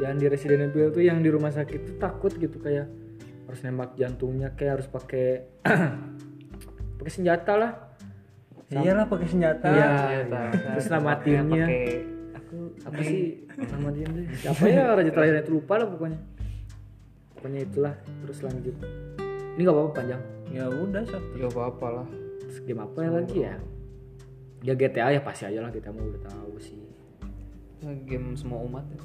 yang 0.00 0.16
di 0.16 0.26
Resident 0.26 0.72
Evil 0.72 0.88
tuh 0.88 1.04
yang 1.04 1.20
di 1.20 1.28
rumah 1.28 1.52
sakit 1.52 1.80
tuh 1.84 1.96
takut 2.00 2.32
gitu 2.32 2.56
kayak 2.56 2.88
harus 3.44 3.60
nembak 3.66 3.98
jantungnya 4.00 4.54
kayak 4.56 4.80
harus 4.80 4.88
pakai 4.88 5.44
pakai 6.98 7.12
senjata 7.12 7.52
lah. 7.58 7.72
Iyalah 8.70 9.10
pakai 9.10 9.26
senjata. 9.26 9.66
Iya, 9.66 9.88
Ternyata. 9.90 10.40
iya. 10.54 10.70
terus 10.78 10.86
namatinnya 10.94 11.66
aku 12.38 12.56
apa 12.86 13.00
sih? 13.02 13.42
Nama 13.58 13.88
tuh 13.90 14.24
siapa 14.38 14.62
ya? 14.70 14.82
Raja 14.94 15.10
terakhir 15.10 15.34
itu 15.42 15.50
lupa 15.58 15.74
lah 15.76 15.86
pokoknya. 15.90 16.18
Pokoknya 17.34 17.60
itulah. 17.66 17.94
Terus 18.22 18.38
lanjut. 18.46 18.76
Ini 19.58 19.60
nggak 19.60 19.74
apa-apa 19.74 19.90
panjang. 19.92 20.22
Ya 20.54 20.64
udah 20.70 21.02
sok 21.02 21.24
ya 21.34 21.46
apa 21.50 21.60
apa 21.66 21.86
lah. 21.90 22.06
Terus 22.46 22.56
game 22.62 22.82
apa 22.86 22.98
ya 23.02 23.10
lagi 23.10 23.38
ya? 23.42 23.54
Ya 24.62 24.72
GTA 24.78 25.08
ya 25.18 25.20
pasti 25.20 25.50
aja 25.50 25.58
lah. 25.58 25.74
Kita 25.74 25.90
mau 25.90 26.06
udah 26.06 26.22
tahu 26.30 26.54
sih. 26.62 26.78
Ya, 27.82 27.90
game 28.06 28.38
semua 28.38 28.62
umat 28.62 28.86
ya. 28.86 29.02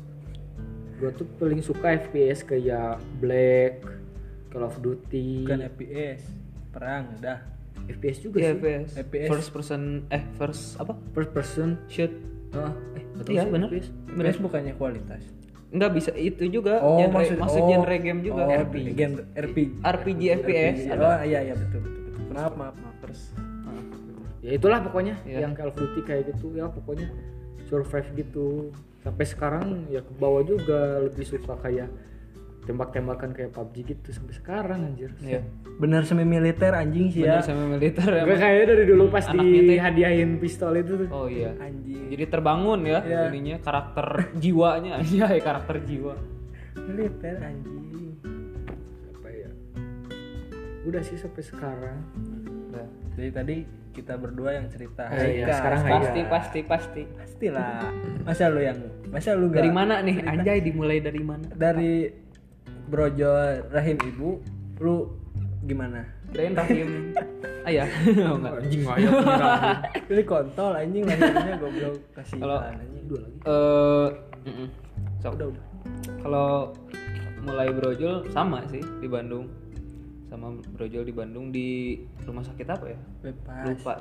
Gue 0.95 1.09
tuh 1.11 1.27
paling 1.35 1.59
suka 1.59 1.87
FPS 1.99 2.43
kayak 2.43 2.97
Black 3.17 3.83
Call 4.47 4.63
of 4.63 4.79
Duty 4.79 5.43
bukan 5.43 5.61
FPS 5.67 6.21
perang 6.69 7.11
udah 7.13 7.39
FPS 7.85 8.17
juga 8.19 8.37
Iya, 8.39 8.49
sih 8.49 8.57
FPS. 8.57 8.89
FPS. 9.01 9.29
First 9.29 9.49
person 9.51 9.81
eh 10.09 10.23
first 10.33 10.63
apa? 10.75 10.93
first 11.11 11.31
person 11.31 11.77
Shoot. 11.85 12.11
ah 12.53 12.71
eh 12.95 13.03
tahu 13.13 13.29
Iya, 13.29 13.41
sih 13.41 13.51
bener. 13.51 13.67
FPS. 13.69 13.87
FPS 14.09 14.37
bukannya 14.39 14.73
kualitas 14.73 15.23
Enggak 15.67 15.91
bisa 15.93 16.11
itu 16.13 16.47
juga 16.47 16.79
Oh, 16.79 16.95
genre, 16.97 17.11
maksud- 17.13 17.35
maksud 17.37 17.59
oh. 17.59 17.67
genre 17.67 17.95
game 17.97 18.21
juga 18.21 18.41
oh, 18.41 18.55
RPG. 18.63 18.87
game 18.93 19.15
RPG 19.35 19.67
RPG 19.83 20.21
FPS 20.37 20.77
RPG. 20.79 20.87
ada. 20.89 21.03
oh 21.03 21.17
iya 21.21 21.39
iya 21.41 21.53
betul 21.53 21.79
betul, 21.81 22.01
betul. 22.07 22.23
maaf 22.31 22.53
maaf 22.55 22.75
maaf 22.77 22.93
Ah. 22.95 23.83
ya 24.39 24.51
itulah 24.53 24.79
pokoknya 24.81 25.15
Iya. 25.21 25.43
yang 25.43 25.51
Call 25.51 25.69
of 25.69 25.75
Duty 25.75 25.99
kayak 26.01 26.31
gitu 26.31 26.53
ya 26.53 26.65
pokoknya 26.65 27.11
survive 27.65 28.07
gitu 28.15 28.71
sampai 29.05 29.21
sekarang 29.23 29.65
ya 29.87 30.01
ke 30.01 30.11
bawah 30.11 30.41
juga 30.41 30.79
lebih 30.99 31.21
suka 31.23 31.53
kayak 31.59 31.89
tembak-tembakan 32.65 33.29
kayak 33.29 33.53
PUBG 33.53 33.75
gitu 33.85 34.09
sampai 34.09 34.33
sekarang 34.33 34.79
anjir 34.83 35.13
Iya. 35.21 35.45
bener 35.77 36.01
semi 36.01 36.25
militer 36.25 36.73
anjing 36.73 37.13
sih 37.13 37.21
Bener 37.21 37.37
ya 37.37 37.45
sama 37.45 37.69
militer 37.69 38.09
Gue 38.25 38.33
kayaknya 38.35 38.65
dari 38.65 38.83
dulu 38.83 39.03
pas 39.07 39.21
dihadiahin 39.29 40.41
pistol 40.41 40.73
itu 40.73 40.97
tuh 40.97 41.09
Oh 41.13 41.29
iya. 41.29 41.53
anjing 41.55 42.09
Jadi 42.09 42.25
terbangun 42.25 42.81
ya 42.81 42.99
Iya. 42.99 43.29
ininya 43.29 43.61
karakter 43.61 44.33
jiwanya. 44.35 44.97
Iya, 45.05 45.37
karakter 45.37 45.77
jiwa. 45.79 46.17
militer 46.75 47.37
anjing 47.39 48.17
apa 49.13 49.29
ya 49.29 49.49
udah 50.83 51.01
sih 51.01 51.15
sampai 51.15 51.41
sekarang 51.41 51.97
Udah. 52.67 52.87
jadi 53.15 53.29
tadi 53.31 53.57
kita 53.95 54.13
berdua 54.13 54.51
yang 54.53 54.67
cerita 54.67 55.07
Oh, 55.07 55.15
iya, 55.17 55.47
sekarang 55.49 55.79
Pasti 55.81 55.89
Haika. 56.19 56.29
pasti 56.29 56.59
pasti. 56.61 57.01
pastilah 57.09 57.87
masa 58.21 58.43
lu 58.47 58.59
yang 58.59 58.79
masa 59.07 59.31
lu 59.33 59.47
Dari 59.47 59.71
mana 59.71 60.01
nih? 60.01 60.19
Anjay 60.21 60.59
dimulai 60.59 60.99
dari 60.99 61.21
mana? 61.21 61.47
dari 61.49 62.11
brojol 62.85 63.71
rahim 63.71 63.97
ibu 64.03 64.43
lu 64.77 65.15
gimana 65.61 66.03
Kirain 66.27 66.51
Rahim. 66.53 67.15
Ah 67.63 67.71
ya. 67.71 67.85
oh 68.27 68.35
enggak. 68.37 68.53
anjing 68.59 68.81
penyerahan 68.83 69.77
ini 70.05 70.23
kontol 70.23 70.71
anjing 70.73 71.03
lahirnya 71.03 71.55
goblok 71.55 71.95
kasih 72.11 72.37
Kalau- 72.37 72.61
dua 73.05 73.19
lagi 73.21 73.37
Eh, 73.41 74.07
mm-mm. 74.43 74.67
Sok. 75.17 75.31
udah 75.33 75.47
udah 75.47 75.65
Kalau 76.19 76.49
mulai 77.41 77.69
brojol 77.69 78.25
sama 78.29 78.61
sih 78.67 78.81
di 78.99 79.07
Bandung. 79.07 79.45
Sama 80.25 80.49
brojol 80.73 81.05
di 81.05 81.13
Bandung 81.13 81.49
di 81.49 81.95
rumah 82.23 82.41
sakit 82.41 82.65
apa 82.65 82.85
ya? 82.89 82.99
bebas. 83.21 83.65
Lupa. 83.69 83.93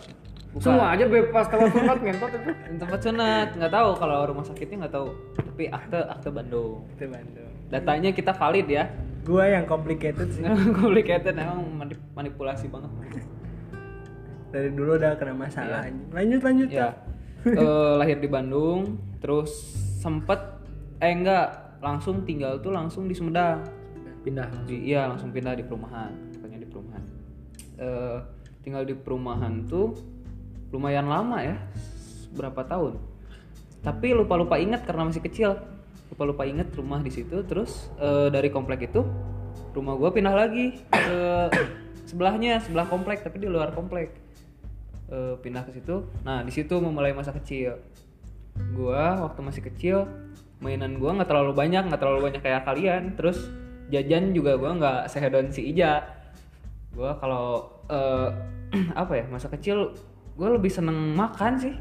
Bukan. 0.55 0.71
semua 0.71 0.95
aja 0.95 1.11
bebas 1.11 1.51
kalau 1.51 1.67
sunat 1.67 1.99
ngentot 1.99 2.31
itu 2.31 2.51
tempat 2.79 3.01
sunat 3.03 3.49
nggak 3.59 3.73
tahu 3.75 3.91
kalau 3.99 4.23
rumah 4.25 4.47
sakitnya 4.47 4.87
nggak 4.87 4.95
tahu. 4.95 5.09
Tapi 5.35 5.65
akte 5.67 5.99
akte 6.01 6.29
Bandung. 6.31 6.87
Itu 6.95 7.11
Bandung. 7.11 7.51
Datanya 7.69 8.11
kita 8.15 8.31
valid 8.31 8.67
ya. 8.71 8.87
Gua 9.27 9.51
yang 9.51 9.67
complicated 9.67 10.31
sih. 10.31 10.47
Complicated 10.79 11.35
emang 11.35 11.65
manip- 11.75 12.07
manipulasi 12.15 12.71
banget. 12.71 12.91
Dari 14.49 14.71
dulu 14.71 14.95
udah 14.95 15.19
kena 15.19 15.35
masalah. 15.35 15.83
Anjing 15.83 16.07
lanjut 16.15 16.41
lanjut 16.41 16.69
ya 16.71 16.89
Eh, 17.45 17.93
lahir 18.01 18.17
di 18.17 18.29
Bandung 18.31 18.97
terus 19.21 19.51
sempet 20.01 20.39
eh 20.97 21.13
enggak 21.13 21.77
langsung 21.83 22.25
tinggal 22.25 22.57
tuh 22.63 22.73
langsung 22.73 23.05
di 23.05 23.13
Sumedang 23.13 23.61
pindah 24.25 24.49
di 24.65 24.89
iya 24.89 25.05
langsung 25.05 25.29
pindah 25.29 25.53
di 25.53 25.63
perumahan 25.69 26.11
tepatnya 26.33 26.65
di 26.65 26.69
perumahan. 26.69 27.05
Eh, 27.77 28.19
tinggal 28.65 28.89
di 28.89 28.97
perumahan 28.97 29.69
tuh 29.69 29.93
lumayan 30.73 31.07
lama 31.07 31.45
ya 31.45 31.61
berapa 32.33 32.65
tahun. 32.65 32.97
Tapi 33.85 34.17
lupa 34.17 34.41
lupa 34.41 34.57
inget 34.57 34.83
karena 34.89 35.13
masih 35.13 35.21
kecil. 35.21 35.61
Lupa 36.09 36.25
lupa 36.25 36.43
inget 36.49 36.73
rumah 36.73 37.05
di 37.05 37.13
situ 37.13 37.45
terus 37.45 37.93
eh, 38.01 38.33
dari 38.33 38.49
komplek 38.49 38.89
itu 38.89 39.05
rumah 39.77 39.95
gua 40.01 40.09
pindah 40.11 40.35
lagi 40.35 40.81
ke 40.89 41.19
sebelahnya 42.09 42.65
sebelah 42.65 42.89
komplek 42.89 43.21
tapi 43.21 43.45
di 43.45 43.47
luar 43.47 43.77
komplek. 43.77 44.17
Eh, 45.13 45.37
pindah 45.45 45.69
ke 45.69 45.77
situ. 45.77 46.09
Nah 46.25 46.41
di 46.41 46.51
situ 46.51 46.81
memulai 46.81 47.13
masa 47.13 47.37
kecil. 47.37 47.77
Gua 48.73 49.21
waktu 49.21 49.41
masih 49.45 49.63
kecil 49.69 50.09
mainan 50.65 50.97
gua 50.97 51.13
nggak 51.13 51.29
terlalu 51.29 51.53
banyak 51.53 51.93
nggak 51.93 52.01
terlalu 52.01 52.33
banyak 52.33 52.41
kayak 52.41 52.65
kalian. 52.65 53.13
Terus 53.21 53.64
jajan 53.89 54.33
juga 54.33 54.57
gua 54.57 54.77
nggak 54.77 55.01
sehedon 55.09 55.49
si 55.51 55.73
Ija. 55.73 56.05
Gua 56.95 57.17
kalau 57.19 57.69
eh, 57.91 58.29
apa 59.03 59.13
ya 59.19 59.25
masa 59.29 59.51
kecil 59.51 59.93
gua 60.35 60.55
lebih 60.55 60.71
seneng 60.73 61.15
makan 61.15 61.59
sih. 61.61 61.75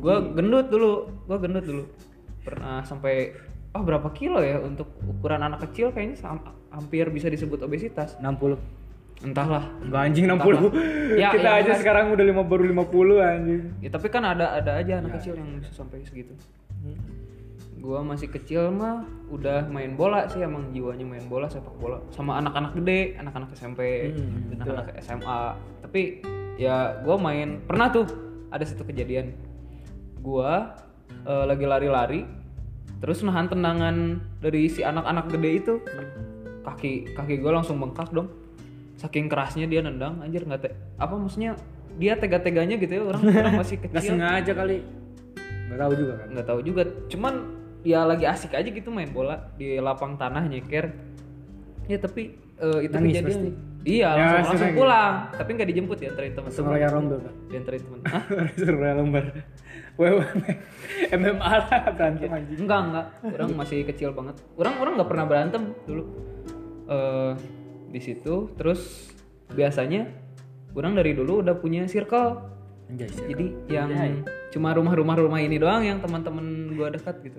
Gua 0.00 0.20
gendut 0.20 0.68
dulu 0.68 1.08
gua 1.24 1.38
gendut 1.40 1.64
dulu. 1.64 1.84
Pernah 2.44 2.84
sampai 2.84 3.32
oh 3.76 3.82
berapa 3.84 4.08
kilo 4.16 4.40
ya 4.40 4.60
untuk 4.60 4.88
ukuran 5.04 5.44
anak 5.44 5.68
kecil 5.68 5.92
kayaknya 5.92 6.16
hampir 6.72 7.08
bisa 7.08 7.28
disebut 7.28 7.60
obesitas. 7.64 8.16
60 8.20 8.56
entahlah. 9.24 9.66
Enggak 9.82 10.00
anjing 10.12 10.26
60 10.30 11.18
Ya, 11.18 11.28
kita 11.34 11.48
ya, 11.48 11.58
aja 11.64 11.72
mas- 11.74 11.80
sekarang 11.82 12.14
udah 12.14 12.24
lima 12.24 12.42
baru 12.46 12.62
50 12.68 13.18
anjing. 13.18 13.62
Ya 13.82 13.90
tapi 13.90 14.06
kan 14.12 14.22
ada 14.22 14.60
ada 14.60 14.78
aja 14.78 15.00
anak 15.02 15.18
kecil 15.18 15.34
yang 15.40 15.58
bisa 15.58 15.72
sampai 15.74 16.04
segitu. 16.06 16.36
Gua 17.78 18.02
masih 18.02 18.28
kecil 18.28 18.74
mah 18.74 19.06
udah 19.30 19.70
main 19.70 19.94
bola 19.94 20.26
sih 20.26 20.42
emang 20.42 20.74
jiwanya 20.74 21.06
main 21.06 21.24
bola 21.30 21.46
sepak 21.46 21.74
bola 21.78 22.02
sama 22.10 22.36
anak-anak 22.42 22.74
gede, 22.74 23.14
anak-anak 23.16 23.54
SMP, 23.54 24.12
anak-anak 24.58 24.98
SMA. 24.98 25.42
Tapi 25.86 26.02
ya 26.58 26.98
gua 27.06 27.16
main 27.16 27.62
pernah 27.62 27.88
tuh 27.94 28.06
ada 28.50 28.66
satu 28.66 28.82
kejadian. 28.82 29.32
Gua 30.18 30.74
eh, 31.22 31.44
lagi 31.46 31.64
lari-lari 31.64 32.26
terus 32.98 33.22
nahan 33.22 33.46
tendangan 33.46 34.18
dari 34.42 34.66
si 34.66 34.82
anak-anak 34.82 35.30
gede 35.30 35.50
itu. 35.54 35.74
Kaki 36.66 37.14
kaki 37.14 37.38
gua 37.38 37.62
langsung 37.62 37.78
bengkak 37.78 38.10
dong. 38.10 38.28
Saking 38.98 39.30
kerasnya 39.30 39.70
dia 39.70 39.78
nendang 39.78 40.18
anjir 40.18 40.42
nggak 40.42 40.60
te 40.66 40.74
apa 40.98 41.14
maksudnya 41.14 41.54
dia 41.98 42.14
tega-teganya 42.14 42.78
gitu 42.78 42.92
ya 42.98 43.02
orang 43.06 43.22
orang 43.26 43.54
masih 43.58 43.76
nggak 43.82 43.90
kecil 43.94 44.10
sengaja 44.14 44.52
kali 44.54 44.76
nggak 45.68 45.78
tahu 45.82 45.92
juga 45.98 46.12
kan 46.16 46.28
nggak 46.32 46.46
tahu 46.48 46.60
juga 46.64 46.82
cuman 47.10 47.34
ya 47.82 48.02
lagi 48.02 48.24
asik 48.24 48.52
aja 48.52 48.66
gitu 48.66 48.88
main 48.88 49.08
bola 49.08 49.50
di 49.54 49.78
lapang 49.78 50.14
tanah 50.14 50.44
nyeker. 50.44 50.90
Ya 51.86 51.96
tapi 51.96 52.34
eh, 52.56 52.78
itu 52.84 52.92
Nangis 52.92 53.12
kejadian. 53.16 53.28
pasti. 53.30 53.48
iya 53.86 54.08
Ya, 54.10 54.24
langsung, 54.28 54.38
langsung 54.44 54.60
nangis. 54.66 54.76
pulang. 54.76 55.14
Tapi 55.32 55.50
nggak 55.54 55.68
dijemput 55.68 55.98
ya 55.98 56.08
antarin 56.10 56.32
teman 56.32 56.50
raya 56.68 56.88
rombel 56.90 57.18
kan 57.18 57.34
diantarin 57.48 57.80
teman. 57.80 57.98
Hah? 58.04 58.22
suruh 58.54 58.78
raya 58.78 58.94
lembar 58.96 59.24
wewe 59.96 60.24
MMA 61.10 61.50
lah 61.58 61.66
berantem 61.90 62.28
anjing. 62.28 62.58
Enggak 62.60 62.80
enggak. 62.84 63.06
Orang 63.32 63.50
masih 63.54 63.78
kecil 63.84 64.10
banget. 64.12 64.36
Orang 64.54 64.74
orang 64.78 64.92
nggak 64.98 65.08
pernah 65.08 65.24
berantem 65.24 65.62
dulu. 65.84 66.04
Eh 66.86 67.32
di 67.88 68.00
situ 68.04 68.52
terus 68.52 69.08
biasanya 69.48 70.04
orang 70.76 70.92
dari 70.92 71.16
dulu 71.16 71.40
udah 71.40 71.56
punya 71.56 71.88
circle. 71.88 72.44
Anjay 72.88 73.08
jadi 73.28 73.46
yang 73.68 73.88
cuma 74.48 74.72
rumah-rumah 74.72 75.16
rumah 75.16 75.40
ini 75.40 75.56
doang 75.56 75.84
yang 75.84 76.00
teman-teman 76.00 76.72
gua 76.72 76.88
dekat 76.88 77.20
gitu 77.20 77.36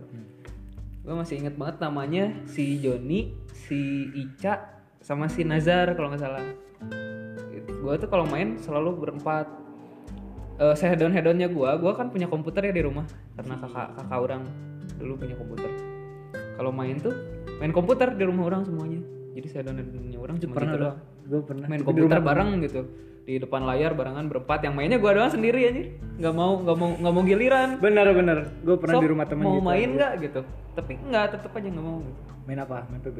gua 1.03 1.23
masih 1.23 1.39
inget 1.39 1.55
banget 1.55 1.77
namanya 1.79 2.31
si 2.45 2.77
Joni 2.79 3.33
si 3.53 4.09
Ica 4.13 4.83
sama 4.99 5.31
si 5.31 5.47
Nazar 5.47 5.95
kalau 5.95 6.11
nggak 6.11 6.21
salah. 6.21 6.43
Gua 7.79 7.95
tuh 7.95 8.11
kalau 8.11 8.27
main 8.27 8.59
selalu 8.59 8.99
berempat. 8.99 9.47
Eh 10.59 10.75
sehedon 10.75 11.15
hedonnya 11.15 11.47
gua 11.47 11.79
gua 11.79 11.95
kan 11.95 12.11
punya 12.11 12.27
komputer 12.27 12.67
ya 12.67 12.73
di 12.75 12.83
rumah. 12.83 13.07
Karena 13.39 13.55
kakak 13.55 13.95
kakak 13.95 14.19
orang 14.19 14.43
dulu 14.99 15.13
punya 15.15 15.35
komputer. 15.39 15.71
Kalau 16.59 16.71
main 16.75 16.99
tuh 16.99 17.15
main 17.63 17.71
komputer 17.71 18.11
di 18.13 18.23
rumah 18.27 18.51
orang 18.51 18.67
semuanya. 18.67 18.99
Jadi 19.31 19.47
sehedon 19.47 19.79
hedonnya 19.79 20.19
orang 20.19 20.35
cuma 20.35 20.53
pernah 20.59 20.73
gitu 20.75 20.79
loh 20.83 20.83
doang. 20.83 20.97
Gue 21.29 21.41
pernah. 21.47 21.65
Main 21.71 21.83
komputer 21.87 22.19
bareng 22.19 22.49
gitu 22.67 22.81
di 23.24 23.38
depan 23.38 23.62
layar 23.63 23.92
barengan 23.94 24.25
berempat. 24.25 24.60
Yang 24.62 24.74
mainnya 24.74 24.98
gua 24.98 25.12
doang 25.13 25.30
sendiri 25.30 25.60
aja 25.63 25.83
nggak 26.19 26.33
mau 26.33 26.60
nggak 26.60 26.75
mau 26.75 26.89
nggak 26.95 27.13
mau 27.13 27.24
giliran. 27.24 27.69
Bener 27.77 28.07
bener 28.12 28.38
gue 28.60 28.75
pernah 28.75 28.95
Sok, 28.95 29.04
di 29.04 29.10
rumah 29.10 29.25
temen 29.25 29.44
mau 29.44 29.56
gitu 29.56 29.66
main 29.66 29.89
nggak 29.94 30.12
gitu? 30.19 30.42
Tapi 30.74 30.92
nggak 31.01 31.25
tetep 31.31 31.51
aja 31.51 31.68
nggak 31.68 31.86
mau. 31.86 31.98
Gitu. 32.00 32.21
main 32.44 32.60
apa? 32.60 32.77
Main 32.86 33.01
PB 33.01 33.18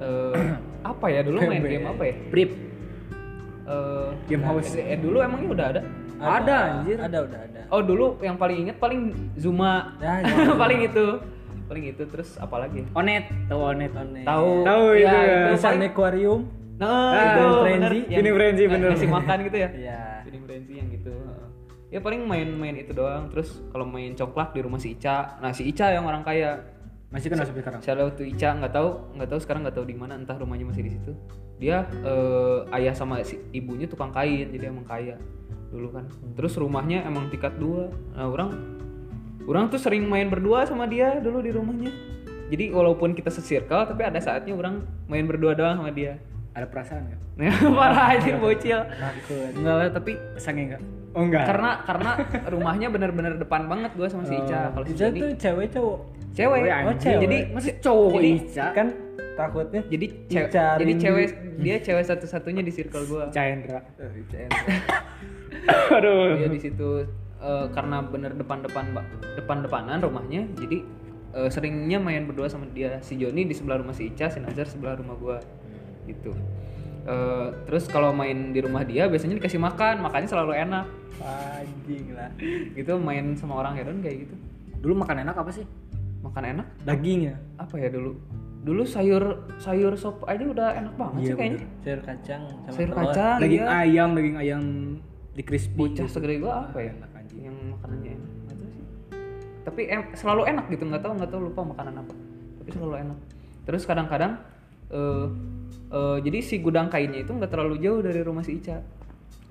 Eh, 0.00 0.44
apa 0.82 1.06
ya? 1.06 1.20
Dulu 1.20 1.38
main 1.42 1.60
game 1.60 1.84
apa 1.84 2.02
ya? 2.02 2.14
Prip. 2.28 2.50
Eh, 3.62 4.08
Game 4.26 4.42
house. 4.42 4.72
eh, 4.72 4.96
dulu 4.96 5.20
emangnya 5.20 5.48
udah 5.48 5.66
ada? 5.68 5.82
Ada. 6.18 6.58
Anjir. 6.80 6.96
Ada 6.98 7.18
udah 7.22 7.40
ada. 7.40 7.60
Oh 7.70 7.80
dulu 7.80 8.18
yang 8.18 8.34
paling 8.34 8.66
inget 8.66 8.76
paling 8.76 9.14
Zuma. 9.36 9.94
Ya, 10.00 10.20
ya. 10.24 10.56
paling 10.56 10.80
itu. 10.82 11.06
Paling 11.64 11.84
itu. 11.86 12.02
Terus 12.02 12.34
apa 12.36 12.56
lagi? 12.58 12.82
Onet, 12.92 13.30
tahu 13.46 13.60
Onet. 13.62 13.92
Onet. 13.94 14.24
tahu. 14.26 14.66
Tahu 14.66 14.84
ya, 14.92 14.98
itu 14.98 15.16
ya. 15.22 15.38
itu 15.46 15.56
paling- 15.62 15.86
akuarium. 15.86 16.40
Nah 16.80 17.12
Ah, 17.12 17.24
itu 17.28 17.44
frenzy. 17.60 17.98
yang 18.08 18.18
Feeding 18.18 18.34
frenzy, 18.34 18.64
bener. 18.64 18.88
ngasih 18.90 19.10
makan 19.10 19.36
gitu 19.44 19.56
ya? 19.58 19.68
Iya. 19.84 20.00
feeding 20.24 20.44
frenzy 20.44 20.72
yang 20.74 20.88
gitu. 20.88 21.12
Heeh. 21.12 21.46
ya 21.90 21.98
paling 21.98 22.22
main-main 22.24 22.74
itu 22.74 22.90
doang. 22.90 23.28
Terus 23.28 23.60
kalau 23.68 23.84
main 23.84 24.14
congklak 24.14 24.50
di 24.50 24.60
rumah 24.60 24.78
si 24.78 24.94
Ica. 24.94 25.36
Nah 25.38 25.50
si 25.50 25.62
Ica 25.64 25.90
yang 25.90 26.04
orang 26.04 26.22
kaya. 26.22 26.64
Masih 27.10 27.26
kan 27.26 27.42
sampai 27.42 27.60
sekarang. 27.60 27.82
Shout 27.82 27.98
out 27.98 28.14
to 28.14 28.22
Ica. 28.22 28.54
Nggak 28.54 28.72
tahu 28.72 28.88
nggak 29.12 29.28
tahu 29.28 29.40
sekarang 29.40 29.60
nggak 29.62 29.74
tahu 29.74 29.84
di 29.84 29.92
mana. 29.92 30.14
Entah 30.14 30.34
rumahnya 30.34 30.64
masih 30.64 30.80
di 30.80 30.92
situ. 30.92 31.12
Dia 31.58 31.82
eh, 31.84 32.58
ayah 32.72 32.94
sama 32.94 33.20
si 33.20 33.36
ibunya 33.50 33.84
tukang 33.84 34.08
kain 34.08 34.48
jadi 34.48 34.70
emang 34.70 34.86
kaya 34.86 35.18
dulu 35.68 35.92
kan. 35.92 36.06
Terus 36.32 36.54
rumahnya 36.54 37.02
emang 37.02 37.28
tingkat 37.28 37.58
dua. 37.58 37.90
Nah 38.14 38.24
orang 38.24 38.50
orang 39.44 39.66
tuh 39.66 39.76
sering 39.76 40.06
main 40.06 40.26
berdua 40.26 40.64
sama 40.64 40.86
dia 40.86 41.18
dulu 41.18 41.42
di 41.42 41.50
rumahnya. 41.50 41.90
Jadi 42.48 42.70
walaupun 42.70 43.12
kita 43.12 43.28
se-circle 43.28 43.84
tapi 43.84 44.02
ada 44.02 44.18
saatnya 44.18 44.54
orang 44.54 44.80
main 45.04 45.22
berdua 45.22 45.52
doang 45.52 45.76
sama 45.76 45.90
dia 45.90 46.18
Ada 46.50 46.66
perasaan 46.66 47.02
nggak? 47.04 47.20
Nah, 47.36 47.54
parah 47.78 48.06
aja 48.12 48.32
bocil 48.36 48.80
enggak 49.52 49.74
lah 49.76 49.88
tapi 49.88 50.12
Sange 50.36 50.62
nggak? 50.66 50.82
Oh 51.10 51.22
enggak. 51.22 51.42
karena 51.44 51.70
karena 51.82 52.10
rumahnya 52.46 52.86
bener-bener 52.88 53.34
depan 53.34 53.66
banget 53.66 53.90
gua 53.94 54.06
sama 54.06 54.22
si 54.22 54.34
Ica 54.36 54.70
kalau 54.70 54.84
si 54.84 54.92
Ica 54.92 55.06
tuh 55.08 55.30
cewek 55.36 55.66
cowok. 55.70 55.98
cewek 56.30 56.58
Oh, 56.80 56.94
cewek. 56.96 57.20
jadi 57.20 57.38
masih 57.50 57.72
cowok 57.78 58.10
Jadi- 58.14 58.34
Ica. 58.40 58.66
Kan 58.72 58.86
takutnya 59.32 59.80
jadi 59.84 60.06
cewek 60.26 60.48
Ica 60.48 60.66
jadi 60.76 60.84
Rindu. 60.86 61.02
cewek 61.02 61.26
dia 61.56 61.76
cewek 61.78 62.04
satu-satunya 62.04 62.62
di 62.62 62.72
circle 62.72 63.04
gua 63.06 63.22
Chandra. 63.28 63.80
Eh, 63.96 64.10
Ica 64.20 64.38
Aduh. 65.96 66.36
dia 66.36 66.48
di 66.48 66.60
situ 66.60 66.88
eh, 67.38 67.66
karena 67.68 68.02
bener 68.02 68.32
depan-depan 68.32 68.84
depan-depanan 69.34 69.98
rumahnya 69.98 70.46
jadi 70.56 70.78
eh, 71.32 71.48
seringnya 71.48 71.98
main 71.98 72.24
berdua 72.24 72.46
sama 72.46 72.66
dia 72.68 72.98
si 73.00 73.16
Joni 73.16 73.44
di 73.44 73.52
sebelah 73.52 73.78
rumah 73.78 73.92
si 73.92 74.06
Ica 74.06 74.26
si 74.26 74.38
Nazar 74.38 74.66
sebelah 74.66 74.94
rumah 74.94 75.16
gua 75.16 75.36
gitu 76.04 76.32
Eh, 77.00 77.48
terus 77.64 77.88
kalau 77.88 78.12
main 78.12 78.52
di 78.52 78.60
rumah 78.60 78.84
dia 78.84 79.08
biasanya 79.08 79.32
dikasih 79.34 79.56
makan 79.56 80.04
makannya 80.04 80.28
selalu 80.28 80.52
enak 80.54 80.84
Anjing 81.18 82.12
lah. 82.12 82.28
gitu 82.76 83.00
main 83.00 83.32
sama 83.34 83.56
orang 83.56 83.72
hedon 83.72 83.98
kayak 83.98 84.28
gitu 84.28 84.34
Dulu 84.78 85.00
makan 85.00 85.24
enak 85.24 85.32
apa 85.34 85.48
sih? 85.48 85.64
makan 86.20 86.44
enak 86.52 86.66
Daging 86.84 87.20
ya? 87.24 87.36
apa 87.56 87.80
ya 87.80 87.88
dulu 87.88 88.20
dulu 88.60 88.84
sayur 88.84 89.24
sayur 89.56 89.96
sop 89.96 90.28
aja 90.28 90.44
udah 90.44 90.76
enak 90.76 90.92
banget 90.92 91.20
sih 91.24 91.34
kayaknya 91.34 91.64
Sayur 91.80 92.00
kacang 92.04 92.42
sama 92.60 92.68
sayur 92.70 92.88
telur. 92.92 92.98
kacang 93.00 93.38
daging 93.40 93.64
iya. 93.64 93.80
ayam, 93.80 94.08
daging 94.12 94.36
ayam 94.36 94.62
di 95.32 95.42
crispy. 95.42 95.72
bocah 95.74 96.04
segede 96.04 96.36
gua 96.36 96.68
apa 96.68 96.78
ya 96.78 96.92
Enak 96.92 97.10
anjing. 97.16 97.40
yang 97.40 97.56
makanannya 97.72 98.10
enak 98.12 98.28
sih 98.68 98.84
tapi 99.62 99.80
em, 99.88 100.02
selalu 100.12 100.42
enak 100.46 100.64
gitu 100.68 100.84
nggak 100.84 101.00
tahu 101.00 101.12
nggak 101.16 101.30
tahu 101.32 101.40
lupa 101.42 101.60
makanan 101.64 101.94
apa 101.96 102.12
tapi 102.60 102.68
selalu 102.70 102.94
enak 103.00 103.18
terus 103.64 103.82
kadang-kadang 103.82 104.32
eh 104.90 105.26
eh, 105.90 106.18
jadi 106.22 106.38
si 106.40 106.58
gudang 106.62 106.88
kainnya 106.88 107.22
itu 107.22 107.30
nggak 107.34 107.50
terlalu 107.50 107.76
jauh 107.82 108.00
dari 108.00 108.20
rumah 108.22 108.42
si 108.46 108.56
Ica. 108.58 108.80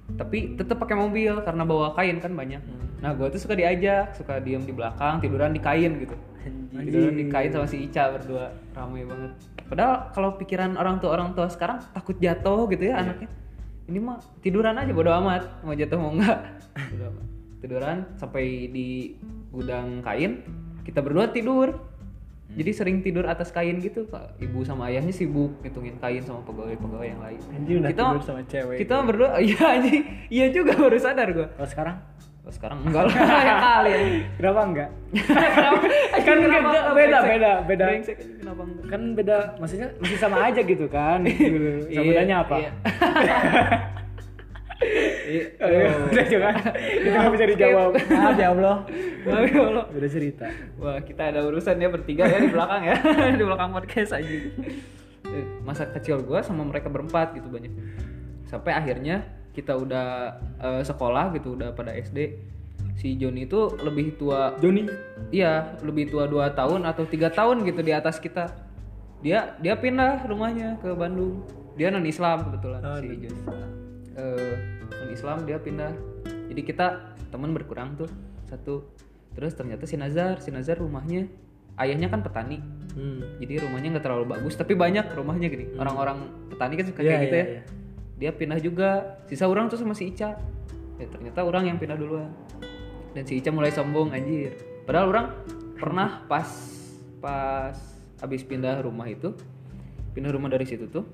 Tapi 0.10 0.58
tetap 0.58 0.82
pakai 0.82 0.98
mobil 0.98 1.38
karena 1.46 1.64
bawa 1.68 1.94
kain 1.94 2.18
kan 2.18 2.34
banyak. 2.34 2.62
Nah 3.00 3.14
gua 3.14 3.30
tuh 3.30 3.38
suka 3.38 3.54
diajak 3.54 4.18
suka 4.18 4.42
diem 4.42 4.66
di 4.66 4.74
belakang 4.74 5.22
tiduran 5.22 5.54
di 5.54 5.62
kain 5.62 5.94
gitu. 6.02 6.16
Anjing. 6.74 6.88
tiduran 6.90 7.14
di 7.20 7.26
kain 7.30 7.52
sama 7.54 7.68
si 7.70 7.86
Ica 7.86 8.10
berdua 8.18 8.50
ramai 8.74 9.06
banget. 9.06 9.32
Padahal 9.70 10.10
kalau 10.16 10.30
pikiran 10.40 10.74
orang 10.80 10.98
tua 10.98 11.14
orang 11.14 11.38
tua 11.38 11.46
sekarang 11.46 11.84
takut 11.94 12.18
jatuh 12.18 12.66
gitu 12.74 12.90
ya 12.90 13.04
anaknya. 13.06 13.30
Ini 13.86 14.00
mah 14.02 14.18
tiduran 14.42 14.78
aja 14.78 14.90
bodo 14.90 15.12
amat. 15.14 15.62
Mau 15.62 15.78
jatuh 15.78 15.98
mau 16.02 16.14
enggak 16.14 16.40
Bodo 16.94 17.06
amat. 17.14 17.26
tiduran 17.60 17.98
sampai 18.16 18.72
di 18.72 19.14
gudang 19.52 20.00
kain 20.00 20.42
kita 20.88 21.04
berdua 21.04 21.28
tidur 21.30 21.76
jadi 22.50 22.72
sering 22.72 22.98
tidur 23.00 23.24
atas 23.24 23.50
kain 23.50 23.78
gitu 23.78 24.06
Pak. 24.06 24.38
ibu 24.38 24.62
sama 24.62 24.90
ayahnya 24.90 25.12
sibuk 25.12 25.54
ngitungin 25.60 25.96
kain 25.98 26.20
sama 26.20 26.42
pegawai-pegawai 26.44 27.08
yang 27.08 27.20
lain 27.20 27.40
Anjing 27.52 27.78
udah 27.80 27.90
kita 27.90 28.04
tidur 28.04 28.24
sama 28.24 28.42
cewek. 28.44 28.78
kita 28.78 28.96
berdua 29.02 29.30
iya 29.46 29.66
anjing 29.72 30.02
iya 30.28 30.46
juga 30.50 30.72
baru 30.74 30.98
sadar 30.98 31.28
gua 31.30 31.48
Kalau 31.52 31.70
sekarang? 31.70 31.98
oh, 32.40 32.50
sekarang 32.50 32.78
enggak 32.82 33.04
lah 33.06 33.14
ya 33.46 33.56
kali. 33.60 33.94
Kenapa 34.36 34.62
enggak? 34.66 34.90
kan 36.26 36.38
beda, 36.40 36.60
beda, 36.90 37.20
beda, 37.22 37.52
beda. 37.64 37.86
Aja, 37.88 38.14
kenapa 38.18 38.62
enggak? 38.64 38.86
Kan 38.90 39.02
beda, 39.14 39.38
maksudnya 39.56 39.88
masih 39.98 40.18
sama 40.18 40.38
aja 40.50 40.62
gitu 40.64 40.86
kan. 40.90 41.22
Gitu. 41.22 41.86
Sama 41.86 41.94
Iya, 41.94 42.02
bedanya 42.02 42.36
apa? 42.42 42.56
iya. 42.58 42.72
Iya. 45.30 45.44
Ayo, 45.62 45.78
Udah 46.10 46.26
juga. 46.26 46.50
Itu 46.74 47.08
nggak 47.08 47.32
bisa 47.38 47.46
dijawab. 47.54 47.90
Maaf 47.94 48.36
ya 48.36 48.48
Allah. 48.50 48.76
Maaf 49.24 49.46
ya 49.46 49.62
Allah. 49.62 49.86
Udah 49.94 50.10
cerita. 50.10 50.46
Wah, 50.82 50.98
kita 51.06 51.22
ada 51.30 51.40
urusan 51.46 51.78
ya 51.78 51.90
bertiga 51.94 52.26
ya 52.26 52.42
di 52.42 52.50
belakang 52.50 52.82
ya. 52.82 52.96
di 53.40 53.44
belakang 53.46 53.70
podcast 53.70 54.18
aja. 54.18 54.26
Eh, 55.30 55.46
Masa 55.62 55.86
kecil 55.86 56.26
gua 56.26 56.42
sama 56.42 56.66
mereka 56.66 56.90
berempat 56.90 57.38
gitu 57.38 57.46
banyak. 57.46 57.70
Sampai 58.50 58.74
akhirnya 58.74 59.22
kita 59.54 59.78
udah 59.78 60.34
eh, 60.58 60.82
sekolah 60.82 61.30
gitu, 61.38 61.54
udah 61.54 61.78
pada 61.78 61.94
SD. 61.94 62.50
Si 62.98 63.16
Joni 63.16 63.46
itu 63.46 63.70
lebih 63.80 64.18
tua 64.18 64.58
Joni. 64.58 64.90
Iya, 65.30 65.78
lebih 65.86 66.10
tua 66.10 66.26
2 66.26 66.52
tahun 66.52 66.84
atau 66.84 67.06
tiga 67.06 67.30
tahun 67.30 67.64
gitu 67.64 67.80
di 67.80 67.94
atas 67.94 68.18
kita. 68.18 68.50
Dia 69.22 69.54
dia 69.62 69.78
pindah 69.78 70.26
rumahnya 70.26 70.82
ke 70.82 70.90
Bandung. 70.98 71.46
Dia 71.78 71.94
non 71.94 72.04
Islam 72.04 72.44
kebetulan 72.50 72.82
Oh, 72.84 72.98
si 73.00 73.08
Joni. 73.14 73.42
Eh, 74.20 74.79
non 74.94 75.10
Islam 75.14 75.38
dia 75.46 75.58
pindah. 75.62 75.94
Jadi 76.50 76.62
kita 76.66 77.16
teman 77.30 77.54
berkurang 77.54 77.94
tuh 77.94 78.10
satu. 78.50 78.90
Terus 79.38 79.54
ternyata 79.54 79.86
si 79.86 79.96
Nazar, 79.96 80.42
si 80.42 80.50
Nazar 80.50 80.82
rumahnya 80.82 81.30
ayahnya 81.80 82.10
kan 82.10 82.26
petani. 82.26 82.60
Hmm. 82.98 83.22
Jadi 83.40 83.62
rumahnya 83.64 83.98
nggak 83.98 84.06
terlalu 84.06 84.26
bagus, 84.34 84.58
tapi 84.58 84.74
banyak 84.74 85.14
rumahnya 85.14 85.48
gini. 85.48 85.66
Orang-orang 85.78 86.50
petani 86.50 86.74
kan 86.76 86.86
suka 86.90 87.02
Iya, 87.02 87.08
kayak 87.08 87.22
gitu 87.24 87.36
iya, 87.36 87.44
ya. 87.44 87.50
iya. 87.50 87.62
Dia 88.20 88.32
pindah 88.36 88.60
juga. 88.60 88.90
Sisa 89.30 89.46
orang 89.48 89.72
tuh 89.72 89.80
sama 89.80 89.96
si 89.96 90.12
Ica. 90.12 90.36
Ya, 91.00 91.08
ternyata 91.08 91.46
orang 91.48 91.72
yang 91.72 91.78
pindah 91.80 91.96
duluan. 91.96 92.34
Dan 93.16 93.24
si 93.24 93.40
Ica 93.40 93.54
mulai 93.54 93.72
sombong 93.72 94.12
anjir. 94.12 94.58
Padahal 94.84 95.06
orang 95.14 95.26
pernah 95.80 96.28
pas 96.28 96.50
pas 97.24 97.78
habis 98.20 98.44
pindah 98.44 98.84
rumah 98.84 99.08
itu, 99.08 99.32
pindah 100.12 100.36
rumah 100.36 100.52
dari 100.52 100.68
situ 100.68 100.92
tuh 100.92 101.08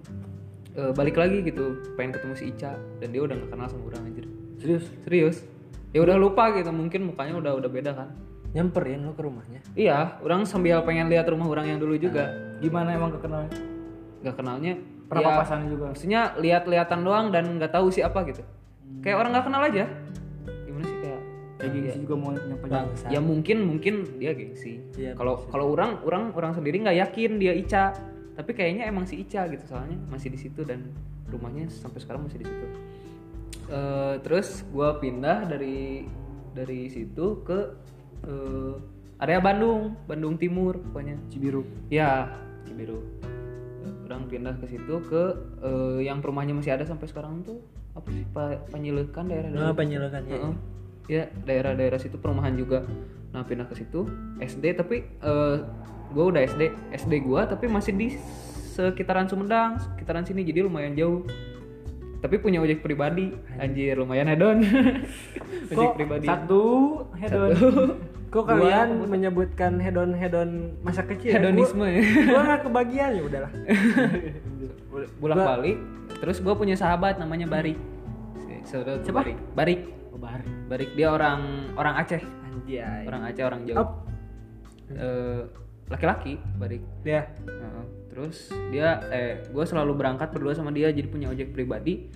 eh, 0.76 0.92
balik 0.92 1.16
lagi 1.16 1.42
gitu, 1.42 1.66
pengen 1.96 2.12
ketemu 2.12 2.34
si 2.34 2.46
Ica 2.50 2.72
dan 3.00 3.08
dia 3.10 3.22
udah 3.22 3.36
gak 3.36 3.50
kenal 3.50 3.68
sama 3.68 3.84
orang 3.88 4.02
anjir. 4.06 4.26
Serius? 4.56 4.86
Serius. 5.02 5.38
Ya 5.92 6.04
udah 6.04 6.16
lupa 6.16 6.52
gitu, 6.52 6.70
mungkin 6.70 7.08
mukanya 7.08 7.36
udah 7.38 7.52
udah 7.56 7.70
beda 7.70 7.92
kan. 7.92 8.10
Nyamperin 8.52 9.04
lu 9.04 9.12
ke 9.12 9.22
rumahnya. 9.22 9.60
Iya, 9.74 10.20
orang 10.20 10.44
sambil 10.44 10.80
pengen 10.82 11.08
lihat 11.08 11.28
rumah 11.28 11.46
orang 11.46 11.68
yang 11.68 11.80
dulu 11.80 11.96
juga. 11.96 12.32
Gimana 12.60 12.92
emang 12.92 13.12
kekenal? 13.12 13.48
nggak 14.18 14.42
kenalnya 14.42 14.74
Pernah 15.06 15.22
ya, 15.22 15.30
papasan 15.38 15.60
juga? 15.70 15.86
maksudnya 15.94 16.22
lihat-lihatan 16.36 17.06
doang 17.06 17.30
dan 17.30 17.62
nggak 17.62 17.70
tahu 17.70 17.94
siapa 17.94 18.26
gitu 18.26 18.42
kayak 19.06 19.22
orang 19.22 19.38
nggak 19.38 19.46
kenal 19.46 19.62
aja 19.62 19.86
gimana 20.66 20.82
sih 20.82 20.98
kayak 20.98 21.22
Kayak 21.56 21.72
gengsi 21.78 21.98
juga 22.02 22.16
mau 22.18 22.30
nyapa 22.34 22.66
Bangsa. 22.66 23.06
ya 23.14 23.20
mungkin 23.22 23.58
mungkin 23.70 23.94
dia 24.18 24.34
gengsi 24.34 24.82
Iya, 24.98 25.14
kalau 25.14 25.46
kalau 25.46 25.78
orang 25.78 26.02
orang 26.02 26.34
orang 26.34 26.58
sendiri 26.58 26.82
nggak 26.82 26.98
yakin 27.06 27.32
dia 27.38 27.54
Ica 27.54 27.94
tapi 28.36 28.52
kayaknya 28.52 28.92
emang 28.92 29.08
si 29.08 29.20
Ica 29.24 29.48
gitu 29.48 29.64
soalnya 29.66 29.96
masih 30.12 30.30
di 30.30 30.40
situ 30.40 30.62
dan 30.68 30.92
rumahnya 31.32 31.72
sampai 31.72 32.00
sekarang 32.04 32.28
masih 32.28 32.44
di 32.44 32.48
situ 32.48 32.68
Eh, 33.66 34.16
terus 34.22 34.62
gua 34.70 35.02
pindah 35.02 35.50
dari 35.50 36.06
dari 36.54 36.86
situ 36.94 37.42
ke 37.42 37.60
eh, 38.30 38.76
area 39.18 39.40
Bandung 39.42 39.98
Bandung 40.06 40.38
Timur 40.38 40.78
pokoknya 40.78 41.18
Cibiru. 41.34 41.66
Ya, 41.90 42.30
Cibiru. 42.70 43.02
Orang 44.06 44.30
pindah 44.30 44.54
ke 44.62 44.70
situ 44.70 45.02
ke 45.10 45.24
eh, 45.66 46.00
yang 46.06 46.22
rumahnya 46.22 46.54
masih 46.54 46.78
ada 46.78 46.86
sampai 46.86 47.10
sekarang 47.10 47.42
tuh 47.42 47.58
apa 47.98 48.06
sih 48.14 48.26
pa, 48.30 48.60
Panyilekan 48.70 49.26
daerah-daerah. 49.26 49.72
Nah, 49.72 49.74
penyelokannya. 49.74 50.30
Heeh. 50.30 50.54
Ya, 50.54 50.74
daerah-daerah 51.46 52.00
situ 52.02 52.18
perumahan 52.18 52.54
juga. 52.58 52.84
Nah, 53.36 53.44
pindah 53.44 53.68
ke 53.68 53.76
situ 53.76 54.08
SD 54.40 54.80
tapi 54.80 55.04
eh 55.06 55.58
gua 56.14 56.24
udah 56.32 56.42
SD, 56.46 56.72
SD 56.96 57.14
gua 57.26 57.46
tapi 57.50 57.68
masih 57.68 57.94
di 57.96 58.08
sekitaran 58.76 59.28
Sumedang, 59.28 59.80
sekitaran 59.80 60.24
sini 60.24 60.44
jadi 60.44 60.66
lumayan 60.66 60.96
jauh. 60.96 61.24
Tapi 62.24 62.42
punya 62.42 62.58
ojek 62.58 62.82
pribadi, 62.82 63.30
anjir 63.62 64.02
lumayan 64.02 64.26
hedon. 64.26 64.66
ojek 65.72 65.78
Kok 65.78 65.94
pribadi. 65.94 66.26
satu 66.26 66.64
hedon. 67.22 67.54
Kok 68.34 68.44
kalian 68.52 69.08
menyebutkan 69.08 69.80
hedon-hedon 69.80 70.76
masa 70.84 71.08
kecil? 71.08 71.32
ya? 71.32 71.40
Hedonisme 71.40 71.86
ya. 71.88 72.02
Gua, 72.04 72.24
gua 72.28 72.42
gak 72.52 72.62
kebagian 72.68 73.10
ya 73.16 73.24
udahlah. 73.24 73.52
bolak 75.20 75.38
balik 75.38 75.78
terus 76.22 76.38
gue 76.40 76.54
punya 76.56 76.76
sahabat 76.80 77.20
namanya 77.20 77.48
Barik 77.50 77.78
saudara 78.66 79.02
Siapa? 79.04 79.22
Barik 79.22 79.38
Barik 79.54 79.80
Oh, 80.16 80.18
Bahari. 80.18 80.48
Barik 80.66 80.96
dia 80.96 81.12
orang 81.12 81.44
orang 81.76 82.00
Aceh 82.00 82.24
Anjay. 82.24 83.04
orang 83.04 83.22
Aceh 83.28 83.44
orang 83.44 83.62
Jawa 83.68 83.78
Up. 83.78 83.90
Eh, 84.88 85.42
laki-laki 85.86 86.40
Barik 86.56 86.82
Ya. 87.04 87.28
Heeh. 87.44 87.86
terus 88.08 88.48
dia 88.72 89.04
eh 89.12 89.44
gue 89.44 89.66
selalu 89.68 89.92
berangkat 89.94 90.32
berdua 90.32 90.56
sama 90.56 90.72
dia 90.72 90.88
jadi 90.88 91.04
punya 91.04 91.28
ojek 91.28 91.52
pribadi 91.52 92.08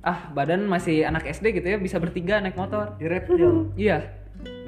ah 0.00 0.28
badan 0.28 0.68
masih 0.68 1.02
anak 1.02 1.24
SD 1.24 1.56
gitu 1.56 1.66
ya 1.66 1.80
bisa 1.80 1.96
bertiga 1.96 2.38
naik 2.38 2.54
motor 2.54 2.92
Di 2.94 3.08
reptil. 3.08 3.66
iya 3.80 4.04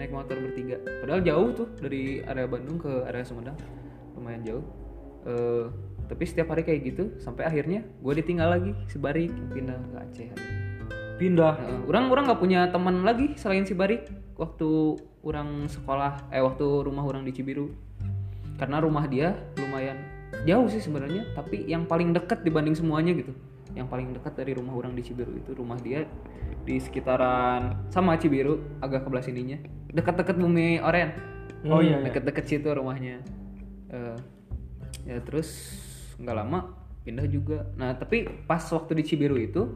naik 0.01 0.09
motor 0.09 0.33
bertiga 0.35 0.81
padahal 0.99 1.21
jauh 1.21 1.49
tuh 1.53 1.69
dari 1.77 2.25
area 2.25 2.49
Bandung 2.49 2.81
ke 2.81 3.05
area 3.05 3.21
Sumedang 3.21 3.59
lumayan 4.17 4.41
jauh 4.43 4.65
Eh, 5.29 5.67
tapi 6.09 6.25
setiap 6.25 6.49
hari 6.49 6.65
kayak 6.65 6.81
gitu 6.89 7.05
sampai 7.21 7.45
akhirnya 7.45 7.85
gue 8.01 8.13
ditinggal 8.17 8.49
lagi 8.49 8.73
sebalik 8.89 9.29
pindah 9.53 9.77
ke 9.77 9.97
Aceh 10.01 10.29
pindah. 11.19 11.55
Heeh, 11.59 11.81
orang 11.91 12.05
orang 12.09 12.25
nggak 12.31 12.41
punya 12.41 12.61
teman 12.71 13.03
lagi 13.03 13.35
selain 13.35 13.67
si 13.67 13.75
Barik 13.75 14.07
waktu 14.39 14.97
orang 15.27 15.67
sekolah 15.67 16.31
eh 16.31 16.41
waktu 16.41 16.65
rumah 16.87 17.03
orang 17.05 17.27
di 17.27 17.35
Cibiru. 17.35 17.75
Karena 18.59 18.79
rumah 18.83 19.07
dia 19.07 19.35
lumayan 19.59 19.99
jauh 20.47 20.67
sih 20.71 20.83
sebenarnya 20.83 21.31
tapi 21.35 21.67
yang 21.67 21.85
paling 21.85 22.15
dekat 22.15 22.47
dibanding 22.47 22.79
semuanya 22.79 23.13
gitu. 23.13 23.35
Yang 23.75 23.89
paling 23.91 24.09
dekat 24.15 24.33
dari 24.39 24.55
rumah 24.55 24.75
orang 24.79 24.95
di 24.95 25.03
Cibiru 25.03 25.35
itu 25.35 25.53
rumah 25.53 25.77
dia 25.83 26.07
di 26.63 26.79
sekitaran 26.79 27.91
sama 27.91 28.17
Cibiru 28.17 28.79
agak 28.79 29.05
ke 29.05 29.09
belah 29.11 29.25
sininya. 29.27 29.59
Dekat-dekat 29.91 30.39
bumi 30.39 30.79
oren. 30.81 31.13
Oh 31.67 31.83
iya, 31.83 31.99
iya. 31.99 32.07
deket-deket 32.07 32.45
situ 32.47 32.69
rumahnya. 32.71 33.19
Eh, 33.91 34.17
ya 35.09 35.19
terus 35.25 35.75
nggak 36.19 36.37
lama 36.37 36.75
pindah 37.03 37.27
juga. 37.31 37.67
Nah 37.79 37.95
tapi 37.97 38.29
pas 38.47 38.61
waktu 38.61 38.93
di 39.01 39.05
Cibiru 39.07 39.39
itu 39.39 39.67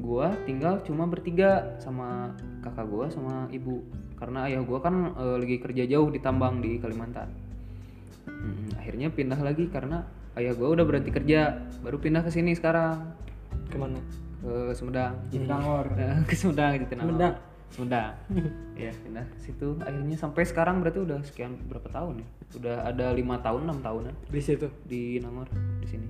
gua 0.00 0.32
tinggal 0.48 0.80
cuma 0.82 1.04
bertiga 1.04 1.76
sama 1.78 2.32
kakak 2.64 2.88
gua 2.88 3.06
sama 3.12 3.46
ibu. 3.52 3.84
Karena 4.16 4.48
ayah 4.48 4.64
gua 4.64 4.80
kan 4.80 5.14
eh, 5.14 5.36
lagi 5.36 5.56
kerja 5.60 5.84
jauh 5.86 6.08
di 6.08 6.18
tambang 6.18 6.58
di 6.64 6.80
Kalimantan. 6.80 7.28
Mm, 8.26 8.80
akhirnya 8.80 9.08
pindah 9.12 9.40
lagi 9.40 9.68
karena 9.68 10.04
ayah 10.40 10.56
gua 10.56 10.72
udah 10.72 10.84
berhenti 10.88 11.12
kerja 11.12 11.60
baru 11.84 12.00
pindah 12.00 12.24
ke 12.24 12.30
sini 12.32 12.56
sekarang. 12.56 13.12
Ke 13.68 13.76
mana? 13.76 14.00
Ke 14.40 14.72
Sumedang. 14.72 15.14
Jatinangor 15.28 15.86
Eh, 16.00 16.18
ke 16.24 16.34
Sumedang 16.34 16.72
Jatinangor 16.80 17.12
Sumedang. 17.12 17.34
Sumedang. 17.70 18.12
Ya 18.80 18.96
pindah 19.04 19.28
situ. 19.36 19.76
Akhirnya 19.84 20.16
sampai 20.16 20.48
sekarang 20.48 20.80
berarti 20.80 21.04
udah 21.04 21.20
sekian 21.20 21.52
berapa 21.68 21.84
tahun 21.92 22.24
ya? 22.24 22.28
Udah 22.56 22.76
ada 22.88 23.12
lima 23.12 23.36
tahun 23.44 23.68
enam 23.68 23.84
tahunan 23.84 24.14
di 24.32 24.40
situ? 24.40 24.72
di 24.88 25.20
Nangor 25.20 25.52
di 25.84 25.86
sini. 25.86 26.08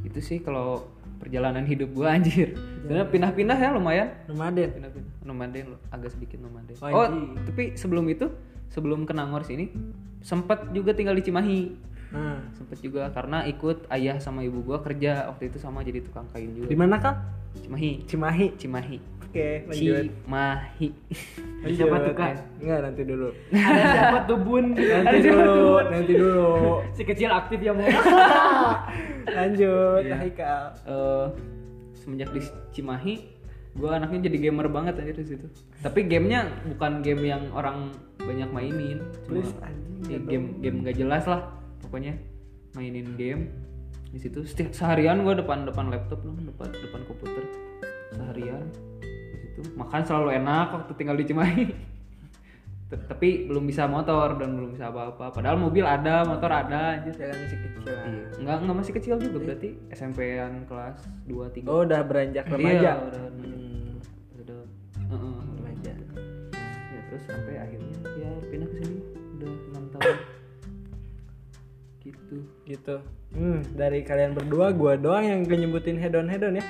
Itu 0.00 0.20
sih 0.24 0.40
kalau 0.40 0.93
perjalanan 1.24 1.64
hidup 1.64 1.90
gua 1.96 2.14
anjir. 2.14 2.52
Sebenarnya 2.84 3.08
pindah-pindah 3.08 3.56
ya 3.56 3.68
lumayan. 3.72 4.08
Nomaden. 4.28 4.68
Pindah-pindah. 4.76 5.12
Nomaden 5.24 5.64
lo- 5.72 5.82
agak 5.88 6.12
sedikit 6.12 6.38
nomaden. 6.44 6.76
Oh, 6.84 6.92
oh 6.92 7.06
tapi 7.48 7.72
sebelum 7.74 8.04
itu 8.12 8.28
sebelum 8.68 9.08
ke 9.08 9.16
Nangor 9.16 9.42
sini 9.48 9.72
sempat 10.20 10.68
juga 10.76 10.92
tinggal 10.92 11.16
di 11.16 11.24
Cimahi. 11.24 11.62
Nah. 12.12 12.38
Sempet 12.54 12.78
juga 12.78 13.10
karena 13.10 13.42
ikut 13.48 13.88
ayah 13.90 14.20
sama 14.20 14.44
ibu 14.44 14.60
gua 14.60 14.84
kerja 14.84 15.32
waktu 15.32 15.48
itu 15.48 15.56
sama 15.56 15.80
jadi 15.80 16.04
tukang 16.04 16.28
kain 16.30 16.52
juga. 16.52 16.68
Di 16.68 16.76
mana 16.76 17.00
kak? 17.00 17.16
Cimahi. 17.64 18.04
Cimahi. 18.04 18.46
Cimahi 18.60 18.98
oke 19.34 19.66
lanjut. 19.66 20.04
Cimahi 20.14 20.88
Lanjut. 21.64 21.76
Siapa 21.80 21.96
tuh, 21.98 22.14
Kak? 22.14 22.32
enggak 22.62 22.78
nanti 22.86 23.02
dulu. 23.02 23.28
Ada 23.50 23.82
siapa 23.90 24.18
tuh 24.30 24.38
bun? 24.38 24.64
Nanti 24.78 25.18
dulu 25.26 25.66
nanti 25.82 26.12
dulu. 26.14 26.46
Si 26.94 27.02
kecil 27.02 27.30
aktif 27.34 27.58
ya 27.58 27.72
mau 27.74 27.88
lanjut. 29.36 30.02
Iya. 30.06 30.14
Haikal 30.22 30.62
Eh, 30.86 31.26
semenjak 31.98 32.30
di 32.30 32.40
Cimahi 32.70 33.14
gue 33.74 33.90
anaknya 33.90 34.30
jadi 34.30 34.38
gamer 34.38 34.70
banget 34.70 35.02
aja 35.02 35.10
di 35.10 35.26
situ. 35.26 35.46
Tapi 35.82 36.06
gamenya 36.06 36.46
bukan 36.70 37.02
game 37.02 37.26
yang 37.26 37.50
orang 37.50 37.90
banyak 38.22 38.46
mainin. 38.54 39.02
Cuma 39.26 39.42
Please, 39.42 39.50
anjing, 39.58 39.98
ya, 40.06 40.18
game 40.22 40.46
game 40.62 40.76
gak 40.86 40.94
jelas 40.94 41.26
lah 41.26 41.50
pokoknya 41.82 42.14
mainin 42.78 43.18
game. 43.18 43.50
Di 44.14 44.22
situ 44.22 44.46
setiap 44.46 44.70
seharian 44.70 45.26
gue 45.26 45.34
depan 45.34 45.66
depan 45.66 45.90
laptop 45.90 46.22
loh 46.22 46.38
depan 46.38 46.70
depan 46.70 47.00
komputer. 47.02 47.42
Seharian 48.14 48.62
di 49.54 49.62
situ 49.62 49.70
makan 49.74 50.02
selalu 50.02 50.28
enak 50.34 50.66
waktu 50.72 50.92
tinggal 50.94 51.14
di 51.14 51.24
Cimahi. 51.24 51.64
Tapi 53.10 53.46
belum 53.46 53.64
bisa 53.64 53.86
motor 53.86 54.34
dan 54.36 54.54
belum 54.54 54.70
bisa 54.70 54.86
apa-apa. 54.86 55.30
Padahal 55.30 55.56
mobil 55.56 55.82
ada 55.82 56.22
motor 56.22 56.46
ada 56.48 56.94
aja 56.94 57.10
jangan 57.10 57.38
masih 57.40 57.58
kecil. 57.60 57.90
Iya. 57.90 58.26
Nggak, 58.38 58.56
nggak 58.60 58.76
masih 58.76 58.92
kecil 58.94 59.14
juga 59.16 59.38
berarti. 59.40 59.68
SMP-an 59.90 60.52
kelas 60.64 60.98
2 61.24 61.58
3. 61.58 61.66
oh 61.66 61.82
udah 61.82 62.00
beranjak 62.02 62.44
Iya, 62.44 62.52
remaja? 62.52 62.90
udah 63.00 63.22
remaja. 63.24 63.50
Hmm, 63.50 63.92
Udah. 64.36 64.62
Heeh, 65.04 65.34
remaja. 65.52 65.92
Ya 66.88 67.00
terus 67.04 67.22
sampai 67.24 67.54
akhirnya 67.56 67.83
gitu. 72.64 72.96
hmm, 73.30 73.74
dari 73.74 74.00
kalian 74.00 74.32
berdua 74.32 74.70
gua 74.70 74.96
doang 74.96 75.22
yang 75.22 75.38
gak 75.42 75.56
nyebutin 75.56 75.96
hedon 75.96 76.26
hedon 76.26 76.56
ya 76.56 76.64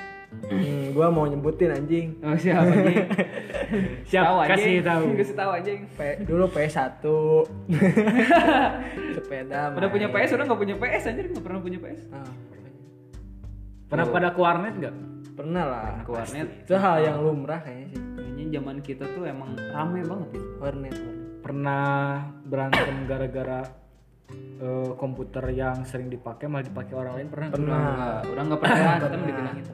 hmm, 0.45 0.91
gua 0.91 1.07
mau 1.07 1.23
nyebutin 1.23 1.71
anjing 1.71 2.07
Oh, 2.19 2.35
siapa 2.35 2.67
nih? 2.67 2.97
Siap, 4.05 4.45
kasih 4.45 4.79
tahu. 4.79 5.03
Kasih 5.19 5.33
tahu 5.33 5.51
aja. 5.51 5.71
P, 5.73 5.99
dulu 6.21 6.45
PS1 6.47 7.01
sepeda 9.15 9.73
Udah 9.73 9.89
punya 9.89 10.07
main. 10.07 10.21
PS, 10.21 10.35
udah 10.35 10.45
nggak 10.45 10.59
punya 10.59 10.75
PS 10.75 11.03
aja, 11.07 11.21
nggak 11.23 11.43
pernah 11.43 11.59
punya 11.59 11.79
PS. 11.79 12.01
Ah, 12.11 12.29
pernah 13.85 14.05
pada 14.07 14.29
ke 14.29 14.39
warnet 14.39 14.75
nggak 14.75 14.95
pernah 15.33 15.63
lah 15.63 15.91
Ke 16.01 16.11
warnet. 16.11 16.47
itu 16.61 16.73
hal 16.73 16.95
yang 17.01 17.17
lumrah 17.19 17.59
kayaknya 17.59 17.87
sih 17.91 18.01
Kayaknya 18.15 18.45
zaman 18.51 18.77
kita 18.81 19.03
tuh 19.09 19.23
emang 19.23 19.51
rame 19.67 20.01
banget 20.03 20.29
ya. 20.31 20.41
warnet 20.59 20.93
warnet 20.95 21.15
pernah 21.41 21.85
berantem 22.43 22.95
gara-gara 23.05 23.61
eh, 24.31 24.91
komputer 24.95 25.45
yang 25.51 25.83
sering 25.83 26.07
dipakai 26.07 26.45
malah 26.45 26.63
dipakai 26.63 26.93
orang 26.93 27.13
lain 27.17 27.27
pernah? 27.29 27.47
Pernah. 27.49 27.79
Nggak, 27.79 28.19
udah 28.31 28.43
nggak 28.43 28.59
pernah 28.59 28.77
berantem 28.79 29.21
dibilang 29.21 29.57
itu. 29.57 29.73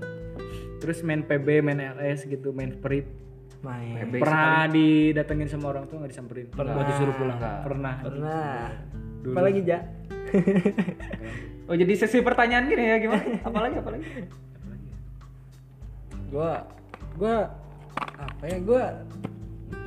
terus 0.81 0.97
main 1.01 1.21
PB 1.21 1.47
main 1.61 1.77
LS 1.93 2.25
gitu 2.25 2.49
main 2.51 2.73
Sprint 2.73 3.05
main 3.61 4.01
PB 4.09 4.17
pernah 4.17 4.65
didatengin 4.65 5.45
sama 5.45 5.69
orang 5.69 5.85
tua 5.85 6.01
nggak 6.01 6.09
disamperin 6.09 6.49
pernah 6.49 6.73
Nggak. 6.73 6.87
disuruh 6.89 7.13
pulang 7.13 7.37
Nggak. 7.37 7.57
pernah 7.61 7.95
pernah 8.01 8.49
apalagi 9.23 9.61
ja 9.61 9.79
Oh 11.69 11.77
jadi 11.77 11.93
sesi 11.95 12.19
pertanyaan 12.19 12.67
gini 12.67 12.83
ya 12.83 12.97
gimana? 12.99 13.23
Apalagi 13.45 13.79
apalagi? 13.79 14.03
gua 16.27 16.67
gua 17.15 17.47
apa 18.17 18.43
ya 18.43 18.57
gua 18.59 18.83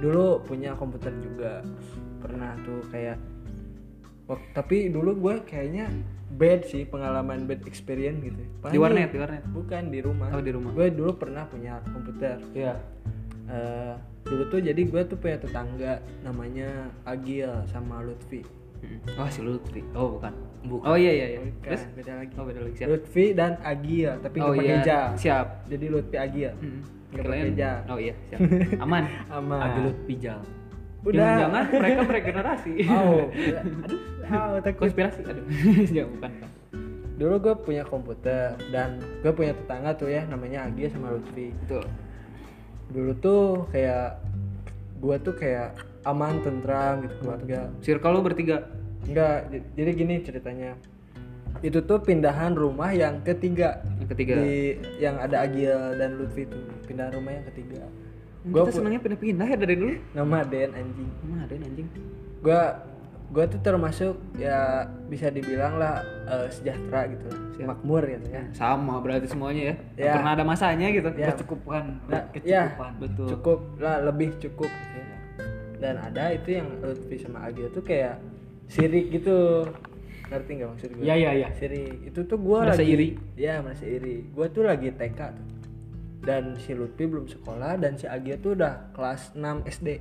dulu 0.01 0.41
punya 0.45 0.73
komputer 0.75 1.13
juga 1.21 1.61
pernah 2.21 2.57
tuh 2.63 2.81
kayak 2.89 3.17
wak- 4.27 4.51
tapi 4.53 4.89
dulu 4.89 5.17
gua 5.17 5.35
kayaknya 5.41 5.89
bad 6.31 6.65
sih 6.65 6.83
pengalaman 6.83 7.45
bad 7.45 7.63
experience 7.65 8.19
gitu 8.21 8.43
Di 8.65 8.75
warnet, 8.75 9.09
di 9.09 9.19
warnet. 9.19 9.45
bukan 9.47 9.83
di 9.87 10.01
rumah 10.01 10.29
Oh, 10.29 10.41
di 10.41 10.51
rumah. 10.51 10.71
gue 10.73 10.91
dulu 10.91 11.15
pernah 11.15 11.45
punya 11.45 11.79
komputer 11.87 12.43
Iya. 12.53 12.75
Eh, 13.45 13.95
dulu 14.25 14.43
tuh 14.49 14.59
jadi 14.59 14.81
gue 14.81 15.03
tuh 15.05 15.15
punya 15.15 15.37
tetangga 15.37 15.93
namanya 16.21 16.67
Agil 17.05 17.53
sama 17.67 18.01
Lutfi. 18.01 18.41
Oh 19.15 19.29
si 19.29 19.41
Lutfi. 19.41 19.85
Oh 19.93 20.17
bukan. 20.17 20.33
Oh 20.83 20.93
iya 20.95 21.13
iya 21.15 21.27
iya. 21.31 21.41
Bukan, 21.41 21.61
Terus? 21.63 21.83
beda 21.93 22.13
lagi 22.19 22.33
Oh 22.35 22.45
beda 22.45 22.61
lagi 22.61 22.75
siap. 22.75 22.89
Lutfi 22.91 23.25
dan 23.31 23.53
Agil 23.61 24.11
tapi 24.19 24.37
Oh 24.39 24.51
pakai 24.51 24.65
iya. 24.67 24.77
ja 24.81 25.01
Siap. 25.15 25.47
jadi 25.69 25.85
Lutfi 25.89 26.17
Agil 26.17 26.53
Mm. 26.57 26.81
Pakai 27.15 27.55
ja. 27.55 27.73
Oh 27.87 27.95
iya 27.97 28.15
siap. 28.27 28.41
Aman. 28.77 29.05
aman 29.39 29.61
Agelut 29.63 29.99
Pijal. 30.03 30.41
Udah 31.05 31.29
Jangan 31.47 31.65
mereka 31.69 32.01
beregenerasi. 32.09 32.73
oh 32.89 33.29
aduh 33.85 34.01
oh, 34.25 34.59
takut 34.65 34.89
Konspirasi. 34.89 35.21
Aduh. 35.29 35.45
ya 36.01 36.05
bukan. 36.09 36.31
dulu 37.15 37.35
gue 37.39 37.55
punya 37.63 37.83
komputer 37.87 38.59
dan 38.75 38.99
gue 39.23 39.31
punya 39.31 39.55
tetangga 39.55 39.95
tuh 39.95 40.11
ya 40.11 40.27
namanya 40.27 40.67
Agil 40.67 40.91
sama 40.91 41.15
Lutfi 41.15 41.55
Betul. 41.63 41.87
dulu 42.91 43.13
tuh 43.23 43.43
kayak 43.71 44.19
gue 44.99 45.17
tuh 45.23 45.35
kayak 45.39 45.79
aman 46.05 46.43
tentram 46.43 47.07
gitu 47.07 47.15
keluarga 47.23 47.71
Circle 47.81 48.13
lu 48.13 48.21
bertiga. 48.25 48.69
Enggak, 49.05 49.53
jadi 49.77 49.91
gini 49.93 50.15
ceritanya. 50.25 50.73
Itu 51.61 51.85
tuh 51.85 52.01
pindahan 52.01 52.57
rumah 52.57 52.93
yang 52.93 53.21
ketiga. 53.21 53.85
Yang 54.01 54.09
ketiga. 54.17 54.35
Di 54.41 54.81
yang 55.01 55.17
ada 55.21 55.45
Agil 55.45 55.97
dan 56.01 56.17
Lutfi 56.17 56.49
itu. 56.49 56.59
Pindahan 56.89 57.13
rumah 57.13 57.33
yang 57.37 57.45
ketiga. 57.53 57.85
Gua 58.45 58.69
kita 58.69 58.73
senangnya 58.77 59.01
pindah-pindah 59.01 59.47
ya 59.49 59.57
dari 59.57 59.75
dulu. 59.81 59.95
nama 60.13 60.45
Den 60.45 60.71
anjing. 60.77 61.11
Mana 61.25 61.49
ada 61.49 61.55
anjing. 61.57 61.89
Gua 62.45 62.61
gua 63.33 63.45
tuh 63.49 63.61
termasuk 63.65 64.15
ya 64.37 64.85
bisa 65.09 65.33
dibilang 65.33 65.81
lah 65.81 66.05
eh, 66.29 66.53
sejahtera 66.53 67.09
gitu 67.09 67.25
lah. 67.33 67.41
Siap. 67.57 67.67
Makmur 67.73 68.03
gitu 68.05 68.27
ya. 68.29 68.43
Sama 68.53 69.01
berarti 69.01 69.27
semuanya 69.33 69.63
ya. 69.73 69.77
Ya. 69.97 70.13
Pernah 70.21 70.33
ada 70.37 70.45
masanya 70.45 70.87
gitu. 70.93 71.09
Ya. 71.17 71.33
Kecukupan. 71.33 71.85
Nah, 72.05 72.29
ya, 72.45 72.69
Kecukupan. 72.69 72.93
Betul. 73.01 73.27
cukup 73.33 73.59
lah 73.81 73.97
lebih 74.05 74.37
cukup 74.37 74.69
gitu 74.69 74.97
ya. 75.01 75.17
Dan 75.81 75.95
ada 76.01 76.25
itu 76.33 76.49
yang 76.61 76.69
Lutfi 76.85 77.17
sama 77.17 77.49
Agil 77.49 77.73
tuh 77.73 77.81
kayak 77.81 78.21
sirik 78.69 79.09
gitu. 79.09 79.65
Ngerti 80.25 80.51
nggak 80.57 80.69
maksud 80.73 80.89
gue? 80.97 81.05
Iya 81.05 81.15
iya 81.17 81.31
iya. 81.33 81.49
Sirik. 81.57 82.13
Itu 82.13 82.25
tuh 82.29 82.37
gua 82.41 82.65
Merasa 82.69 82.81
lagi 82.81 82.93
iri? 82.93 83.09
Ya, 83.37 83.61
merasa 83.61 83.85
iri. 83.85 84.25
Gua 84.33 84.49
tuh 84.49 84.65
lagi 84.65 84.89
TK 84.93 85.21
tuh. 85.33 85.47
Dan 86.25 86.57
si 86.57 86.73
Lutfi 86.73 87.05
belum 87.05 87.29
sekolah 87.29 87.77
dan 87.77 87.95
si 87.95 88.09
Agia 88.09 88.37
tuh 88.37 88.57
udah 88.57 88.91
kelas 88.93 89.33
6 89.33 89.65
SD. 89.69 90.01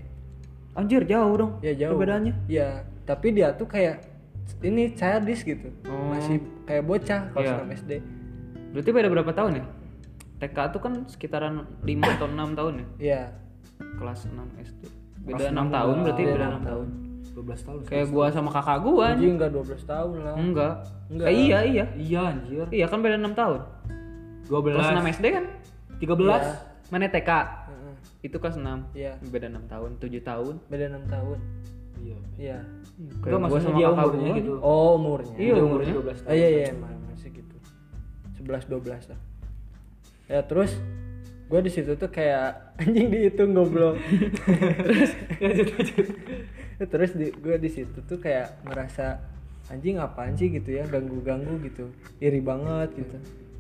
Anjir 0.74 1.04
jauh 1.04 1.36
dong. 1.36 1.52
Ya 1.60 1.76
jauh. 1.76 1.94
Perbedaannya. 1.94 2.34
Iya, 2.48 2.82
tapi 3.04 3.36
dia 3.36 3.52
tuh 3.54 3.68
kayak 3.68 4.08
ini 4.64 4.96
childish 4.96 5.44
gitu. 5.44 5.70
Oh. 5.86 6.10
Masih 6.10 6.40
kayak 6.64 6.84
bocah 6.84 7.22
kelas 7.30 7.46
Iya. 7.46 7.56
6 7.62 7.78
SD. 7.78 7.92
Berarti 8.72 8.90
beda 8.90 9.08
berapa 9.12 9.32
tahun 9.32 9.52
ya? 9.60 9.66
TK 10.40 10.58
tuh 10.72 10.82
kan 10.82 10.94
sekitaran 11.08 11.56
5 11.84 12.16
atau 12.18 12.28
6 12.28 12.58
tahun 12.58 12.74
ya? 12.74 12.88
Iya. 12.98 13.22
Kelas 13.96 14.20
6 14.26 14.34
SD. 14.60 14.84
beda 15.24 15.56
enam 15.56 15.72
tahun 15.72 15.96
berarti 16.04 16.20
Beda 16.20 16.34
beda 16.36 16.44
enam 16.44 16.52
enam 16.52 16.68
tahun 16.68 16.88
12 17.32 17.64
tahun 17.64 17.78
kayak 17.88 18.08
gua 18.12 18.26
sama 18.28 18.50
kakak 18.52 18.78
gua 18.84 19.04
anjing 19.16 19.40
enggak 19.40 19.52
12 19.56 19.88
tahun 19.88 20.16
lah 20.20 20.36
enggak 20.36 20.74
Enggak. 21.08 21.28
Eh, 21.32 21.36
iya 21.48 21.60
iya 21.64 21.86
iya 21.96 22.22
anjir 22.28 22.68
iya 22.76 22.86
kan 22.92 23.00
beda 23.00 23.16
enam 23.16 23.32
tahun 23.32 23.64
12 24.52 24.76
kelas 24.76 25.00
6 25.00 25.16
SD 25.16 25.26
kan 25.32 25.46
13 26.00 26.90
mana 26.90 27.06
TK 27.10 27.30
Heeh. 27.30 27.94
itu 28.24 28.36
kelas 28.38 28.58
6 28.58 28.94
Iya. 28.94 29.14
beda 29.22 29.48
enam 29.50 29.66
tahun 29.66 29.92
7 29.98 30.10
tahun 30.22 30.54
beda 30.68 30.86
6 30.90 31.10
tahun 31.10 31.38
iya 32.00 32.18
iya 32.38 32.58
gua 33.24 33.40
maksudnya 33.40 33.64
sama 33.66 33.78
dia 33.78 33.88
kakak 33.88 34.06
umurnya 34.06 34.28
gua 34.28 34.38
gitu. 34.40 34.52
oh 34.60 34.90
umurnya 34.98 35.36
Iya, 35.36 35.54
umurnya. 35.58 35.94
12 35.94 36.04
tahun 36.20 36.28
Oh 36.28 36.36
iya 36.36 36.48
iya 36.50 36.68
masih 36.76 37.30
gitu. 37.32 37.56
11 38.44 38.68
12 38.68 39.12
lah. 39.12 39.20
Ya 40.28 40.40
terus 40.44 40.72
gue 41.44 41.60
di 41.62 41.72
situ 41.72 41.92
tuh 41.96 42.10
kayak 42.10 42.48
anjing 42.82 43.08
dihitung 43.08 43.54
goblok. 43.54 43.96
terus 44.84 45.12
terus 46.84 47.12
di 47.16 47.32
gue 47.32 47.56
di 47.58 47.70
situ 47.70 47.98
tuh 48.04 48.18
kayak 48.20 48.64
merasa 48.66 49.22
anjing 49.70 49.96
apaan 49.98 50.36
sih 50.36 50.52
gitu 50.52 50.76
ya 50.76 50.84
ganggu-ganggu 50.88 51.56
gitu. 51.64 51.88
Iri 52.20 52.42
banget 52.44 52.92
gitu. 52.98 53.18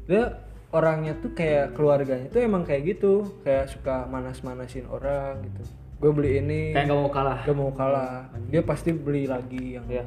Dia 0.09 0.35
orangnya 0.73 1.13
tuh 1.15 1.31
kayak 1.31 1.71
keluarganya 1.71 2.27
tuh 2.27 2.41
emang 2.41 2.65
kayak 2.65 2.81
gitu, 2.89 3.23
kayak 3.41 3.69
suka 3.69 4.03
manas-manasin 4.05 4.89
orang 4.89 5.37
gitu. 5.43 5.61
Gue 6.01 6.11
beli 6.11 6.31
ini, 6.37 6.73
kayak 6.73 6.89
gak 6.89 6.97
mau 6.97 7.07
kalah. 7.07 7.39
gak 7.41 7.55
mau 7.55 7.71
kalah. 7.71 8.27
Dia 8.49 8.59
pasti 8.59 8.89
beli 8.91 9.23
lagi 9.23 9.77
yang 9.77 9.85
Iya. 9.87 10.03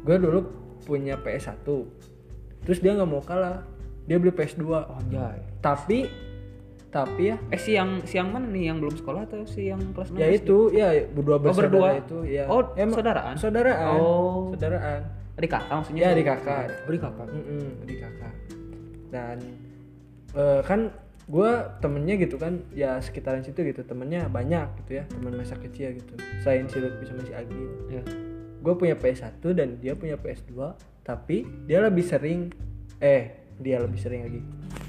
gue 0.00 0.16
dulu 0.16 0.40
punya 0.80 1.14
PS1 1.16 1.66
terus 2.60 2.78
dia 2.78 2.92
nggak 2.92 3.04
mau 3.06 3.20
kalah. 3.20 3.66
Dia 4.04 4.16
beli 4.16 4.30
PS2 4.30 4.64
oh 4.64 4.96
anjay. 4.96 5.38
Tapi 5.58 6.08
tapi 6.88 7.30
ya. 7.30 7.36
Eh 7.48 7.56
si 7.56 7.72
yang 7.72 8.02
si 8.02 8.16
yang 8.16 8.28
mana 8.28 8.46
nih? 8.46 8.68
Yang 8.68 8.76
belum 8.80 8.94
sekolah 8.96 9.20
atau 9.24 9.42
si 9.44 9.68
yang 9.68 9.78
kelas 9.92 10.10
6 10.10 10.18
ya 10.18 10.28
itu 10.28 10.58
ya 10.70 10.88
berdua 11.06 11.36
Oh, 11.36 11.40
bersaudara 11.40 11.70
berdua? 11.70 11.90
itu 11.96 12.18
ya. 12.26 12.44
Oh, 12.46 12.62
Emang- 12.74 12.96
saudaraan? 12.96 13.34
saudaraan 13.36 13.96
Oh. 13.96 14.50
saudaraan. 14.50 15.00
Adik 15.36 15.50
kakak 15.50 15.72
maksudnya? 15.72 16.02
Ya 16.02 16.10
di 16.12 16.24
kakak. 16.24 16.64
Beri 16.84 16.98
kakak. 16.98 17.26
Mm-mm, 17.28 17.64
di 17.84 17.94
kakak. 17.96 18.34
Dan 19.08 19.38
eh, 20.32 20.60
kan 20.62 20.90
gue 21.24 21.50
temennya 21.78 22.18
gitu 22.18 22.36
kan 22.36 22.58
ya 22.70 22.98
sekitaran 22.98 23.40
situ 23.40 23.62
gitu 23.62 23.82
temennya 23.82 24.26
banyak 24.26 24.66
gitu 24.82 24.98
ya 24.98 25.04
teman 25.06 25.34
masa 25.34 25.54
kecil 25.54 25.94
gitu. 25.94 26.12
Selain 26.40 26.66
si 26.66 26.76
Lutfi 26.76 27.04
sama 27.04 27.22
si 27.22 27.30
Agil 27.30 27.70
ya 27.88 28.02
gue 28.60 28.74
punya 28.74 28.92
PS1 28.92 29.40
dan 29.50 29.78
dia 29.78 29.94
punya 29.94 30.14
PS2 30.14 30.52
tapi 31.00 31.36
dia 31.64 31.80
lebih 31.80 32.02
sering 32.02 32.50
eh 32.98 33.30
dia 33.56 33.78
lebih 33.78 33.96
sering 33.96 34.20
lagi. 34.22 34.40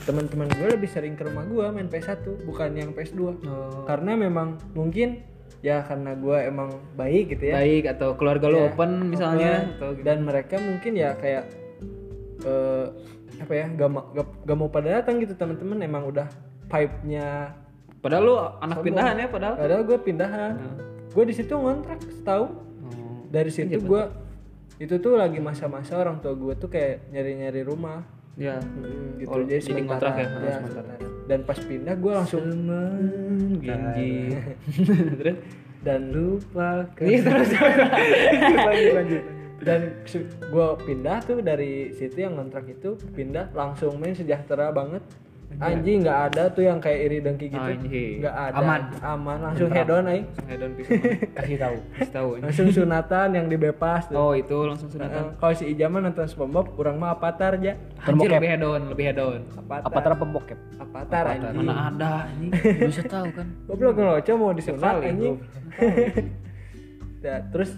Teman-teman 0.01 0.49
gue 0.49 0.67
lebih 0.71 0.87
sering 0.87 1.13
ke 1.13 1.23
rumah 1.23 1.43
gue 1.43 1.65
main 1.69 1.85
PS1 1.85 2.25
bukan 2.41 2.69
yang 2.73 2.89
PS2 2.91 3.21
Oh. 3.21 3.85
karena 3.85 4.17
memang 4.17 4.57
mungkin 4.71 5.21
ya 5.61 5.85
karena 5.85 6.15
gue 6.15 6.37
emang 6.41 6.67
baik 6.95 7.31
gitu 7.31 7.47
ya. 7.47 7.55
Baik 7.55 7.83
atau 7.91 8.17
keluarga 8.17 8.49
lu 8.49 8.57
Ya, 8.57 8.65
open 8.67 8.91
misalnya 9.07 9.51
open. 9.61 9.71
atau 9.77 9.89
gitu. 9.93 10.03
dan 10.03 10.17
mereka 10.21 10.55
mungkin 10.57 10.91
ya 10.95 11.13
kayak 11.13 11.45
eh 12.41 12.85
apa 13.51 13.59
ya 13.59 13.67
gak, 13.67 13.89
ma- 13.91 14.07
gak, 14.15 14.27
gak 14.47 14.55
mau 14.55 14.71
pada 14.71 14.87
datang 14.95 15.19
gitu 15.19 15.35
teman-teman. 15.35 15.83
Emang 15.83 16.07
udah 16.07 16.31
pipe-nya 16.71 17.51
padahal 17.99 18.23
lu 18.23 18.33
anak 18.33 18.79
sombong. 18.79 18.87
pindahan 18.87 19.15
ya 19.19 19.27
padahal 19.27 19.55
padahal 19.59 19.83
gue 19.83 19.97
pindahan. 19.99 20.51
Hmm. 20.55 20.77
gue 21.11 21.23
di 21.27 21.35
situ 21.35 21.51
ngontrak 21.51 21.99
setahun. 22.07 22.49
Oh. 22.81 23.27
dari 23.27 23.51
situ 23.51 23.75
gue 23.75 24.03
itu 24.79 24.95
tuh 24.97 25.19
lagi 25.19 25.37
masa-masa 25.37 25.99
orang 25.99 26.23
tua 26.23 26.31
gue 26.31 26.55
tuh 26.55 26.71
kayak 26.71 27.11
nyari-nyari 27.11 27.61
rumah. 27.61 28.07
Ya 28.39 28.55
Hmm, 28.57 29.19
gitu. 29.19 29.27
Oh, 29.27 29.43
jadi 29.43 29.59
jadi 29.59 29.83
sementara 29.83 29.83
ngontrak 29.83 30.13
ya? 30.15 30.23
ya, 30.23 30.53
sementara. 30.55 30.91
dan 31.27 31.39
pas 31.43 31.59
pindah 31.59 31.95
gue 31.99 32.11
langsung 32.15 32.43
Genji 33.59 34.11
dan 35.85 36.01
lupa 36.15 36.87
iya 37.03 37.19
terus 37.19 37.51
lanjut 38.71 38.93
lanjut 38.95 39.23
dan 39.61 39.93
gue 40.41 40.67
pindah 40.89 41.17
tuh 41.21 41.37
dari 41.45 41.93
situ 41.93 42.25
yang 42.25 42.37
ngontrak 42.37 42.65
itu 42.65 42.97
pindah 43.13 43.53
langsung 43.53 43.93
main 44.01 44.17
sejahtera 44.17 44.73
banget. 44.73 45.05
Anjing 45.59 46.07
nggak 46.07 46.19
ada 46.31 46.43
tuh 46.47 46.63
yang 46.63 46.79
kayak 46.79 46.99
iri 47.11 47.17
dengki 47.19 47.51
gitu. 47.51 47.59
Anjing. 47.59 48.23
nggak 48.23 48.33
ada. 48.33 48.55
Aman. 48.57 48.81
aman. 49.03 49.37
Langsung 49.51 49.69
head 49.69 49.91
on 49.91 50.07
aing 50.07 50.25
langsung 50.25 50.47
hedon 50.47 50.71
pisah 50.79 50.93
kasih 51.37 51.57
tahu 51.59 51.77
kasih 51.91 52.11
tahu 52.15 52.29
langsung 52.39 52.67
sunatan 52.71 53.27
yang 53.35 53.45
dibepas 53.51 54.07
tuh. 54.07 54.15
Oh 54.15 54.31
itu 54.31 54.57
langsung 54.63 54.87
sunatan. 54.87 55.35
Kalau 55.37 55.53
si 55.53 55.67
Ijaman 55.69 56.07
nonton 56.07 56.25
SpongeBob 56.31 56.71
kurang 56.73 57.03
mah 57.03 57.19
Avatar 57.19 57.59
aja. 57.59 57.75
Anjir 58.07 58.31
lebih 58.31 58.49
hedon 58.49 58.81
lebih 58.95 59.05
hedon. 59.11 59.39
Avatar. 59.59 59.85
Apa 59.91 59.97
tara 59.99 60.15
pembokep? 60.15 60.59
Avatar 60.79 61.23
anjing. 61.35 61.55
Mana 61.59 61.73
ada 61.91 62.11
anjing. 62.31 62.51
Bisa 62.87 63.03
tahu 63.05 63.27
kan? 63.35 63.47
Goblok 63.67 63.93
ngeloco 63.99 64.31
mau 64.39 64.51
disunat 64.55 64.79
Sekali, 64.79 65.05
anjing. 65.11 65.35
ya, 67.27 67.35
terus 67.53 67.75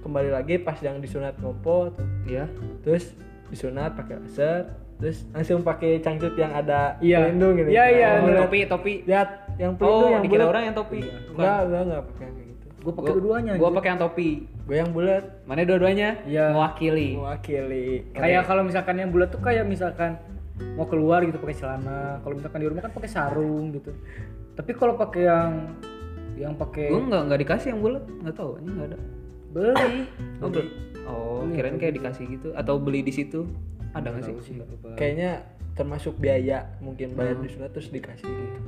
kembali 0.00 0.30
lagi 0.30 0.54
pas 0.56 0.78
yang 0.78 0.98
disunat 0.98 1.34
ngopo 1.36 1.90
tuh. 1.90 2.06
iya 2.24 2.46
Terus 2.80 3.12
disunat 3.46 3.94
pakai 3.94 4.20
laser, 4.20 4.68
terus 4.96 5.24
langsung 5.30 5.60
pakai 5.60 5.98
cangcut 5.98 6.34
yang 6.34 6.52
ada 6.52 6.96
Iya. 6.98 7.24
pelindung 7.24 7.56
gitu. 7.56 7.68
Iya, 7.70 7.84
iya, 7.88 8.08
oh, 8.18 8.28
topi 8.38 8.58
topi 8.64 8.94
Lihat 9.02 9.28
yang 9.56 9.72
pelindung 9.74 10.00
oh 10.00 10.10
yang 10.10 10.22
dikira 10.22 10.38
bulat. 10.38 10.52
orang 10.52 10.62
yang 10.64 10.76
topi 10.76 10.98
Enggak, 11.00 11.58
enggak, 11.62 11.82
enggak 11.82 12.02
pakai 12.04 12.22
yang 12.22 12.34
kayak 12.34 12.48
gitu. 12.48 12.66
gue 12.78 12.92
pakai 12.94 13.10
dua-duanya 13.10 13.52
gua 13.52 13.58
anjir. 13.64 13.76
pakai 13.76 13.88
yang 13.88 14.00
topi 14.00 14.30
Gue 14.62 14.76
yang 14.76 14.90
bulat 14.92 15.24
mana 15.42 15.60
dua-duanya 15.62 16.08
Iya. 16.22 16.46
mewakili 16.50 17.08
mewakili. 17.16 17.88
kayak 18.12 18.42
kalau 18.44 18.62
misalkan 18.62 18.94
yang 18.96 19.08
bulat 19.08 19.28
tuh 19.28 19.40
kayak 19.40 19.64
misalkan 19.64 20.10
mau 20.74 20.84
keluar 20.84 21.22
gitu 21.22 21.38
pakai 21.38 21.56
celana 21.56 22.00
kalau 22.20 22.34
misalkan 22.34 22.58
di 22.58 22.66
rumah 22.66 22.82
kan 22.82 22.92
pakai 22.92 23.08
sarung 23.08 23.70
gitu 23.72 23.90
tapi 24.52 24.74
kalau 24.74 24.94
pakai 24.94 25.22
yang 25.24 25.52
yang 26.36 26.52
pakai 26.52 26.86
gua 26.88 27.00
nggak 27.00 27.22
nggak 27.24 27.40
dikasih 27.40 27.68
yang 27.68 27.80
bulat 27.80 28.04
nggak 28.20 28.34
tahu 28.36 28.50
ini 28.56 28.68
nggak 28.68 28.88
ada 28.88 28.98
beli 29.52 30.04
oh 30.44 30.48
beli 30.52 30.70
oh 31.08 31.44
kirain 31.52 31.76
kayak 31.80 31.94
dikasih 31.96 32.24
gitu 32.28 32.48
atau 32.52 32.76
beli 32.76 33.00
di 33.00 33.12
situ 33.12 33.48
ada 33.96 34.12
nggak 34.12 34.24
sih 34.28 34.34
Kayaknya 34.94 35.42
termasuk 35.72 36.18
biaya 36.20 36.68
mungkin 36.82 37.14
bayar 37.16 37.38
disunat 37.40 37.72
terus 37.72 37.88
dikasih 37.88 38.26
gitu. 38.26 38.60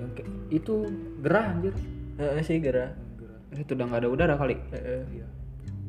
yang 0.00 0.10
itu 0.50 0.74
gerah 1.22 1.52
anjir 1.52 1.74
Heeh 2.16 2.42
sih 2.42 2.58
gerah. 2.58 2.96
itu 3.52 3.72
udah 3.72 3.86
nggak 3.88 4.00
ada 4.04 4.08
udara 4.10 4.34
kali 4.36 4.56
Heeh. 4.72 5.04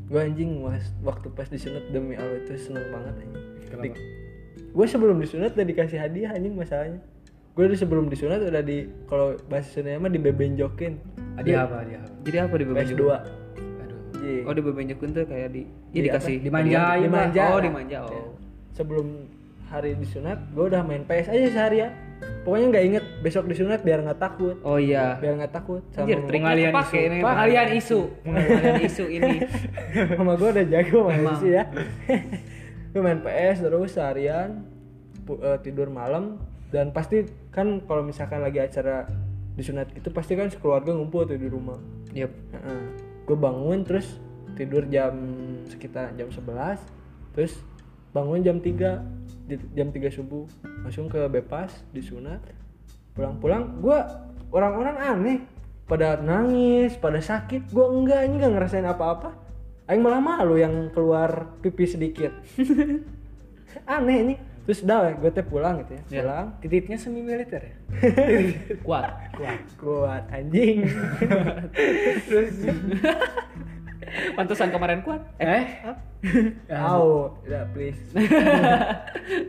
Gue 0.08 0.24
anjing 0.24 0.64
was, 0.64 0.88
waktu 1.04 1.28
pas 1.36 1.52
disunat 1.52 1.84
demi 1.92 2.16
Allah 2.16 2.40
itu 2.40 2.56
seneng 2.56 2.88
banget 2.96 3.28
anjing. 3.28 3.44
Kenapa? 3.68 4.00
Gue 4.72 4.86
sebelum 4.88 5.20
disunat 5.20 5.52
udah 5.52 5.68
dikasih 5.68 6.00
hadiah 6.00 6.32
anjing 6.32 6.56
masalahnya. 6.56 7.04
Gue 7.52 7.68
sebelum 7.76 8.08
disunat 8.08 8.40
udah 8.40 8.64
di 8.64 8.88
kalau 9.12 9.36
bahasa 9.52 9.68
Sunda 9.68 10.00
mah 10.00 10.08
dibebenjokin. 10.08 10.96
hadiah 11.36 11.68
apa 11.68 11.84
hadiah 11.84 12.00
apa 12.08 12.16
jadi 12.24 12.38
apa 12.48 12.56
di 12.56 12.66
bebenjokin 12.66 12.96
PS2. 12.96 13.04
Iya. 14.20 14.42
oh 14.44 14.54
di 14.54 14.62
bebenjokin 14.62 15.10
tuh 15.12 15.24
kayak 15.24 15.50
di 15.50 15.62
ya 15.62 15.68
Di 15.92 16.00
dikasih 16.04 16.36
lah. 16.36 16.44
dimanja. 16.44 16.78
oh 17.44 17.52
lah. 17.52 17.62
dimanja 17.62 17.98
oh 18.00 18.10
Ya. 18.10 18.24
Sebelum 18.74 19.08
hari 19.68 19.94
disunat, 19.94 20.40
gue 20.48 20.64
udah 20.64 20.80
main 20.80 21.04
PS 21.04 21.28
aja 21.28 21.48
seharian. 21.50 21.92
Pokoknya 22.42 22.66
nggak 22.72 22.86
inget 22.88 23.04
besok 23.20 23.46
disunat 23.46 23.82
biar 23.82 24.00
nggak 24.00 24.18
takut. 24.18 24.56
oh 24.62 24.78
iya 24.78 25.18
Biar 25.18 25.36
nggak 25.36 25.52
takut. 25.52 25.84
Anjir, 25.92 26.18
Sama 26.18 26.26
triknya 26.26 26.46
pengalian 26.48 26.72
isu. 26.72 26.78
Pak. 27.20 27.26
pengalian 27.28 27.68
isu, 27.74 28.00
pengalian 28.24 28.76
isu 28.82 29.06
ini. 29.18 29.34
Mama 30.14 30.34
gue 30.34 30.50
udah 30.52 30.66
jago 30.68 30.98
main 31.08 31.20
Emang. 31.20 31.38
sih 31.38 31.52
ya. 31.52 31.64
gue 32.88 33.02
main 33.04 33.20
PS 33.20 33.58
terus 33.62 33.90
seharian 33.92 34.50
eh, 35.28 35.58
tidur 35.60 35.92
malam 35.92 36.40
dan 36.70 36.90
pasti 36.90 37.22
kan 37.50 37.84
kalau 37.84 38.02
misalkan 38.02 38.40
lagi 38.40 38.58
acara 38.58 39.06
disunat 39.54 39.90
itu 39.92 40.08
pasti 40.10 40.34
kan 40.34 40.48
sekeluarga 40.48 40.94
ngumpul 40.94 41.26
tuh 41.26 41.36
di 41.36 41.46
rumah. 41.46 41.78
Yep. 42.14 42.32
Gue 43.28 43.36
bangun 43.36 43.84
terus 43.84 44.08
tidur 44.56 44.88
jam 44.88 45.14
sekitar 45.68 46.16
jam 46.16 46.32
11 46.32 46.80
terus 47.36 47.60
bangun 48.16 48.40
jam 48.42 48.58
3 48.58 49.04
di- 49.46 49.70
jam 49.76 49.92
3 49.92 50.10
subuh. 50.10 50.48
Langsung 50.82 51.12
ke 51.12 51.22
Bepas 51.30 51.72
disunat 51.92 52.42
pulang-pulang 53.14 53.84
gue 53.84 54.00
orang-orang 54.50 54.98
aneh. 54.98 55.40
Pada 55.88 56.20
nangis 56.20 57.00
pada 57.00 57.22
sakit. 57.24 57.72
Gue 57.72 57.86
enggak 57.88 58.28
ini 58.28 58.44
nggak 58.44 58.54
ngerasain 58.60 58.88
apa-apa. 58.88 59.32
Aing 59.88 60.04
malah 60.04 60.20
malu 60.20 60.60
yang 60.60 60.92
keluar 60.92 61.56
pipi 61.64 61.88
sedikit. 61.88 62.36
Aneh 63.96 64.18
ini 64.20 64.36
terus 64.68 64.84
dah 64.84 65.10
gue 65.10 65.32
teh 65.32 65.42
pulang 65.42 65.80
gitu 65.80 65.96
ya 65.96 66.02
Ya. 66.12 66.22
pulang 66.22 66.46
titiknya 66.62 66.98
semi 66.98 67.24
militer 67.24 67.64
ya 67.64 67.76
Kuat. 68.80 69.32
kuat 69.34 69.60
kuat 69.76 70.24
anjing 70.30 70.84
Pantesan 74.34 74.70
kemarin 74.70 75.02
kuat. 75.02 75.20
eh 75.38 75.84
Au, 76.70 77.32
udah 77.44 77.68
please. 77.72 78.00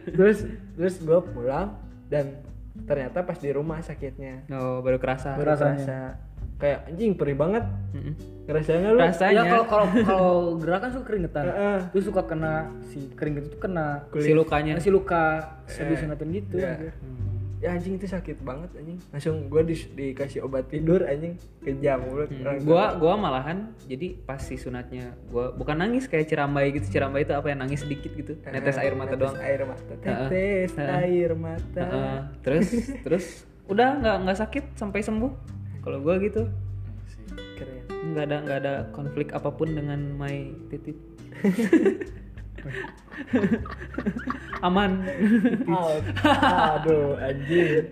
terus 0.05 0.43
terus 0.75 0.95
gue 0.99 1.21
pulang 1.29 1.79
dan 2.07 2.43
ternyata 2.81 3.23
pas 3.23 3.37
di 3.37 3.51
rumah 3.51 3.79
sakitnya. 3.81 4.47
Oh, 4.51 4.81
baru 4.81 4.99
kerasa. 4.99 5.35
Baru 5.35 5.55
kerasa 5.55 6.19
kayak 6.59 6.79
anjing 6.87 7.15
perih 7.15 7.35
banget. 7.35 7.65
Mm-mm. 7.95 8.15
Ngerasainnya 8.45 8.91
lu? 8.91 8.99
Rasanya 8.99 9.33
ya 9.37 9.43
kalau 9.47 9.65
kalau 9.65 9.87
kalau 10.03 10.31
gerak 10.57 10.81
kan 10.81 10.91
suka 10.91 11.05
keringetan 11.07 11.45
Heeh. 11.47 11.79
terus 11.93 12.05
suka 12.05 12.23
kena 12.25 12.55
si 12.85 12.99
keringet 13.13 13.45
itu 13.47 13.57
kena 13.57 13.87
si 14.11 14.33
lukanya. 14.33 14.75
si 14.79 14.89
luka 14.89 15.25
habis 15.65 15.99
sunatan 15.99 16.29
gitu 16.31 16.57
Iya. 16.57 16.73
anjir. 16.75 16.93
ya 17.59 17.75
anjing 17.75 17.99
itu 17.99 18.07
sakit 18.07 18.39
banget 18.41 18.71
anjing 18.73 19.03
langsung 19.11 19.51
gue 19.51 19.63
di, 19.65 19.75
dikasih 19.93 20.47
obat 20.47 20.71
tidur 20.71 21.03
anjing 21.03 21.35
kejam 21.61 22.07
tua. 22.07 22.55
gua 22.63 22.85
gua 22.95 23.15
malahan 23.19 23.75
jadi 23.85 24.15
pas 24.17 24.39
si 24.39 24.55
sunatnya 24.55 25.11
gua 25.27 25.51
bukan 25.51 25.75
nangis 25.77 26.07
kayak 26.07 26.25
cirambai 26.25 26.71
gitu 26.71 26.87
cirambai 26.89 27.27
itu 27.27 27.35
apa 27.35 27.51
ya 27.51 27.59
nangis 27.59 27.83
sedikit 27.83 28.15
gitu 28.15 28.39
netes 28.47 28.79
air 28.79 28.95
mata 28.95 29.11
Netes 29.11 29.21
doang 29.21 29.37
air 29.43 29.61
mata 29.67 29.93
tetes 29.93 30.71
Heeh. 30.73 30.99
air 31.03 31.31
mata 31.35 31.83
Heeh. 31.83 32.19
terus 32.41 32.67
terus 33.03 33.25
udah 33.67 33.89
nggak 33.99 34.17
nggak 34.23 34.39
sakit 34.39 34.65
sampai 34.73 35.03
sembuh 35.03 35.33
kalau 35.89 35.99
gua 35.99 36.15
gitu. 36.19 36.45
Keren. 37.57 37.81
Nggak 38.13 38.25
ada 38.25 38.37
nggak 38.45 38.59
ada 38.61 38.73
konflik 38.93 39.33
apa 39.33 39.49
pun 39.49 39.73
dengan 39.73 39.99
my 40.15 40.37
titit 40.69 41.01
aman. 44.61 45.07
Aduh 46.19 47.17
anjing. 47.17 47.89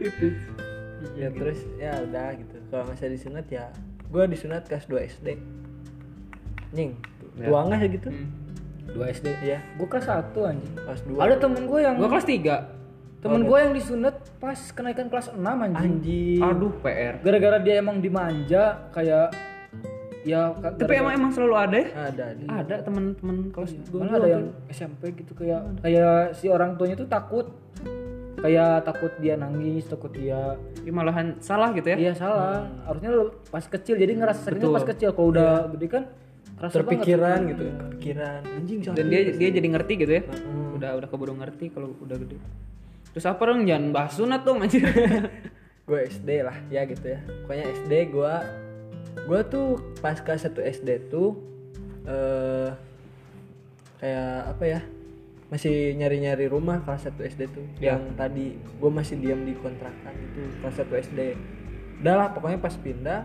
Ya 1.15 1.29
terus 1.31 1.61
ya 1.77 2.03
udah 2.03 2.29
gitu. 2.35 2.57
Kalau 2.69 2.85
masa 2.85 3.07
disunat 3.07 3.47
ya 3.49 3.71
gue 4.07 4.23
disunat 4.29 4.63
kelas 4.65 4.87
2 4.87 5.03
SD 5.13 5.29
nying 6.71 6.95
Ya. 7.37 7.47
tua 7.47 7.69
nggak 7.69 7.79
sih 7.79 7.91
gitu 7.93 8.09
Hmm. 8.09 8.29
dua 8.89 9.05
SD 9.11 9.27
Iya. 9.45 9.59
gue 9.77 9.85
kelas 9.85 10.07
satu 10.07 10.47
anjing. 10.47 10.73
Kelas 10.75 11.01
2 11.05 11.21
ada 11.21 11.37
temen 11.37 11.63
gue 11.65 11.81
yang 11.81 11.95
gua 11.97 12.09
kelas 12.09 12.25
3 12.25 12.76
temen 13.19 13.43
gue 13.43 13.59
yang 13.59 13.73
disunat 13.73 14.15
pas 14.37 14.59
kenaikan 14.71 15.07
kelas 15.07 15.29
6 15.29 15.41
anjing. 15.41 15.75
Anjing. 15.75 16.41
Aduh 16.41 16.73
PR 16.79 17.15
gara-gara 17.19 17.59
dia 17.59 17.75
emang 17.77 17.99
dimanja 17.99 18.63
kayak 18.91 19.33
ya 20.23 20.51
ka- 20.53 20.75
tapi 20.75 20.95
emang 20.97 21.15
emang 21.17 21.31
selalu 21.31 21.55
ada 21.57 21.77
ya? 21.77 21.87
Ada 22.05 22.23
ada. 22.29 22.45
Ada 22.61 22.75
teman-teman 22.83 23.37
kelas 23.51 23.71
gue 23.81 23.99
malah 23.99 24.15
ada 24.17 24.29
yang 24.29 24.45
SMP 24.69 25.03
gitu 25.15 25.33
kayak 25.33 25.81
kayak 25.81 26.35
si 26.35 26.47
orang 26.47 26.75
tuanya 26.75 26.97
tuh 26.97 27.07
takut. 27.07 27.47
Kayak 28.37 28.85
takut 28.85 29.11
dia 29.17 29.33
nangis 29.35 29.89
takut 29.89 30.13
dia 30.13 30.61
Ih, 30.85 30.93
malahan 30.93 31.41
salah 31.41 31.73
gitu 31.73 31.89
ya? 31.89 31.97
Iya 31.97 32.13
salah. 32.13 32.69
Harusnya 32.85 33.11
lu 33.11 33.23
pas 33.49 33.65
kecil 33.65 33.97
jadi 33.97 34.13
ngerasa 34.13 34.41
sakitnya 34.45 34.71
pas 34.71 34.85
kecil. 34.85 35.09
Kalau 35.11 35.29
udah 35.33 35.51
gede 35.73 35.87
kan 35.89 36.05
kerasa 36.55 36.75
terpikiran 36.79 37.33
banget. 37.43 37.51
gitu 37.51 37.65
kepikiran. 37.81 38.41
Anjing 38.45 38.79
dan 38.87 39.05
dia 39.09 39.21
dia 39.33 39.49
jadi 39.51 39.69
ngerti 39.73 39.93
gitu 39.97 40.13
ya? 40.13 40.23
Udah 40.77 40.91
udah 40.95 41.09
keburu 41.09 41.33
ngerti 41.35 41.73
kalau 41.73 41.97
udah 41.97 42.17
gede 42.19 42.37
terus 43.17 43.25
apa 43.25 43.49
dong 43.49 43.65
jangan 43.65 43.97
bahas 43.97 44.13
sunat 44.13 44.45
dong 44.45 44.61
anjir. 44.61 44.85
Gue 45.89 46.05
SD 46.05 46.45
lah 46.45 46.53
ya 46.69 46.85
gitu 46.85 47.17
ya. 47.17 47.25
Pokoknya 47.49 47.65
SD 47.81 47.93
gue 48.13 48.35
gue 49.17 49.41
tuh 49.49 49.81
pas 50.05 50.21
kelas 50.21 50.45
1 50.45 50.53
SD 50.85 51.09
tuh 51.09 51.33
eh 52.05 52.69
kayak 53.97 54.53
apa 54.53 54.65
ya 54.69 54.81
masih 55.49 55.97
nyari-nyari 55.97 56.53
rumah 56.53 56.85
kelas 56.85 57.09
1 57.09 57.17
SD 57.33 57.43
tuh. 57.57 57.65
Yang 57.81 58.13
tadi 58.21 58.53
gue 58.61 58.91
masih 58.93 59.17
diam 59.17 59.49
di 59.49 59.57
kontrakan 59.57 60.13
itu 60.13 60.45
kelas 60.61 60.77
1 60.85 61.05
SD 61.09 61.21
udah 62.05 62.13
lah 62.13 62.29
pokoknya 62.37 62.61
pas 62.61 62.77
pindah 62.77 63.25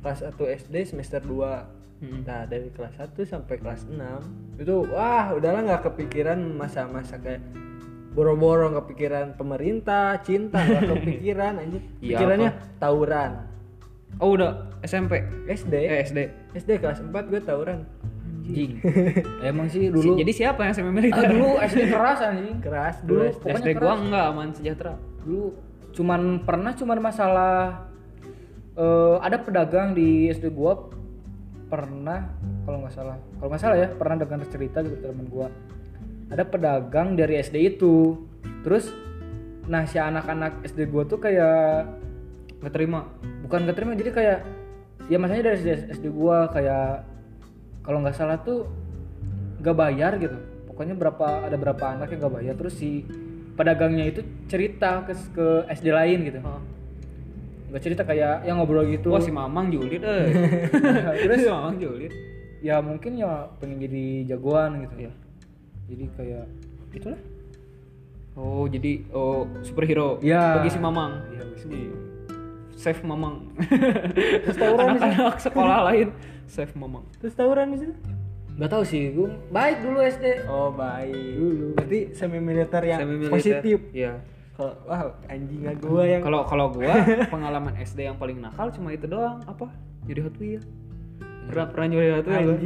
kelas 0.00 0.24
1 0.24 0.64
SD 0.64 0.74
semester 0.88 1.20
2 1.20 1.82
Hmm. 2.02 2.26
nah 2.26 2.42
dari 2.50 2.66
kelas 2.74 2.98
1 2.98 3.14
sampai 3.22 3.62
kelas 3.62 3.86
6 3.86 4.58
itu 4.58 4.74
wah 4.90 5.30
udahlah 5.38 5.62
nggak 5.62 5.86
kepikiran 5.86 6.34
masa-masa 6.58 7.14
kayak 7.22 7.38
boro-boro 8.12 8.68
kepikiran 8.84 9.34
pemerintah 9.40 10.20
cinta 10.20 10.60
nggak 10.60 10.84
kepikiran 10.92 11.52
anjir 11.58 11.82
Iya, 12.04 12.16
pikirannya 12.20 12.50
tawuran. 12.76 13.32
Oh 14.20 14.36
udah 14.36 14.68
SMP 14.84 15.24
SD 15.48 15.74
eh 15.88 16.04
SD 16.04 16.18
SD 16.52 16.70
kelas 16.84 17.00
4 17.00 17.08
gue 17.32 17.40
tawuran. 17.40 17.88
Anjing. 18.20 18.72
Emang 19.48 19.66
sih 19.72 19.88
dulu 19.88 20.20
jadi 20.20 20.32
siapa 20.32 20.60
yang 20.68 20.72
SMP 20.76 21.08
ah, 21.08 21.24
dulu 21.24 21.48
SD 21.64 21.80
keras 21.88 22.18
anjing. 22.20 22.56
Keras 22.60 22.96
Dulu 23.00 23.24
dulu 23.24 23.32
SD 23.32 23.46
SD 23.56 23.68
gua 23.80 23.94
enggak 23.96 24.24
aman 24.28 24.48
sejahtera. 24.52 24.94
Dulu 25.24 25.46
cuman 25.92 26.20
pernah 26.44 26.72
cuman 26.76 26.98
masalah 27.00 27.88
eh, 28.76 29.16
ada 29.24 29.36
pedagang 29.40 29.96
di 29.96 30.28
SD 30.28 30.52
gua 30.52 30.92
pernah 31.72 32.28
kalau 32.68 32.84
nggak 32.84 32.92
salah. 32.92 33.16
Kalau 33.40 33.48
nggak 33.48 33.62
salah 33.64 33.76
ya 33.80 33.88
pernah 33.96 34.20
dengar 34.20 34.44
cerita 34.52 34.84
gitu 34.84 35.00
teman 35.00 35.32
gua 35.32 35.48
ada 36.32 36.48
pedagang 36.48 37.14
dari 37.14 37.36
SD 37.36 37.76
itu. 37.76 38.16
Terus 38.64 38.88
nah 39.68 39.86
si 39.86 40.00
anak-anak 40.00 40.64
SD 40.66 40.88
gua 40.88 41.04
tuh 41.04 41.20
kayak 41.20 41.86
nggak 42.64 42.72
terima. 42.72 43.06
Bukan 43.44 43.68
gak 43.68 43.76
terima 43.76 43.92
jadi 43.92 44.10
kayak 44.10 44.38
ya 45.12 45.16
masanya 45.20 45.52
dari 45.52 45.56
SD, 45.60 45.68
SD 46.00 46.04
gua 46.08 46.48
kayak 46.48 47.04
kalau 47.84 48.00
nggak 48.00 48.16
salah 48.16 48.40
tuh 48.40 48.66
gak 49.60 49.76
bayar 49.76 50.16
gitu. 50.16 50.38
Pokoknya 50.70 50.96
berapa 50.96 51.46
ada 51.46 51.56
berapa 51.60 51.84
anak 51.98 52.14
yang 52.14 52.20
gak 52.26 52.34
bayar. 52.34 52.54
Terus 52.56 52.74
si 52.78 53.04
pedagangnya 53.52 54.08
itu 54.08 54.20
cerita 54.48 55.04
ke, 55.04 55.12
ke 55.34 55.46
SD 55.68 55.92
lain 55.92 56.18
gitu. 56.26 56.38
Nggak 57.72 57.82
cerita 57.82 58.02
kayak 58.04 58.46
yang 58.48 58.60
ngobrol 58.60 58.86
gitu. 58.88 59.12
Wah 59.12 59.20
si 59.22 59.32
mamang 59.34 59.68
julid 59.68 60.00
eh. 60.00 60.26
Terus 61.26 61.38
si 61.44 61.48
mamang 61.50 61.76
julid. 61.78 62.12
ya 62.62 62.78
mungkin 62.78 63.18
ya 63.18 63.50
pengen 63.58 63.82
jadi 63.82 64.34
jagoan 64.34 64.86
gitu. 64.86 65.10
Iya. 65.10 65.12
Jadi 65.86 66.04
kayak 66.12 66.44
itulah 66.92 67.20
oh 68.34 68.64
jadi 68.66 68.92
oh 69.10 69.44
superhero 69.60 70.16
Iya. 70.18 70.58
bagi 70.58 70.70
si 70.70 70.78
mamang 70.78 71.12
Iya, 71.28 71.42
bagi 71.42 71.58
si 71.58 71.70
save 72.74 73.02
mamang 73.02 73.46
tawuran 74.52 74.86
di 74.88 74.98
anak-anak 75.00 75.38
sekolah 75.38 75.78
lain 75.86 76.08
save 76.46 76.74
mamang 76.74 77.04
terus 77.16 77.32
tawuran 77.32 77.70
di 77.70 77.78
situ 77.78 77.94
nggak 78.52 78.68
tahu 78.68 78.82
sih 78.82 79.12
gue 79.12 79.28
baik 79.48 79.80
dulu 79.80 79.98
SD 80.02 80.26
oh 80.44 80.68
baik 80.70 81.32
Dulu. 81.32 81.66
berarti 81.72 82.00
semi 82.12 82.36
militer 82.36 82.82
yang 82.82 83.00
Semi-militer. 83.00 83.32
positif 83.32 83.78
Iya. 83.92 84.12
kalau 84.52 84.74
wah 84.84 85.00
anjing 85.26 85.60
lah 85.62 85.74
gue 85.74 86.02
yang 86.06 86.20
Kalau 86.20 86.40
kalau 86.44 86.66
gua 86.68 86.92
pengalaman 87.32 87.72
SD 87.78 88.04
yang 88.04 88.16
paling 88.16 88.36
nakal 88.36 88.68
cuma 88.68 88.92
itu 88.92 89.08
doang. 89.08 89.40
Apa? 89.42 89.72
Jadi 90.04 90.20
Hot 90.20 90.36
Wheel. 90.36 90.60
Pernah 91.42 91.66
pernah 91.68 91.86
nyuri 91.88 92.08
Hot 92.12 92.26
anjing 92.26 92.58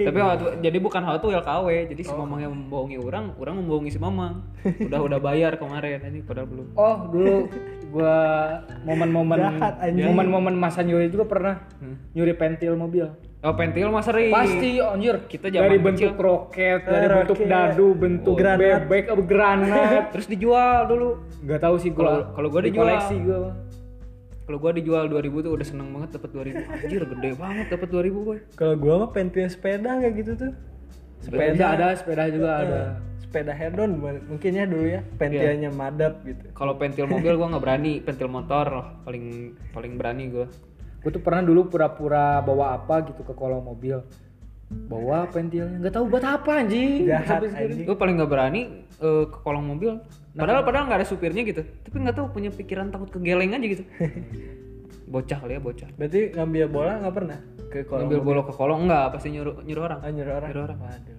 Tapi 0.00 0.18
Wheel- 0.18 0.56
jadi 0.60 0.78
bukan 0.78 1.02
Hot 1.02 1.22
Wheel 1.22 1.40
KW. 1.40 1.66
Jadi 1.88 2.02
si 2.02 2.10
Mamang 2.10 2.40
yang 2.40 2.52
membohongi 2.52 2.96
orang, 2.96 3.32
orang 3.34 3.54
membohongi 3.56 3.90
si 3.90 3.98
Mamang. 3.98 4.44
Udah 4.80 5.00
udah 5.00 5.18
bayar 5.18 5.54
kemarin 5.54 6.00
ini 6.04 6.20
padahal 6.20 6.46
belum. 6.46 6.66
Oh 6.74 6.96
dulu 7.06 7.36
gua 7.90 8.16
momen-momen 8.82 9.38
momen-momen 10.00 10.54
masa 10.54 10.80
nyuri 10.80 11.08
juga 11.08 11.26
pernah 11.26 11.64
nyuri 12.10 12.32
pentil 12.32 12.74
mobil. 12.74 13.06
Oh 13.40 13.54
pentil 13.54 13.88
mah 13.88 14.00
sering. 14.00 14.28
Pasti 14.28 14.76
anjir 14.76 15.16
Kita 15.24 15.48
zaman 15.48 15.64
dari 15.64 15.78
kecil. 15.78 16.12
bentuk 16.12 16.14
roket, 16.18 16.80
dari 16.82 17.06
Roket. 17.06 17.16
bentuk 17.24 17.38
dadu, 17.42 17.88
bentuk 17.94 18.34
Granat. 18.36 18.84
bebek, 18.84 19.04
granat. 19.24 20.12
Terus 20.12 20.26
dijual 20.28 20.84
dulu. 20.86 21.08
Gak 21.42 21.56
tahu 21.58 21.80
sih 21.80 21.88
Kalau- 21.90 22.20
gua. 22.20 22.36
kalau 22.36 22.48
gua 22.48 22.60
Di 22.60 22.68
dijual. 22.68 22.84
koleksi 22.84 23.16
gua. 23.22 23.48
Kalau 24.50 24.58
gua 24.58 24.74
dijual 24.74 25.06
2000 25.06 25.46
tuh 25.46 25.52
udah 25.54 25.62
seneng 25.62 25.94
banget 25.94 26.18
dapat 26.18 26.30
2000. 26.34 26.74
Anjir 26.74 27.02
gede 27.06 27.30
banget 27.38 27.66
dapat 27.70 27.88
2000 27.94 28.26
boy. 28.26 28.38
kalau 28.58 28.74
gue 28.74 28.94
mah 28.98 29.10
pentil 29.14 29.46
sepeda 29.46 30.02
kayak 30.02 30.14
gitu 30.18 30.32
tuh 30.34 30.52
Sepeda 31.22 31.78
ada, 31.78 31.94
sepeda 31.94 32.26
juga 32.34 32.50
ada. 32.58 32.80
Eh, 32.82 32.90
sepeda 33.22 33.54
head 33.54 33.78
on 33.78 34.02
mungkin 34.26 34.50
ya 34.50 34.66
dulu 34.66 34.90
ya 34.90 35.06
pentilnya 35.22 35.70
madap 35.70 36.26
gitu 36.26 36.50
Kalau 36.50 36.74
pentil 36.74 37.06
mobil 37.06 37.30
gua 37.38 37.46
nggak 37.54 37.62
berani, 37.62 38.02
pentil 38.02 38.26
motor 38.26 38.66
loh 38.74 38.86
paling 39.06 39.54
paling 39.70 39.94
berani 39.94 40.24
gua. 40.34 40.50
Gue 40.98 41.10
tuh 41.14 41.22
pernah 41.22 41.46
dulu 41.46 41.70
pura-pura 41.70 42.42
bawa 42.42 42.74
apa 42.74 43.06
gitu 43.06 43.22
ke 43.22 43.30
kolong 43.38 43.62
mobil. 43.62 44.02
Bawa 44.66 45.30
pentilnya, 45.30 45.78
nggak 45.78 45.94
tahu 45.94 46.10
buat 46.10 46.26
apa 46.26 46.66
anjing. 46.66 47.06
jahat 47.06 47.46
gue 47.86 47.94
paling 47.94 48.18
nggak 48.18 48.30
berani 48.34 48.82
eh, 48.98 49.24
ke 49.30 49.38
kolong 49.46 49.70
mobil 49.70 50.02
padahal 50.32 50.62
padahal 50.62 50.84
nggak 50.86 50.98
ada 50.98 51.08
supirnya 51.08 51.42
gitu. 51.42 51.62
Tapi 51.62 51.96
nggak 51.98 52.14
tahu 52.14 52.26
punya 52.30 52.50
pikiran 52.50 52.88
takut 52.88 53.10
kegeleng 53.10 53.50
aja 53.50 53.66
gitu. 53.68 53.84
Bocah 55.10 55.38
kali 55.38 55.58
ya 55.58 55.60
bocah. 55.60 55.90
Berarti 55.92 56.30
ngambil 56.32 56.64
bola 56.66 56.92
nggak 56.98 57.14
pernah 57.14 57.38
ke 57.66 57.82
kolong 57.82 58.06
ngambil 58.06 58.20
bola 58.20 58.40
ke 58.42 58.52
kolong 58.52 58.80
nggak 58.86 59.06
pasti 59.10 59.28
nyuruh 59.30 59.58
nyuruh 59.60 59.82
orang. 59.84 60.00
Ah, 60.00 60.10
nyuruh 60.10 60.32
orang? 60.32 60.48
Nyuruh 60.48 60.64
orang. 60.64 60.78
waduh. 60.78 61.18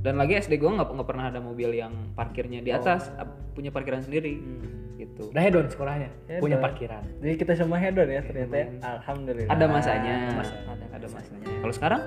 Dan 0.00 0.14
lagi 0.16 0.32
SD 0.34 0.56
gue 0.56 0.70
nggak 0.70 0.88
nggak 0.90 1.08
pernah 1.08 1.24
ada 1.28 1.40
mobil 1.40 1.70
yang 1.72 1.92
parkirnya 2.12 2.60
di 2.60 2.68
atas 2.70 3.08
ap- 3.14 3.52
punya 3.52 3.68
parkiran 3.68 4.00
sendiri 4.00 4.40
gitu. 4.96 5.28
Udah 5.28 5.40
hedon 5.40 5.64
sekolahnya, 5.66 6.08
Hedon. 6.26 6.40
punya 6.40 6.56
parkiran. 6.56 7.00
jadi 7.20 7.34
kita 7.34 7.52
semua 7.56 7.76
head 7.76 7.96
on 7.96 8.04
ya 8.06 8.20
ternyata 8.20 8.52
ya. 8.54 8.66
alhamdulillah. 8.82 9.48
Ada 9.48 9.64
masanya 9.66 10.16
Masa- 10.36 10.60
ada, 10.68 10.84
ada 10.92 11.06
masanya. 11.08 11.46
kalau 11.60 11.72
sekarang? 11.72 12.00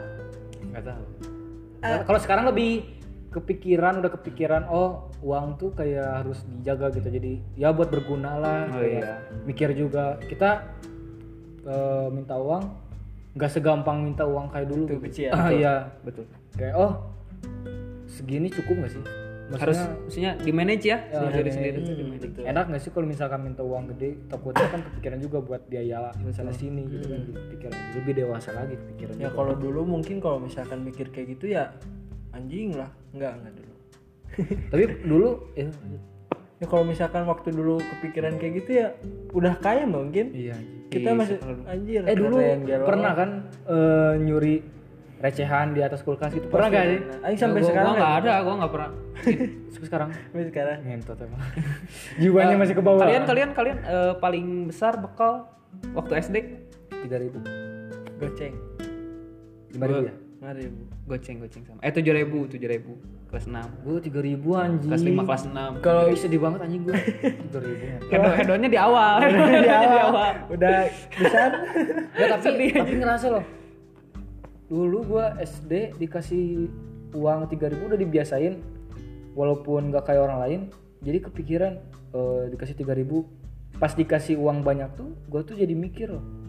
Gak 0.69 0.83
tahu. 0.83 1.03
Kalau 1.83 2.19
sekarang 2.21 2.45
lebih 2.47 2.71
kepikiran 3.33 3.99
udah 3.99 4.11
kepikiran 4.13 4.63
oh 4.69 5.09
uang 5.19 5.57
tuh 5.57 5.73
kayak 5.73 6.21
harus 6.21 6.45
dijaga 6.47 6.93
gitu. 6.93 7.09
Jadi 7.09 7.41
ya 7.57 7.73
buat 7.73 7.89
berguna 7.89 8.37
lah 8.37 8.59
Oh, 8.69 8.79
kayak 8.79 9.01
iya. 9.01 9.13
mikir 9.43 9.73
juga. 9.73 10.21
Kita 10.21 10.63
eh, 11.65 12.07
minta 12.09 12.37
uang 12.37 12.63
nggak 13.33 13.49
segampang 13.49 14.05
minta 14.05 14.23
uang 14.23 14.53
kayak 14.53 14.67
dulu. 14.69 14.85
Itu 14.85 15.01
kecil. 15.01 15.29
ah, 15.33 15.49
Betul. 15.49 15.57
iya. 15.57 15.75
Betul. 16.05 16.25
Kayak 16.53 16.75
oh 16.77 16.91
segini 18.05 18.47
cukup 18.47 18.85
gak 18.85 18.93
sih? 18.93 19.03
Harus 19.53 19.75
Maksudnya, 19.75 20.01
maksudnya 20.07 20.31
di 20.39 20.51
manage 20.55 20.85
ya, 20.87 20.97
Ya, 21.11 21.19
sendiri 21.29 21.43
di 21.43 21.51
sendiri 21.51 21.77
betul. 22.15 22.43
enak 22.47 22.63
gak 22.73 22.81
sih 22.81 22.89
kalau 22.89 23.05
misalkan 23.05 23.41
minta 23.43 23.61
uang 23.61 23.89
gede? 23.93 24.15
Takutnya 24.29 24.65
kan 24.71 24.81
kepikiran 24.81 25.19
juga 25.19 25.37
buat 25.43 25.61
biaya 25.67 26.09
sana 26.31 26.53
sini 26.53 26.85
gitu 26.87 27.05
kan. 27.09 27.21
Pikiran 27.53 27.77
lebih 27.97 28.13
dewasa 28.17 28.49
lagi 28.53 28.77
pikiran 28.95 29.13
ya 29.19 29.29
kalau 29.29 29.53
dulu 29.53 29.81
mungkin 29.83 30.21
kalau 30.21 30.37
misalkan 30.39 30.81
mikir 30.81 31.09
kayak 31.09 31.37
gitu 31.37 31.53
ya 31.53 31.73
anjing 32.33 32.73
lah. 32.73 32.89
Nggak 33.11 33.31
nggak 33.37 33.53
dulu. 33.53 33.73
Tapi 34.71 34.83
dulu 35.05 35.29
ya, 35.53 35.69
ya 36.57 36.65
kalau 36.65 36.83
misalkan 36.83 37.23
waktu 37.23 37.49
dulu 37.49 37.77
kepikiran 37.79 38.35
kayak 38.35 38.53
gitu 38.59 38.69
ya 38.75 38.87
udah 39.31 39.53
kaya 39.55 39.85
mungkin. 39.85 40.33
Iya 40.33 40.53
anjing. 40.53 40.81
kita 40.89 41.09
Iya, 41.09 41.17
masih 41.17 41.37
anjir 41.65 41.99
eh 42.03 42.15
dulu 42.15 42.37
pernah 42.83 43.11
kan 43.13 43.29
eh, 43.65 44.13
nyuri 44.19 44.55
recehan 45.17 45.71
di 45.71 45.79
atas 45.79 46.01
kulkas 46.01 46.33
gitu? 46.33 46.51
Pernah 46.51 46.67
gak 46.67 46.85
sih? 46.85 46.99
Aing 47.23 47.39
sampai 47.39 47.61
Gua- 47.61 47.69
sekarang 47.71 47.87
gua 47.87 47.99
nggak 48.01 48.13
ada 48.19 48.33
gua 48.41 48.53
nggak 48.59 48.73
pernah. 48.73 48.91
Sampai 49.73 49.87
sekarang. 49.87 50.09
Sampai 50.11 50.45
sekarang. 50.49 50.77
Ngentot 50.83 51.17
emang. 51.17 51.41
Jiwanya 52.21 52.55
masih 52.57 52.75
ke 52.75 52.83
bawah 52.83 53.01
kalian 53.01 53.23
kalian 53.23 53.49
kalian 53.53 53.77
eh, 53.81 54.13
paling 54.17 54.45
besar 54.67 54.97
bekal 54.97 55.47
waktu 55.93 56.13
SD 56.19 56.35
tiga 57.01 57.17
ribu. 57.17 57.39
Goceng. 58.17 58.53
Lima 59.71 59.85
ribu 59.87 60.05
ya 60.05 60.13
mari 60.43 60.67
bu. 60.67 60.83
Goceng 61.07 61.39
goceng 61.39 61.63
sama. 61.63 61.79
Eh 61.79 61.91
tujuh 61.95 62.11
ribu 62.11 62.43
tujuh 62.51 62.67
ribu. 62.67 62.99
Kelas 63.31 63.47
enam. 63.47 63.67
Gue 63.87 64.03
tiga 64.03 64.19
ribu 64.19 64.59
anjing. 64.59 64.91
Kelas 64.91 65.03
lima 65.07 65.23
kelas 65.23 65.43
enam. 65.47 65.71
Kalau 65.79 66.11
sedih 66.19 66.39
banget 66.43 66.59
anjing 66.67 66.83
gue 66.83 66.95
tiga 67.47 67.59
ribu. 67.63 67.83
Hedon 68.11 68.33
hedonnya 68.35 68.69
di 68.69 68.79
awal. 68.79 69.23
Hedonnya 69.23 69.59
di 69.95 70.01
awal. 70.03 70.31
udah 70.51 70.77
besar 71.15 71.49
ya 72.19 72.25
tapi 72.43 72.65
tapi 72.75 72.93
ngerasa 72.99 73.27
loh 73.31 73.45
dulu 74.67 75.05
gue 75.05 75.25
SD 75.45 76.01
dikasih 76.01 76.65
uang 77.13 77.45
tiga 77.45 77.69
ribu 77.69 77.93
udah 77.93 77.99
dibiasain 77.99 78.57
walaupun 79.37 79.95
gak 79.95 80.11
kayak 80.11 80.27
orang 80.27 80.39
lain. 80.43 80.61
Jadi 81.03 81.23
kepikiran 81.23 81.73
eh, 82.11 82.43
dikasih 82.51 82.75
tiga 82.75 82.91
ribu. 82.91 83.23
Pas 83.79 83.95
dikasih 83.95 84.35
uang 84.37 84.61
banyak 84.61 84.91
tuh 84.99 85.15
gue 85.31 85.41
tuh 85.47 85.55
jadi 85.55 85.71
mikir 85.71 86.11
loh 86.11 86.42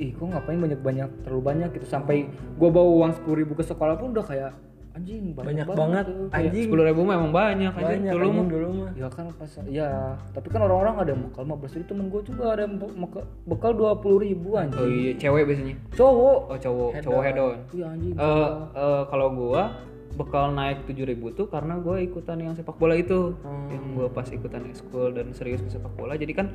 ih 0.00 0.10
kok 0.16 0.26
ngapain 0.32 0.56
banyak 0.56 0.80
banyak 0.80 1.08
terlalu 1.28 1.42
banyak 1.44 1.68
gitu. 1.76 1.86
Sampai 1.86 2.24
gue 2.32 2.68
bawa 2.72 2.88
uang 3.04 3.12
sepuluh 3.12 3.44
ribu 3.44 3.52
ke 3.52 3.64
sekolah 3.68 4.00
pun 4.00 4.16
udah 4.16 4.24
kayak 4.24 4.52
anjing 4.90 5.30
banyak 5.36 5.66
banget 5.68 6.04
tuh. 6.08 6.26
Kayak, 6.32 6.50
anjing. 6.50 6.64
sepuluh 6.66 6.84
ribu 6.88 7.00
memang 7.06 7.30
banyak 7.30 7.72
banyak 7.72 8.10
dulu 8.10 8.26
anjing 8.26 8.34
mah. 8.34 8.48
dulu 8.50 8.68
mah. 8.74 8.90
Ya 8.98 9.08
kan 9.12 9.24
pas 9.30 9.50
ya 9.70 9.88
tapi 10.34 10.48
kan 10.50 10.60
orang-orang 10.66 10.94
ada 10.98 11.10
yang 11.14 11.22
bekal 11.30 11.42
15 11.46 11.76
ribu 11.78 11.86
temen 11.86 12.06
gue 12.10 12.22
juga 12.26 12.44
ada 12.50 12.62
yang 12.66 12.74
bekal 13.46 13.72
dua 13.76 13.92
puluh 14.02 14.18
ribu 14.24 14.58
oh 14.58 14.62
anjing 14.64 14.90
iya 14.90 15.12
cewek 15.14 15.44
biasanya? 15.46 15.74
Cowok. 15.94 16.38
Oh 16.50 16.58
cowok. 16.58 16.90
Hedon. 16.96 17.04
cowok 17.06 17.22
hedon. 17.22 17.56
Iya 17.70 17.86
anjing. 17.92 18.14
Eh, 18.18 18.50
eh, 18.74 19.02
kalau 19.06 19.28
gua 19.30 19.62
bekal 20.18 20.50
naik 20.52 20.84
7000 20.90 21.38
tuh 21.38 21.46
karena 21.46 21.78
gua 21.78 22.02
ikutan 22.02 22.36
yang 22.42 22.52
sepak 22.58 22.74
bola 22.74 22.98
itu. 22.98 23.36
Yang 23.70 23.84
gua 23.94 24.06
pas 24.10 24.26
ikutan 24.26 24.66
ekskul 24.66 25.14
dan 25.14 25.30
serius 25.38 25.62
ke 25.62 25.70
sepak 25.70 25.94
bola. 25.94 26.18
Jadi 26.18 26.32
kan 26.34 26.50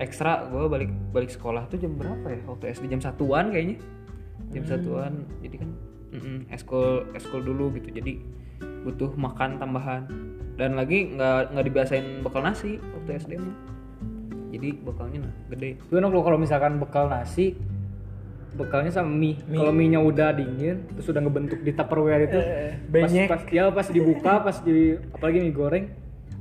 ekstra 0.00 0.48
gua 0.48 0.66
balik 0.66 0.88
balik 1.12 1.28
sekolah 1.28 1.68
tuh 1.68 1.76
jam 1.76 1.92
berapa 1.94 2.24
ya? 2.24 2.40
Waktu 2.48 2.64
SD 2.72 2.84
jam 2.88 3.00
satuan 3.04 3.52
kayaknya. 3.52 3.76
Jam 4.50 4.64
satuan 4.66 5.28
jadi 5.44 5.62
kan 5.62 5.70
mm-mm, 6.16 6.38
ekskul 6.50 7.06
ekskul 7.12 7.44
dulu 7.44 7.70
gitu. 7.76 7.92
Jadi 7.92 8.18
butuh 8.88 9.12
makan 9.14 9.60
tambahan. 9.60 10.08
Dan 10.56 10.76
lagi 10.76 11.12
nggak 11.14 11.54
nggak 11.56 11.64
dibiasain 11.68 12.24
bekal 12.24 12.42
nasi 12.42 12.80
waktu 12.96 13.20
SD 13.20 13.32
mah. 13.36 13.56
Jadi 14.50 14.68
bekalnya 14.82 15.30
nah 15.30 15.34
gede. 15.52 15.78
Gue 15.86 15.96
enak 16.02 16.10
loh 16.10 16.24
kalau 16.26 16.40
misalkan 16.40 16.82
bekal 16.82 17.06
nasi 17.06 17.54
bekalnya 18.58 18.90
sama 18.90 19.14
mie. 19.14 19.38
Kalau 19.46 19.70
mie-nya 19.70 20.02
udah 20.02 20.34
dingin 20.34 20.82
terus 20.96 21.06
udah 21.06 21.22
ngebentuk 21.22 21.60
di 21.62 21.70
Tupperware 21.70 22.26
itu. 22.26 22.40
pas, 22.90 23.06
benyek. 23.06 23.28
pas 23.30 23.42
ya 23.46 23.70
pas 23.70 23.86
dibuka 23.86 24.32
pas 24.42 24.56
di 24.64 24.98
apalagi 25.14 25.38
mie 25.38 25.54
goreng 25.54 25.86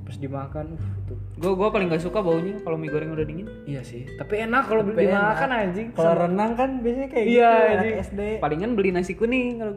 pas 0.09 0.17
dimakan 0.17 0.73
uh, 0.73 0.98
gua 1.39 1.51
gua 1.55 1.67
paling 1.69 1.87
nggak 1.87 2.03
suka 2.03 2.19
baunya 2.19 2.59
kalau 2.59 2.75
mie 2.75 2.87
goreng 2.87 3.09
udah 3.09 3.23
dingin 3.23 3.47
Iya 3.63 3.81
sih. 3.81 4.03
Tapi 4.11 4.43
enak 4.43 4.63
kalau 4.65 4.83
Tapi 4.83 5.01
dimakan 5.01 5.49
anjing. 5.49 5.87
kalau 5.91 6.13
renang 6.17 6.51
kan 6.53 6.69
biasanya 6.79 7.07
kayak 7.07 7.25
Iya, 7.25 7.31
gitu 7.49 7.63
anjing. 7.65 7.79
anak 7.89 8.05
SD 8.05 8.21
palingan 8.37 8.71
beli 8.73 8.89
nasi 8.89 9.13
kuning 9.13 9.55
kalau 9.57 9.73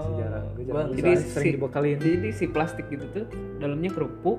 sih 0.00 0.12
jarang. 0.16 0.44
Gue 0.48 0.62
Gua 0.62 0.72
jarang. 0.78 0.88
jadi 0.94 1.10
sering 1.18 1.44
si, 1.44 1.48
dibekalin. 1.52 1.96
jadi 1.98 2.28
si 2.30 2.44
plastik 2.46 2.86
gitu 2.86 3.04
tuh 3.10 3.26
dalamnya 3.58 3.90
kerupuk 3.90 4.38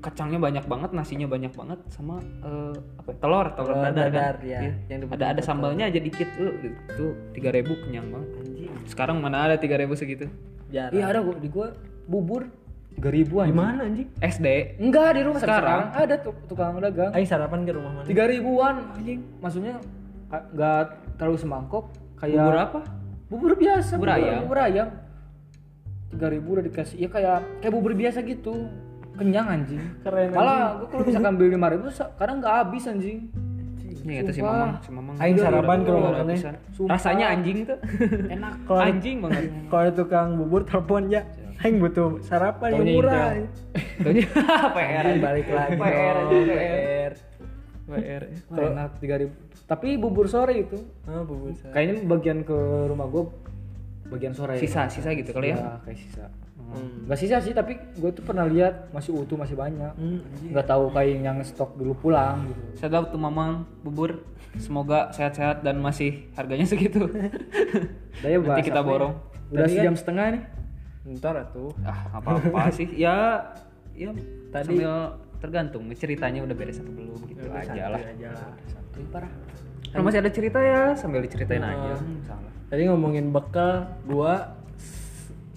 kacangnya 0.00 0.36
banyak 0.36 0.64
banget 0.64 0.90
nasinya 0.92 1.24
banyak 1.24 1.48
banget 1.50 1.80
sama 1.88 2.20
eh, 2.20 2.76
apa 2.98 3.08
ya, 3.08 3.16
telur 3.16 3.46
telur 3.50 3.72
Telur 3.72 3.84
dadar, 3.88 4.04
dadar, 4.04 4.34
kan 4.36 4.44
ya, 4.44 4.58
Iya. 4.60 4.72
yang 4.90 5.00
ada 5.08 5.24
ada 5.32 5.40
sambalnya 5.40 5.88
aja 5.88 5.96
dikit 5.96 6.28
tuh 6.34 6.52
itu 6.60 7.06
tiga 7.32 7.48
ribu 7.48 7.72
kenyang 7.80 8.12
banget 8.12 8.28
sekarang 8.84 9.16
mana 9.18 9.48
ada 9.48 9.56
tiga 9.56 9.80
ribu 9.80 9.96
segitu 9.96 10.28
jarang 10.68 10.92
Iya 10.92 11.04
ada 11.08 11.20
gua 11.22 11.36
di 11.38 11.48
gua 11.48 11.72
bubur 12.04 12.52
3000 12.94 13.02
anjing. 13.36 13.50
gimana 13.50 13.80
anjing 13.82 14.08
SD 14.18 14.46
Enggak 14.78 15.08
di 15.12 15.20
rumah 15.22 15.40
Sekarang? 15.40 15.80
sekarang. 15.90 16.02
ada 16.04 16.14
tuh 16.16 16.34
tukang 16.46 16.78
dagang. 16.78 17.10
Aing 17.10 17.26
sarapan 17.26 17.60
ke 17.62 17.72
rumah 17.72 17.90
mana? 17.92 18.06
Tiga 18.06 18.24
ribuan 18.24 18.74
anjing 18.92 19.20
maksudnya 19.38 19.74
ka- 20.26 20.46
nggak 20.50 20.82
terlalu 21.16 21.36
semangkok 21.36 21.84
kayak 22.16 22.38
bubur 22.38 22.56
apa? 22.56 22.80
Bubur 23.26 23.52
biasa 23.54 23.92
Bubur 23.96 24.10
ayam? 24.10 24.40
bubur 24.46 24.58
ayam. 24.58 24.88
Tiga 26.08 26.26
ribu 26.30 26.48
udah 26.54 26.64
dikasih. 26.64 26.96
Ya 26.96 27.08
kayak 27.08 27.38
kayak 27.58 27.72
bubur 27.72 27.92
biasa 27.92 28.22
gitu. 28.22 28.70
Kenyang 29.14 29.46
anjing. 29.48 29.82
Keren, 30.02 30.30
malah 30.30 30.74
gua 30.74 30.86
kalau 30.90 31.04
misalkan 31.06 31.32
beli 31.34 31.54
lima 31.54 31.70
ribu 31.70 31.86
kadang 32.14 32.38
nggak 32.38 32.54
habis 32.56 32.86
anjing. 32.86 33.30
Nih 34.04 34.20
kata 34.20 34.30
si 34.30 34.40
mamang 34.40 34.70
si 34.82 34.90
mamang. 34.90 35.14
Aing 35.16 35.38
sarapan 35.38 35.78
ke 35.80 35.90
rumah 35.90 36.10
mana? 36.14 36.34
rasanya 36.88 37.26
anjing 37.30 37.58
tuh. 37.62 37.78
Enak. 38.34 38.54
Ada- 38.64 38.84
anjing 38.86 39.16
banget. 39.18 39.42
Kalau 39.66 39.90
tukang 39.90 40.28
bubur 40.34 40.62
telepon 40.62 41.06
ya 41.08 41.22
Aing 41.64 41.80
butuh 41.80 42.20
sarapan 42.20 42.76
yang 42.76 42.88
murah. 43.00 43.40
Taunya 44.04 44.28
PR 44.76 45.04
balik 45.16 45.46
lagi 45.48 45.76
PR 45.80 46.14
aja 46.20 46.36
PR 46.44 47.12
PR 47.88 48.22
enak 48.52 48.90
tiga 49.00 49.16
ribu. 49.24 49.32
Tapi 49.64 49.96
bubur 49.96 50.28
sore 50.28 50.60
itu. 50.60 50.76
Oh 51.08 51.24
bubur 51.24 51.56
sarapan 51.56 51.72
kayaknya 51.72 51.94
bagian 52.04 52.38
ke 52.44 52.56
rumah 52.92 53.08
gua 53.08 53.32
bagian 54.12 54.36
sore 54.36 54.60
sisa 54.60 54.92
sisa 54.92 55.16
gitu 55.16 55.32
kali 55.32 55.56
ya? 55.56 55.56
Ya 55.56 55.72
kayak 55.88 55.98
sisa. 56.04 56.26
Hmm. 56.64 57.06
nggak 57.06 57.18
sisa 57.20 57.38
sih 57.44 57.52
tapi 57.52 57.76
gue 57.76 58.10
tuh 58.10 58.24
pernah 58.24 58.48
lihat 58.48 58.92
masih 58.92 59.16
utuh 59.16 59.40
masih 59.40 59.56
banyak. 59.56 59.94
Hmm, 59.96 60.20
nggak 60.52 60.68
tahu 60.68 60.92
kayak 60.92 61.16
yang 61.22 61.38
stok 61.40 61.80
dulu 61.80 61.96
pulang 61.96 62.44
gitu. 62.52 62.88
Out 62.92 63.08
to 63.08 63.16
Mamang 63.16 63.64
bubur. 63.80 64.20
Semoga 64.60 65.10
sehat-sehat 65.16 65.64
dan 65.64 65.80
masih 65.80 66.28
harganya 66.36 66.68
segitu. 66.68 67.08
Daya 68.22 68.36
nanti 68.38 68.62
kita 68.68 68.84
apa 68.84 68.86
ya? 68.86 68.92
borong. 68.92 69.14
Udah 69.50 69.66
Tadi 69.66 69.74
sejam 69.76 69.94
setengah 69.98 70.26
nih 70.34 70.42
ntar 71.06 71.36
atuh. 71.38 71.70
Ah 71.82 72.08
apa 72.14 72.28
apa 72.38 72.60
sih. 72.76 72.88
Ya 72.90 73.44
ya 73.92 74.10
Tadi- 74.48 74.74
sambil 74.74 74.94
tergantung. 75.38 75.84
Ceritanya 75.92 76.40
udah 76.40 76.52
beres 76.52 76.78
apa 76.78 76.88
belum 76.88 77.20
gitu 77.26 77.46
aja 77.48 77.88
lah. 77.88 78.00
aja 78.00 78.28
lah. 78.32 78.52
Santuy 78.64 79.04
parah. 79.08 79.32
Kalau 79.86 80.02
masih 80.02 80.18
ada 80.18 80.30
cerita 80.30 80.58
ya? 80.58 80.92
Sambil 80.94 81.20
diceritain 81.20 81.60
Nah. 81.60 81.70
aja 81.70 81.94
Hmm, 81.96 82.18
salah. 82.22 82.52
Tadi 82.66 82.82
ngomongin 82.84 83.28
bekal 83.28 83.86
gua 84.02 84.56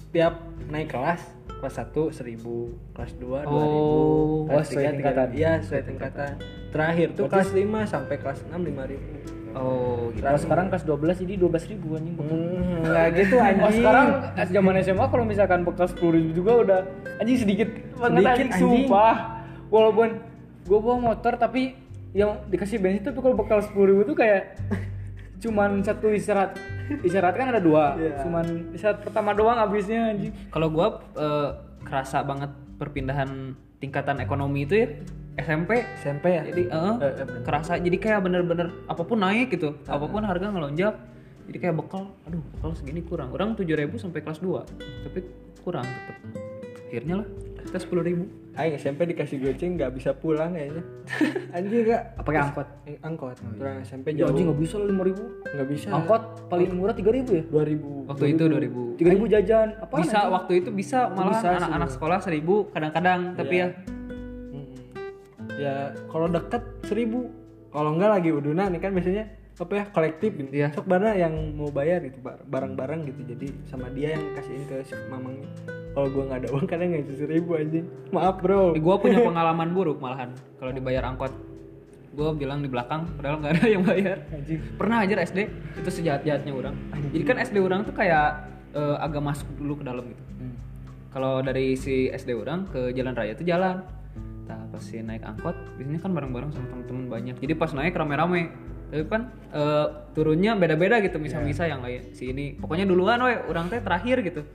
tiap 0.08 0.38
naik 0.68 0.88
kelas 0.88 1.24
kelas 1.58 1.76
1 1.80 2.12
seribu. 2.12 2.70
Kelas 2.92 3.16
2 3.16 3.42
2000 3.42 3.50
Oh, 3.50 4.46
kelas 4.46 4.60
oh, 4.60 4.66
sesuai 4.68 4.86
3 4.86 4.94
tingkatan. 4.94 5.28
iya 5.34 5.52
sesuai 5.58 5.84
tingkatan. 5.86 6.34
Terakhir 6.70 7.08
tuh 7.14 7.26
kelas 7.26 7.50
5 7.50 7.66
sampai 7.84 8.16
kelas 8.16 8.40
6 8.46 8.62
5000 8.62 9.00
oh 9.58 10.10
gitu. 10.12 10.22
Kalau 10.22 10.40
sekarang 10.40 10.66
kelas 10.68 10.84
12 10.84 11.24
jadi 11.24 11.34
12 11.38 11.72
ribu 11.72 11.88
anjing 11.94 12.16
hmm, 12.16 12.84
gitu 13.14 13.36
Oh, 13.36 13.44
anjing. 13.44 13.76
sekarang 13.78 14.08
pas 14.32 14.48
zaman 14.48 14.74
SMA 14.80 15.06
kalau 15.08 15.24
misalkan 15.24 15.60
bekal 15.62 15.88
10 15.88 15.98
ribu 16.12 16.30
juga 16.34 16.52
udah 16.58 16.80
anjing 17.18 17.38
sedikit 17.38 17.70
banget 17.96 18.12
Sedikit, 18.16 18.30
anjing, 18.30 18.50
anjing. 18.50 18.62
sumpah. 18.88 19.16
Walaupun 19.68 20.08
gue 20.64 20.80
bawa 20.80 20.98
motor 21.04 21.34
tapi 21.36 21.76
yang 22.12 22.40
dikasih 22.46 22.78
bensin 22.78 23.04
tapi 23.04 23.18
kalau 23.18 23.36
bekal 23.36 23.60
10 23.60 23.72
ribu 23.84 24.02
tuh 24.04 24.16
kayak 24.16 24.56
cuman 25.44 25.80
satu 25.80 26.10
isyarat 26.10 26.58
isyarat 27.04 27.34
kan 27.34 27.52
ada 27.52 27.62
dua 27.62 27.94
Iya. 27.94 28.26
cuman 28.26 28.46
isyarat 28.74 29.00
pertama 29.02 29.32
doang 29.32 29.56
habisnya 29.56 30.10
anjing. 30.10 30.34
Kalau 30.50 30.68
gua 30.68 30.88
eh, 31.14 31.50
kerasa 31.84 32.20
banget 32.22 32.50
perpindahan 32.76 33.54
tingkatan 33.78 34.18
ekonomi 34.18 34.64
itu 34.64 34.76
ya 34.76 34.88
SMP 35.38 35.86
SMP 36.02 36.26
ya? 36.34 36.44
Jadi 36.46 36.64
eh, 36.68 36.96
Eh, 37.02 37.14
eh, 37.24 37.28
kerasa. 37.46 37.78
Jadi 37.78 37.98
kayak 37.98 38.26
bener-bener 38.26 38.74
apa 38.90 39.02
pun 39.06 39.22
naik 39.22 39.54
gitu. 39.54 39.78
Apa 39.86 40.06
pun 40.10 40.26
harga 40.26 40.50
ngelonjak 40.50 40.96
jadi 41.48 41.58
kayak 41.64 41.76
bekal 41.80 42.12
aduh 42.28 42.44
bekal 42.60 42.72
segini 42.76 43.02
kurang. 43.02 43.32
Orang 43.32 43.56
7000 43.56 43.96
sampai 43.96 44.20
kelas 44.20 44.44
2 44.44 45.08
tapi 45.08 45.20
kurang 45.64 45.88
tetap 45.88 46.18
akhirnya 46.88 47.16
lah 47.24 47.28
kita 47.68 47.80
10000 47.84 48.48
Aing 48.58 48.74
SMP 48.74 49.06
dikasih 49.06 49.38
goceng 49.38 49.78
nggak 49.78 49.92
bisa 49.94 50.18
pulang 50.18 50.58
kayaknya. 50.58 50.82
Anjing 51.56 51.86
nggak 51.86 52.04
pakai 52.26 52.42
angkot? 52.42 52.68
Eh, 52.90 52.98
angkot. 53.06 53.38
Orang 53.62 53.86
SMP 53.86 54.18
ya 54.18 54.26
jauh. 54.26 54.34
anjing 54.34 54.50
nggak 54.50 54.60
bisa 54.66 54.76
lima 54.82 55.04
ribu. 55.06 55.24
Nggak 55.46 55.68
bisa. 55.70 55.88
Angkot 55.94 56.22
paling 56.50 56.74
murah 56.74 56.96
tiga 56.98 57.14
ribu 57.14 57.38
ya? 57.38 57.44
2000 57.54 58.10
waktu 58.10 58.26
itu 58.34 58.44
2000 58.50 58.98
tiga 58.98 59.10
ribu 59.14 59.26
jajan. 59.30 59.68
Apa 59.78 59.94
bisa 60.02 60.20
waktu 60.26 60.52
itu 60.66 60.70
bisa 60.74 61.00
malah 61.14 61.38
anak-anak 61.38 61.90
sekolah 61.94 62.18
1000 62.18 62.74
kadang-kadang 62.74 63.20
tapi 63.38 63.56
Iya. 63.62 63.68
ya. 63.70 63.97
Ya 65.58 65.92
kalau 66.08 66.30
deket 66.30 66.64
seribu. 66.86 67.28
Kalau 67.68 67.94
enggak 67.94 68.10
lagi 68.10 68.30
uduna 68.32 68.72
nih 68.72 68.80
kan 68.80 68.96
biasanya 68.96 69.26
apa 69.58 69.74
ya 69.74 69.86
kolektif 69.90 70.32
gitu. 70.38 70.50
Iya. 70.54 70.70
sok 70.72 70.86
mana 70.86 71.18
yang 71.18 71.34
mau 71.58 71.68
bayar 71.68 72.06
gitu 72.06 72.22
bar- 72.22 72.46
barang-barang 72.46 73.10
gitu. 73.10 73.22
Jadi 73.36 73.48
sama 73.68 73.90
dia 73.92 74.16
yang 74.16 74.24
kasihin 74.38 74.64
ke 74.66 74.86
si 74.86 74.96
mamangnya. 75.10 75.50
Kalau 75.98 76.08
gua 76.14 76.24
nggak 76.30 76.40
ada 76.46 76.50
uang 76.54 76.66
kadang 76.70 76.94
nggak 76.94 77.10
seribu 77.18 77.58
anjing. 77.58 77.86
Maaf 78.14 78.40
bro. 78.40 78.78
Gue 78.78 78.96
punya 79.02 79.20
pengalaman 79.28 79.74
buruk 79.74 79.98
malahan 79.98 80.32
kalau 80.62 80.72
dibayar 80.72 81.10
angkot. 81.10 81.34
Gue 82.14 82.30
bilang 82.34 82.66
di 82.66 82.70
belakang 82.70 83.06
padahal 83.18 83.42
nggak 83.42 83.54
ada 83.58 83.66
yang 83.70 83.84
bayar. 83.86 84.18
Pernah 84.78 85.06
aja 85.06 85.22
SD 85.22 85.40
itu 85.78 85.90
sejahat 85.90 86.22
jahatnya 86.26 86.54
orang 86.54 86.76
jadi 87.14 87.24
kan 87.24 87.38
SD 87.40 87.58
orang 87.62 87.86
tuh 87.86 87.94
kayak 87.94 88.50
eh, 88.74 88.96
agak 89.00 89.22
masuk 89.22 89.48
dulu 89.58 89.80
ke 89.80 89.84
dalam 89.86 90.04
gitu. 90.10 90.24
Hmm. 90.38 90.56
kalau 91.14 91.42
dari 91.42 91.74
si 91.74 92.10
SD 92.10 92.34
orang 92.36 92.68
ke 92.70 92.94
jalan 92.94 93.14
raya 93.16 93.34
itu 93.34 93.46
jalan 93.48 93.82
nah 94.48 94.64
pas 94.72 94.80
pas 94.80 94.84
si 94.84 95.04
naik 95.04 95.28
angkot 95.28 95.56
biasanya 95.76 96.00
kan 96.00 96.12
bareng-bareng 96.16 96.52
sama 96.54 96.68
temen-temen 96.70 97.06
banyak. 97.12 97.36
Jadi 97.42 97.54
pas 97.58 97.72
naik 97.74 97.98
rame-rame. 97.98 98.54
Tapi 98.88 99.04
kan 99.12 99.34
eh, 99.52 99.88
turunnya 100.16 100.56
beda-beda 100.56 101.04
gitu 101.04 101.20
misal-misal 101.20 101.68
yang 101.68 101.84
lain 101.84 102.16
si 102.16 102.32
ini. 102.32 102.56
Pokoknya 102.56 102.88
duluan 102.88 103.20
we 103.20 103.36
orang 103.52 103.68
teh 103.68 103.84
terakhir 103.84 104.24
gitu. 104.24 104.48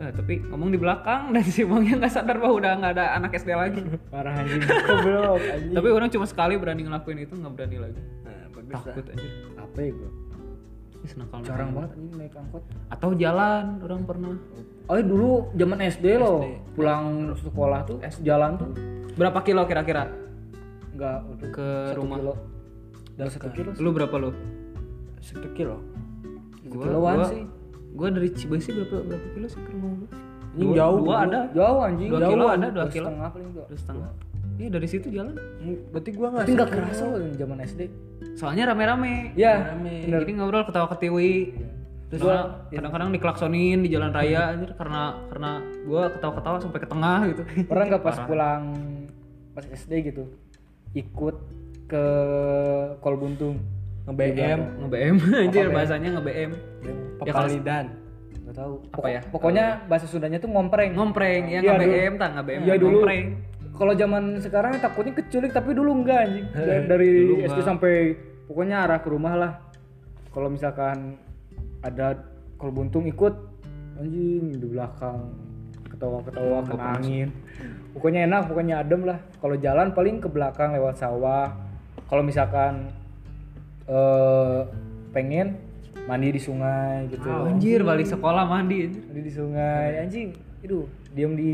Eh, 0.00 0.10
tapi 0.10 0.42
ngomong 0.42 0.70
di 0.70 0.78
belakang 0.78 1.28
dan 1.34 1.44
si 1.44 1.62
Bangnya 1.62 2.00
nggak 2.00 2.12
sadar 2.14 2.40
bahwa 2.40 2.54
udah 2.56 2.72
nggak 2.80 2.92
ada 2.94 3.04
anak 3.18 3.36
SD 3.36 3.50
lagi. 3.52 3.82
Parah 4.08 4.32
anjing. 4.38 4.62
Goblok 4.88 5.42
anjing. 5.44 5.74
Tapi 5.76 5.88
orang 5.90 6.08
cuma 6.08 6.26
sekali 6.30 6.54
berani 6.56 6.82
ngelakuin 6.88 7.18
itu 7.20 7.34
nggak 7.36 7.52
berani 7.52 7.76
lagi. 7.90 8.00
Nah, 8.24 8.46
bagus 8.54 8.72
lah. 8.72 8.82
takut 8.86 9.04
anjir 9.10 9.30
apa 9.58 9.78
ya 9.82 9.90
gua 9.90 10.10
Ih, 11.04 11.10
senakal 11.12 11.38
jarang 11.44 11.70
banget 11.76 11.90
anjing 12.00 12.14
naik 12.16 12.32
angkot. 12.32 12.62
Atau 12.88 13.10
jalan 13.12 13.64
orang 13.84 14.02
pernah. 14.08 14.32
Oh 14.88 14.96
dulu 14.96 15.52
zaman 15.52 15.78
SD 15.84 16.06
loh. 16.16 16.48
Pulang 16.72 17.36
sekolah 17.36 17.84
tuh 17.84 18.00
jalan 18.24 18.56
tuh 18.56 18.93
berapa 19.14 19.38
kilo 19.40 19.62
kira-kira? 19.64 20.10
Nggak 20.92 21.16
udah 21.28 21.48
ke 21.50 21.66
satu 21.88 21.98
rumah. 21.98 22.16
kilo. 22.18 22.34
Dari 23.14 23.30
satu 23.30 23.48
kilo 23.50 23.70
lu 23.74 23.90
berapa 23.90 24.14
lu? 24.16 24.30
Satu 25.20 25.48
kilo. 25.52 25.78
Gua 26.64 26.82
kiloan 26.82 27.14
gua, 27.14 27.26
sih. 27.28 27.42
gua 27.92 28.08
dari 28.10 28.28
Cibaisi 28.30 28.70
berapa 28.72 28.96
berapa 29.04 29.26
kilo 29.32 29.46
sih 29.46 29.60
ke 29.60 29.70
rumah 29.70 29.90
gua? 29.96 30.08
Ini 30.54 30.62
Dua- 30.64 30.76
jauh, 30.76 30.98
dua 31.00 31.16
ada. 31.20 31.40
Jauh 31.50 31.78
anjing 31.80 32.08
dua 32.08 32.20
jauh. 32.20 32.30
kilo 32.30 32.44
ada 32.46 32.66
dua 32.68 32.86
kilo. 32.88 33.08
setengah 33.08 33.28
paling 33.28 33.50
dua 33.50 33.64
dua 33.64 33.78
setengah. 33.78 34.10
Iya 34.54 34.68
dari 34.70 34.86
situ 34.86 35.06
jalan. 35.10 35.34
Hmm, 35.34 35.76
berarti 35.90 36.10
gua 36.10 36.26
nggak 36.30 36.42
tapi 36.42 36.52
nggak 36.54 36.70
kerasa. 36.70 37.02
loh 37.04 37.18
zaman 37.32 37.58
SD 37.60 37.80
soalnya 38.34 38.64
rame-rame. 38.66 39.34
Ya 39.34 39.74
Rame. 39.74 40.06
jadi 40.06 40.30
ngobrol 40.32 40.62
ketawa 40.64 40.86
ketiwi. 40.90 41.54
Terus 42.04 42.22
Gua- 42.22 42.70
kadang-kadang 42.70 43.10
diklaksonin 43.10 43.82
di 43.82 43.90
jalan 43.90 44.10
raya 44.10 44.54
anjir 44.54 44.70
karena 44.74 45.18
karena 45.26 45.50
gua 45.84 46.06
ketawa-ketawa 46.08 46.56
sampai 46.60 46.78
ke 46.78 46.88
tengah 46.88 47.18
gitu. 47.26 47.42
Pernah 47.66 47.84
nggak 47.88 48.02
pas 48.04 48.18
pulang 48.22 48.62
pas 49.54 49.64
SD 49.64 49.92
gitu 50.04 50.26
ikut 50.92 51.36
ke 51.86 52.04
Kol 52.98 53.16
Buntung 53.16 53.56
nge-BM 54.04 54.60
nge-BM 54.82 55.16
anjir 55.42 55.66
bahasanya 55.70 56.18
nge-BM 56.18 56.50
Ya, 57.24 57.32
kalau- 57.32 57.48
Papalidan 57.48 57.86
nggak 58.44 58.56
tahu. 58.60 58.74
Apa 58.92 59.08
ya? 59.08 59.20
pokoknya 59.24 59.64
bahasa 59.88 60.04
Sundanya 60.04 60.36
tuh 60.36 60.52
ngompreng. 60.52 60.92
Ngompreng 60.92 61.48
ya 61.48 61.58
Iya, 61.58 61.72
nge-BM 61.72 62.12
tak 62.14 62.30
nge-BM 62.36 62.60
dulu. 62.76 63.00
ngompreng. 63.00 63.26
Kalau 63.72 63.92
zaman 63.92 64.22
sekarang 64.38 64.72
takutnya 64.78 65.16
keculik 65.16 65.50
tapi 65.50 65.72
dulu 65.72 65.90
enggak 65.96 66.18
anjing. 66.22 66.46
Dari, 66.52 66.84
dari 66.84 67.08
dulu 67.24 67.34
SD 67.42 67.58
sampai 67.64 67.94
pokoknya 68.44 68.84
arah 68.84 69.00
ke 69.00 69.08
rumah 69.08 69.34
lah. 69.34 69.52
Kalau 70.28 70.46
misalkan 70.46 71.16
ada 71.80 72.20
Kol 72.54 72.68
Buntung 72.70 73.08
ikut 73.08 73.32
anjing 73.96 74.52
di 74.52 74.66
belakang 74.68 75.32
ketawa-ketawa 75.88 76.56
kena 76.64 76.84
angin 76.92 77.28
pokoknya 77.94 78.26
enak 78.26 78.50
pokoknya 78.50 78.82
adem 78.82 79.06
lah. 79.06 79.18
Kalau 79.38 79.56
jalan 79.56 79.94
paling 79.94 80.18
ke 80.18 80.28
belakang 80.28 80.74
lewat 80.74 80.98
sawah. 80.98 81.54
Kalau 82.10 82.20
misalkan 82.26 82.90
eh 83.88 84.60
pengen 85.14 85.56
mandi 86.04 86.34
di 86.34 86.40
sungai 86.42 87.06
gitu. 87.08 87.30
Anjir 87.30 87.80
balik 87.86 88.10
sekolah 88.10 88.44
mandi 88.44 88.90
anjir. 88.90 89.02
Mandi 89.06 89.22
di 89.22 89.32
sungai. 89.32 89.90
Anjing 90.02 90.28
itu 90.64 90.88
diem 91.12 91.32
di 91.36 91.52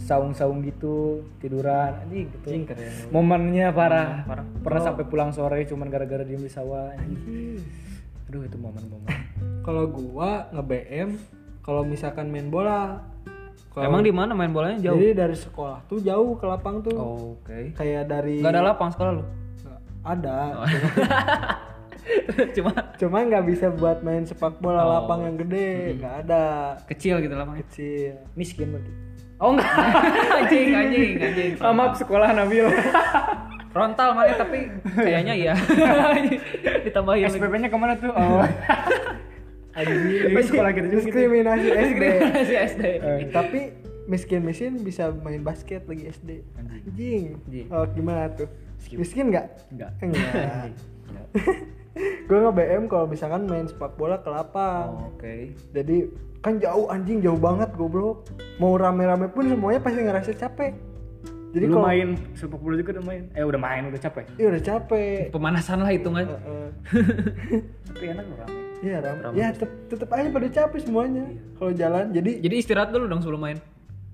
saung-saung 0.00 0.64
gitu 0.64 1.26
tiduran. 1.38 1.98
Anjing 2.06 2.26
gitu. 2.30 2.46
Anjing, 2.50 2.64
keren. 2.66 2.92
momennya 3.12 3.70
parah. 3.74 4.24
Parah. 4.24 4.46
pernah 4.62 4.82
sampai 4.82 5.04
pulang 5.06 5.30
sore 5.30 5.62
cuman 5.68 5.86
gara-gara 5.92 6.24
diem 6.26 6.42
di 6.42 6.50
sawah 6.50 6.90
anjing. 6.96 7.62
Aduh 8.26 8.42
itu 8.42 8.58
momen-momen. 8.58 9.14
Kalau 9.62 9.86
gua 9.90 10.50
nge-BM 10.50 11.18
kalau 11.66 11.82
misalkan 11.82 12.30
main 12.30 12.46
bola 12.46 13.02
kalau- 13.76 13.86
emang 13.86 14.00
di 14.00 14.08
mana 14.08 14.32
main 14.32 14.48
bolanya? 14.48 14.80
Jauh? 14.80 14.96
Jadi 14.96 15.12
dari 15.12 15.36
sekolah 15.36 15.84
tuh 15.84 16.00
jauh 16.00 16.32
ke 16.34 16.44
lapang 16.44 16.80
tuh. 16.80 16.96
Oke. 16.96 17.76
Kayak 17.76 18.08
dari 18.08 18.40
nggak 18.40 18.48
ada 18.50 18.62
lapang 18.64 18.88
sekolah 18.88 19.12
lu? 19.12 19.24
Ada. 20.00 20.36
Cuma 22.54 22.70
cuma 22.94 23.18
nggak 23.20 23.44
bisa 23.44 23.66
buat 23.68 23.98
main 24.00 24.22
sepak 24.22 24.56
bola 24.56 24.80
lapang 24.80 25.26
yang 25.26 25.36
gede 25.36 25.98
nggak 25.98 26.14
ada. 26.24 26.44
Kecil 26.86 27.18
gitu 27.18 27.34
lapangnya? 27.34 27.66
Kecil. 27.66 28.14
Miskin 28.32 28.72
berarti. 28.72 28.92
Oh 29.36 29.52
enggak 29.52 29.68
anjing 30.40 30.68
anjing 30.72 31.10
anjing. 31.18 31.52
Maaf 31.60 32.00
sekolah 32.00 32.32
Nabil. 32.32 32.64
Frontal 33.68 34.16
mana 34.16 34.32
tapi 34.32 34.72
kayaknya 34.96 35.34
iya. 35.36 35.54
Ditambahin 36.86 37.28
lagi. 37.28 37.36
SPP 37.36 37.54
nya 37.58 37.68
ke 37.68 37.76
mana 37.76 37.92
tuh? 37.92 38.08
Oh 38.08 38.40
anjing. 39.76 40.32
Sekolah 40.48 40.72
kita 40.72 40.86
juga 40.88 41.02
gitu 41.04 41.08
diskriminasi 41.12 41.68
SD 41.68 42.02
si 42.48 42.54
SD 42.56 42.82
Eh, 42.98 43.18
tapi 43.30 43.60
miskin 44.08 44.40
miskin 44.42 44.72
bisa 44.80 45.12
main 45.12 45.44
basket 45.44 45.84
lagi 45.84 46.08
SD 46.08 46.30
anjing. 46.56 47.36
Anjing. 47.44 47.66
oh 47.68 47.84
gimana 47.92 48.32
tuh? 48.32 48.48
Miskin. 48.96 49.28
Nggak? 49.30 49.46
Enggak. 49.70 49.90
Enggak 50.00 50.26
gue 52.26 52.38
nge 52.42 52.52
BM 52.52 52.82
kalau 52.92 53.06
misalkan 53.08 53.48
main 53.48 53.64
sepak 53.64 53.96
bola 53.96 54.20
ke 54.20 54.28
lapang. 54.28 55.14
Oke. 55.14 55.56
Jadi 55.72 56.10
kan 56.44 56.60
jauh 56.60 56.86
anjing 56.92 57.24
jauh 57.24 57.38
banget 57.40 57.72
goblok. 57.74 58.28
Mau 58.60 58.76
rame-rame 58.76 59.32
pun 59.32 59.48
semuanya 59.48 59.80
pasti 59.80 60.00
ngerasa 60.04 60.32
capek. 60.36 60.76
Jadi 61.56 61.72
kalau 61.72 61.88
main 61.88 62.08
sepak 62.36 62.60
bola 62.60 62.76
juga 62.76 63.00
udah 63.00 63.04
main? 63.06 63.22
Eh 63.32 63.44
udah 63.46 63.60
main 63.60 63.82
udah 63.88 64.00
capek? 64.00 64.28
Iya 64.36 64.46
udah 64.52 64.62
capek. 64.62 65.32
Pemanasan 65.32 65.80
lah 65.80 65.90
hitungan. 65.94 66.26
Heeh. 66.28 66.68
tapi 67.88 68.04
enak 68.12 68.24
loh 68.28 68.38
rame 68.44 68.65
iya 68.80 68.96
ram. 68.98 69.32
Ya 69.32 69.48
tetep, 69.50 69.70
tetep 69.86 70.08
aja 70.08 70.28
pada 70.28 70.48
capek 70.48 70.80
semuanya 70.80 71.24
kalau 71.54 71.72
jalan. 71.72 72.04
Jadi 72.10 72.40
jadi 72.40 72.54
istirahat 72.56 72.90
dulu 72.90 73.06
dong 73.06 73.20
sebelum 73.20 73.42
main. 73.42 73.58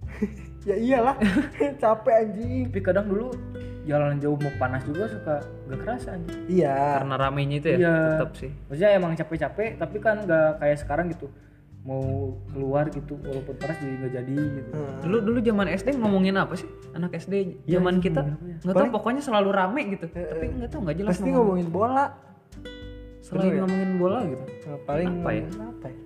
Ya 0.62 0.78
iyalah 0.78 1.18
capek 1.82 2.12
anjing. 2.14 2.70
Tapi 2.70 2.80
kadang 2.80 3.10
dulu 3.10 3.34
jalan 3.82 4.14
jauh 4.16 4.38
mau 4.38 4.52
panas 4.56 4.86
juga 4.86 5.10
suka 5.10 5.42
gak 5.66 5.78
kerasa 5.80 6.14
anjing. 6.14 6.38
Iya. 6.46 7.02
Karena 7.02 7.14
ramenya 7.18 7.56
itu 7.58 7.66
ya 7.66 7.76
Iya. 7.76 7.94
tetap 8.14 8.30
sih. 8.38 8.50
Maksudnya 8.70 8.90
emang 8.94 9.12
capek-capek 9.12 9.68
tapi 9.74 9.96
kan 9.98 10.22
nggak 10.22 10.62
kayak 10.62 10.78
sekarang 10.78 11.10
gitu. 11.10 11.26
Mau 11.82 12.30
keluar 12.54 12.86
gitu 12.86 13.18
walaupun 13.18 13.58
panas 13.58 13.74
jadi 13.76 13.94
nggak 13.98 14.12
jadi 14.14 14.34
gitu. 14.38 14.70
Dulu 15.02 15.16
dulu 15.18 15.38
zaman 15.42 15.66
SD 15.66 15.88
ngomongin 15.98 16.38
apa 16.38 16.54
sih? 16.54 16.70
Anak 16.94 17.10
SD 17.10 17.34
zaman 17.66 17.98
kita 17.98 18.22
nggak 18.62 18.70
tahu 18.72 18.88
pokoknya 18.94 19.18
selalu 19.18 19.50
rame 19.50 19.98
gitu. 19.98 20.06
Tapi 20.06 20.46
nggak 20.62 20.70
tahu 20.70 20.80
nggak 20.86 20.96
jelas 20.96 21.10
pasti 21.10 21.26
ngomong. 21.26 21.58
ngomongin 21.58 21.68
bola 21.74 22.06
selain 23.32 23.52
ngomongin 23.64 23.90
bola 23.96 24.18
gitu. 24.28 24.44
Nah, 24.44 24.78
paling 24.84 25.10
Apa 25.24 25.30
ya? 25.32 25.44
apa 25.48 25.88
ya? 25.88 25.98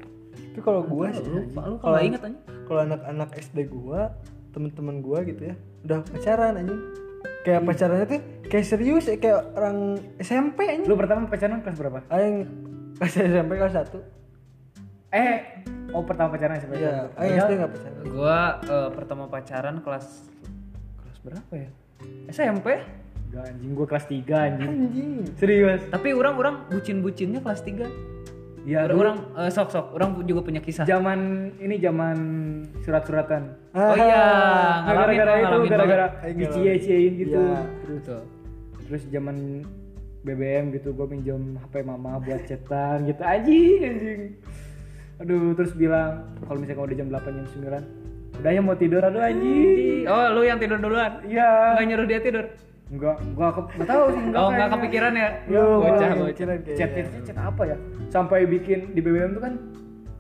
tapi 0.57 0.61
kalau 0.65 0.81
gua 0.89 1.07
sih 1.13 1.21
lupa. 1.29 1.61
Lu 1.69 1.77
kalau 1.77 1.99
inget 2.01 2.23
aja 2.25 2.39
kalau 2.65 2.81
anak-anak 2.89 3.29
SD 3.37 3.59
gua 3.69 4.17
temen-temen 4.57 5.05
gua 5.05 5.21
gitu 5.29 5.53
ya 5.53 5.55
udah 5.85 6.01
pacaran 6.07 6.57
anjing. 6.57 6.81
Kayak 7.45 7.61
pacarannya 7.69 8.07
tuh 8.09 8.21
kayak 8.49 8.65
serius 8.65 9.05
ya 9.05 9.21
kayak 9.21 9.53
orang 9.53 10.01
SMP 10.17 10.65
anjing. 10.65 10.89
Lu 10.89 10.97
pertama 10.97 11.29
pacaran 11.29 11.61
kelas 11.61 11.77
berapa? 11.77 11.99
Aing 12.09 12.49
kelas 12.97 13.15
SMP 13.21 13.53
kelas 13.61 13.75
satu. 13.77 13.99
Eh 15.13 15.61
oh 15.93 16.03
pertama 16.09 16.33
pacaran 16.33 16.57
SMP 16.57 16.81
iya 16.81 17.13
aing 17.21 17.37
berapa? 17.37 17.45
SD 17.45 17.53
nggak 17.53 17.73
pacaran. 17.77 18.03
Gua 18.09 18.39
eh, 18.65 18.89
pertama 18.97 19.25
pacaran 19.29 19.77
kelas 19.85 20.07
kelas 21.05 21.19
berapa 21.21 21.53
ya? 21.53 21.69
SMP 22.33 22.81
Enggak 23.27 23.45
anjing. 23.51 23.71
Gua 23.75 23.87
kelas 23.87 24.07
3 24.07 24.47
anjing. 24.47 24.71
Anjing. 24.71 25.11
Serius. 25.37 25.81
Tapi 25.89 26.09
orang-orang 26.13 26.55
bucin-bucinnya 26.71 27.41
kelas 27.41 27.63
3 27.63 28.15
ya 28.67 28.83
orang 28.83 28.99
orang 28.99 29.17
eh, 29.39 29.51
sok 29.55 29.71
sok 29.71 29.87
orang 29.95 30.19
juga 30.27 30.43
punya 30.43 30.59
kisah. 30.59 30.83
Zaman 30.83 31.19
ini 31.63 31.79
zaman 31.79 32.17
surat-suratan. 32.83 33.43
Oh 33.71 33.95
iya 33.95 34.27
ngalamin 34.83 35.15
gara-gara 35.15 35.33
itu 35.39 35.57
gara-gara 35.71 36.07
dicie-ciein 36.35 37.13
gitu 37.15 37.39
Iya. 37.39 37.63
terus. 37.87 38.03
Betul. 38.03 38.23
terus 38.87 39.03
zaman 39.11 39.37
BBM 40.23 40.75
gitu 40.75 40.91
gue 40.91 41.07
pinjam 41.07 41.59
HP 41.59 41.75
mama 41.83 42.19
buat 42.19 42.43
chatan 42.43 43.07
gitu. 43.07 43.23
Anjing 43.23 43.79
anjing. 43.85 44.21
Aduh 45.17 45.55
terus 45.55 45.71
bilang 45.73 46.35
kalau 46.43 46.59
misalnya 46.59 46.83
udah 46.83 46.97
jam 46.99 47.09
8 47.09 47.39
jam 47.39 47.47
9 47.47 48.43
udah 48.43 48.51
ya 48.51 48.61
mau 48.61 48.75
tidur 48.75 48.99
aduh 49.01 49.23
anjing. 49.23 50.11
Oh 50.11 50.27
lu 50.35 50.43
yang 50.43 50.59
tidur 50.59 50.83
duluan? 50.83 51.23
Iya. 51.23 51.79
Nggak 51.79 51.87
nyuruh 51.87 52.07
dia 52.11 52.19
tidur 52.19 52.45
enggak 52.87 53.17
gua 53.33 53.49
ke, 53.49 53.61
enggak 53.73 53.89
tahu 53.89 54.05
sih 54.09 54.23
enggak 54.23 54.39
oh 54.39 54.47
nggak 54.47 54.57
kayaknya. 54.57 54.77
kepikiran 54.79 55.13
ya? 55.13 55.29
Iya, 55.45 55.63
bocah 55.65 55.83
gua 55.83 56.15
bocah. 56.17 56.29
Pikiran 56.29 56.57
kayak- 56.57 56.77
chat 56.77 56.91
itu 56.93 57.11
chat 57.25 57.39
apa 57.41 57.63
ya? 57.65 57.77
Sampai 58.07 58.39
bikin 58.45 58.79
di 58.93 59.01
BBM 59.01 59.31
tuh 59.33 59.43
kan 59.43 59.53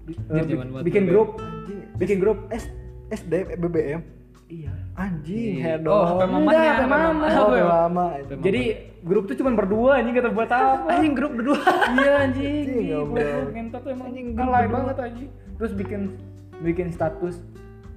eh, 0.04 0.42
bi- 0.42 0.58
bikin 0.82 1.02
BBM. 1.04 1.08
grup. 1.08 1.28
Bikin 1.96 2.16
grup 2.18 2.38
S 2.50 2.64
SD 3.08 3.32
BBM 3.56 4.02
iya. 4.46 4.70
Anjing 4.94 5.58
Iya. 5.58 5.78
head 5.78 5.82
oh 5.84 6.02
HP 6.04 6.20
mamanya 6.24 6.42
Enggak, 6.42 6.62
HP 6.64 6.74
HP 6.76 6.82
mama. 6.84 7.06
mama. 7.08 7.26
oh, 7.28 7.46
HP 7.46 7.56
mama. 7.62 8.04
jadi 8.40 8.62
grup 9.00 9.24
tuh 9.24 9.36
cuma 9.36 9.50
berdua 9.52 9.90
anjing 9.96 10.14
kata 10.14 10.28
buat 10.28 10.46
apa? 10.48 10.86
Anjing 10.92 11.14
grup 11.14 11.32
berdua. 11.32 11.60
Iya 11.94 12.12
anjing. 12.20 12.64
Goblok. 12.88 13.46
ngentot 13.48 13.80
tuh 13.80 13.90
emang. 13.92 14.06
Anjing 14.08 14.26
alay 14.34 14.66
banget 14.66 14.96
anjing. 15.00 15.30
Terus 15.56 15.72
bikin 15.72 16.00
bikin 16.58 16.88
status 16.90 17.38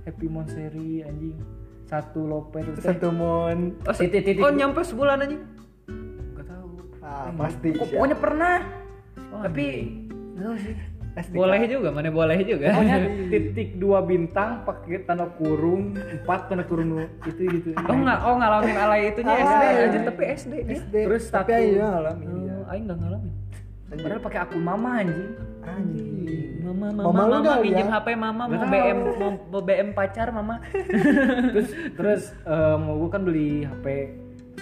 happy 0.03 0.27
monsteri 0.27 1.01
anjing 1.01 1.35
satu 1.89 2.19
lope 2.23 2.61
teh. 2.61 2.73
Satu 2.79 3.09
mon. 3.09 3.73
Oh, 3.81 3.91
Titik, 3.91 4.21
titik. 4.23 4.39
oh 4.39 4.51
nyampe 4.51 4.79
sebulan 4.79 5.19
anjing 5.19 5.41
gak 6.35 6.45
tahu. 6.45 6.67
Ah 7.01 7.33
pasti 7.33 7.73
pokoknya 7.73 8.13
pernah. 8.15 8.61
Oh, 9.29 9.41
tapi 9.41 9.65
nggak 10.37 10.45
tahu 10.45 10.57
sih. 10.59 10.75
SDK. 11.09 11.35
boleh 11.35 11.59
juga 11.65 11.89
mana 11.89 12.13
boleh 12.13 12.37
juga. 12.45 12.69
Pokoknya 12.71 12.97
titik 13.33 13.69
dua 13.75 13.99
bintang 13.99 14.61
pakai 14.61 15.03
tanda 15.03 15.25
kurung 15.33 15.97
empat 15.97 16.47
tanda 16.47 16.63
kurung 16.63 16.95
itu 17.25 17.41
gitu 17.49 17.73
oh 17.75 17.97
nggak 17.97 18.19
oh 18.23 18.35
ngalamin 18.37 18.77
alay 18.77 19.09
itunya 19.09 19.33
Alay. 19.33 19.43
SD 19.43 19.63
aja 19.83 19.99
tapi 20.05 20.23
SD 20.29 20.53
SD. 20.69 20.95
Terus 21.09 21.23
tapi 21.27 21.51
satu- 21.51 21.59
ayo 21.59 21.81
ngalamin. 21.83 22.27
oh, 22.29 22.71
aing 22.71 22.83
nggak 22.85 22.99
ngalamin 23.01 23.31
padahal 23.91 24.21
pakai 24.21 24.39
akun 24.39 24.61
mama 24.61 24.89
anjing. 24.97 25.31
Anjing. 25.59 26.61
mama 26.61 26.87
mama 26.87 27.01
Mama 27.03 27.21
mama, 27.25 27.35
nggak 27.41 27.59
minjem 27.59 27.87
lihat? 27.87 27.97
HP 27.97 28.07
mama 28.13 28.43
mau 28.45 28.65
BM 28.65 28.97
mau, 29.17 29.31
mau 29.49 29.61
BM 29.61 29.89
pacar 29.91 30.27
mama. 30.29 30.55
Terus 31.53 31.69
terus 31.93 32.23
eh, 32.43 32.75
mau 32.75 32.95
gue 32.95 33.09
kan 33.09 33.21
beli 33.21 33.49
HP 33.63 33.85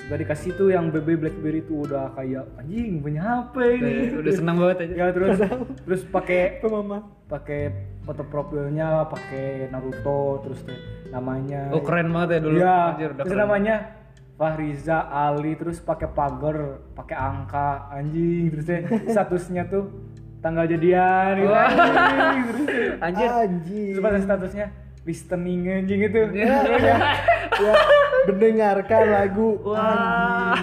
gak 0.07 0.23
dikasih 0.23 0.55
tuh 0.55 0.69
yang 0.69 0.87
BB 0.87 1.19
BlackBerry 1.19 1.59
tuh 1.61 1.83
udah 1.83 2.15
kayak 2.15 2.47
anjing 2.55 3.01
punya 3.01 3.21
HP 3.43 3.55
ini. 3.75 3.91
Udah, 4.07 4.19
udah 4.23 4.33
senang 4.33 4.55
banget 4.57 4.77
aja. 4.79 4.93
Ya 4.95 5.05
terus 5.11 5.37
terus 5.83 6.01
pakai 6.07 6.41
mama? 6.71 6.97
pakai 7.27 7.61
foto 8.07 8.23
profilnya 8.23 9.03
pakai 9.03 9.67
Naruto 9.67 10.47
terus 10.47 10.63
teh 10.63 10.79
namanya. 11.11 11.67
Oh 11.75 11.83
keren 11.83 12.07
banget 12.09 12.29
ya 12.29 12.39
dulu. 12.39 12.55
Iya, 12.55 12.77
Anjir, 12.95 13.09
udah 13.11 13.17
terus 13.19 13.33
keren. 13.35 13.43
namanya 13.43 13.75
Fahriza 14.37 15.01
Ali 15.09 15.57
terus 15.57 15.81
pakai 15.81 16.13
pagar 16.13 16.77
pakai 16.93 17.17
angka 17.17 17.89
anjing 17.89 18.53
terus 18.53 18.69
teh 18.69 18.85
statusnya 19.09 19.65
tuh 19.65 19.89
tanggal 20.45 20.69
jadian 20.69 21.41
gitu. 21.41 21.53
Anjing 21.57 22.43
terus 22.45 22.61
teh. 22.69 22.85
anjir. 23.01 23.29
Anjing. 23.33 23.89
terus 23.97 24.03
pada 24.05 24.19
statusnya 24.21 24.65
listening 25.09 25.65
anjing 25.65 26.05
itu 26.05 26.19
ya, 26.37 26.61
ya, 27.57 27.73
mendengarkan 28.29 29.03
lagu. 29.09 29.57
wah. 29.65 30.53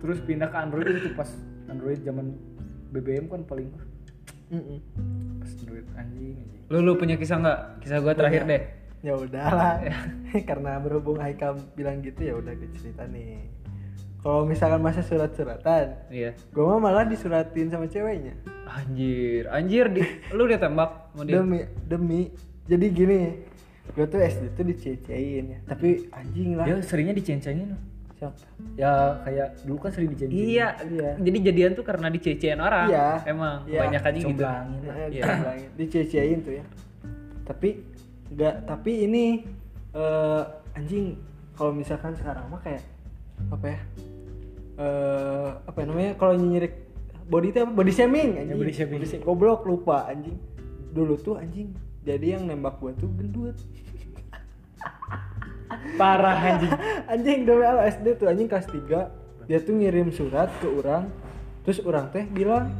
Terus 0.00 0.18
pindah 0.24 0.48
ke 0.48 0.56
Android 0.56 0.88
itu 0.88 1.12
pas 1.12 1.28
Android 1.68 2.00
zaman 2.00 2.32
BBM 2.96 3.28
kan 3.28 3.44
paling 3.44 3.68
Mm-mm. 4.48 4.78
pas 5.42 5.50
Android. 5.52 5.84
Anjing 6.00 6.34
anjing. 6.40 6.60
Lu 6.72 6.78
lu 6.80 6.96
punya 6.96 7.20
kisah 7.20 7.44
nggak? 7.44 7.84
Kisah 7.84 8.00
gua 8.00 8.16
terakhir 8.16 8.48
deh 8.48 8.62
Ya 9.06 9.14
udahlah. 9.14 9.78
Karena 10.50 10.82
berhubung 10.82 11.22
Haikal 11.22 11.54
bilang 11.78 12.02
gitu 12.02 12.26
ya 12.26 12.34
udah 12.34 12.50
gue 12.52 12.66
cerita 12.74 13.06
nih. 13.06 13.46
Kalau 14.18 14.42
misalkan 14.42 14.82
masa 14.82 15.06
surat-suratan, 15.06 16.10
iya 16.10 16.34
gue 16.50 16.64
mah 16.66 16.82
malah 16.82 17.06
disuratin 17.06 17.70
sama 17.70 17.86
ceweknya. 17.86 18.34
anjir 18.66 19.46
anjir 19.46 19.86
di, 19.94 20.02
lu 20.34 20.50
dia 20.50 20.58
tembak 20.58 21.14
mau 21.14 21.22
Demi 21.22 21.62
demi. 21.86 22.34
Jadi 22.66 22.86
gini, 22.90 23.46
gue 23.94 24.06
tuh 24.10 24.18
SD 24.18 24.58
tuh 24.58 24.66
dicecein 24.66 25.44
ya. 25.54 25.58
Tapi 25.70 26.10
anjing 26.10 26.58
lah. 26.58 26.66
dia 26.66 26.82
seringnya 26.82 27.14
diceng-cengin 27.14 27.78
Siapa? 28.18 28.34
ya 28.74 29.22
kayak 29.22 29.62
dulu 29.62 29.86
kan 29.86 29.90
sering 29.94 30.10
diceng-cengin 30.10 30.48
Iya, 30.50 30.68
Iya. 30.82 31.10
jadi 31.22 31.38
jadian 31.46 31.70
tuh 31.78 31.84
karena 31.86 32.10
dicecein 32.10 32.58
orang. 32.58 32.90
Iya. 32.90 33.08
Emang 33.30 33.62
Iya. 33.70 33.80
banyak 33.86 34.02
aja 34.02 34.18
gitu. 34.18 34.42
Iya. 35.14 36.42
tuh 36.42 36.54
ya. 36.58 36.64
Tapi 37.46 37.68
enggak 38.32 38.54
tapi 38.66 39.06
ini 39.06 39.24
eh, 39.94 40.42
anjing 40.76 41.16
kalau 41.56 41.72
misalkan 41.72 42.12
sekarang 42.18 42.46
mah 42.52 42.60
kayak 42.60 42.84
apa 43.48 43.66
ya? 43.66 43.78
Eh 44.76 45.48
apa 45.64 45.76
ya 45.80 45.84
namanya 45.88 46.12
kalau 46.20 46.34
nyirik 46.36 46.74
body 47.26 47.48
itu 47.52 47.58
apa? 47.64 47.72
Body 47.72 47.92
shaming 47.92 48.30
anjing. 48.36 48.56
body 48.60 48.72
shaming. 48.74 49.00
Goblok 49.24 49.64
lupa 49.64 50.04
anjing. 50.06 50.36
Dulu 50.92 51.16
tuh 51.20 51.40
anjing 51.40 51.72
jadi 52.06 52.38
yang 52.38 52.46
nembak 52.46 52.78
gua 52.78 52.92
tuh 52.94 53.08
gendut. 53.16 53.56
parah 55.98 56.38
anjing 56.38 56.72
anjing 57.12 57.38
Allah 57.48 57.90
SD 57.90 58.06
tuh 58.20 58.26
anjing 58.30 58.46
kelas 58.46 58.68
3 58.70 59.46
dia 59.46 59.58
tuh 59.62 59.74
ngirim 59.74 60.10
surat 60.10 60.50
ke 60.58 60.66
orang 60.66 61.10
terus 61.66 61.82
orang 61.82 62.10
teh 62.10 62.26
bilang 62.26 62.70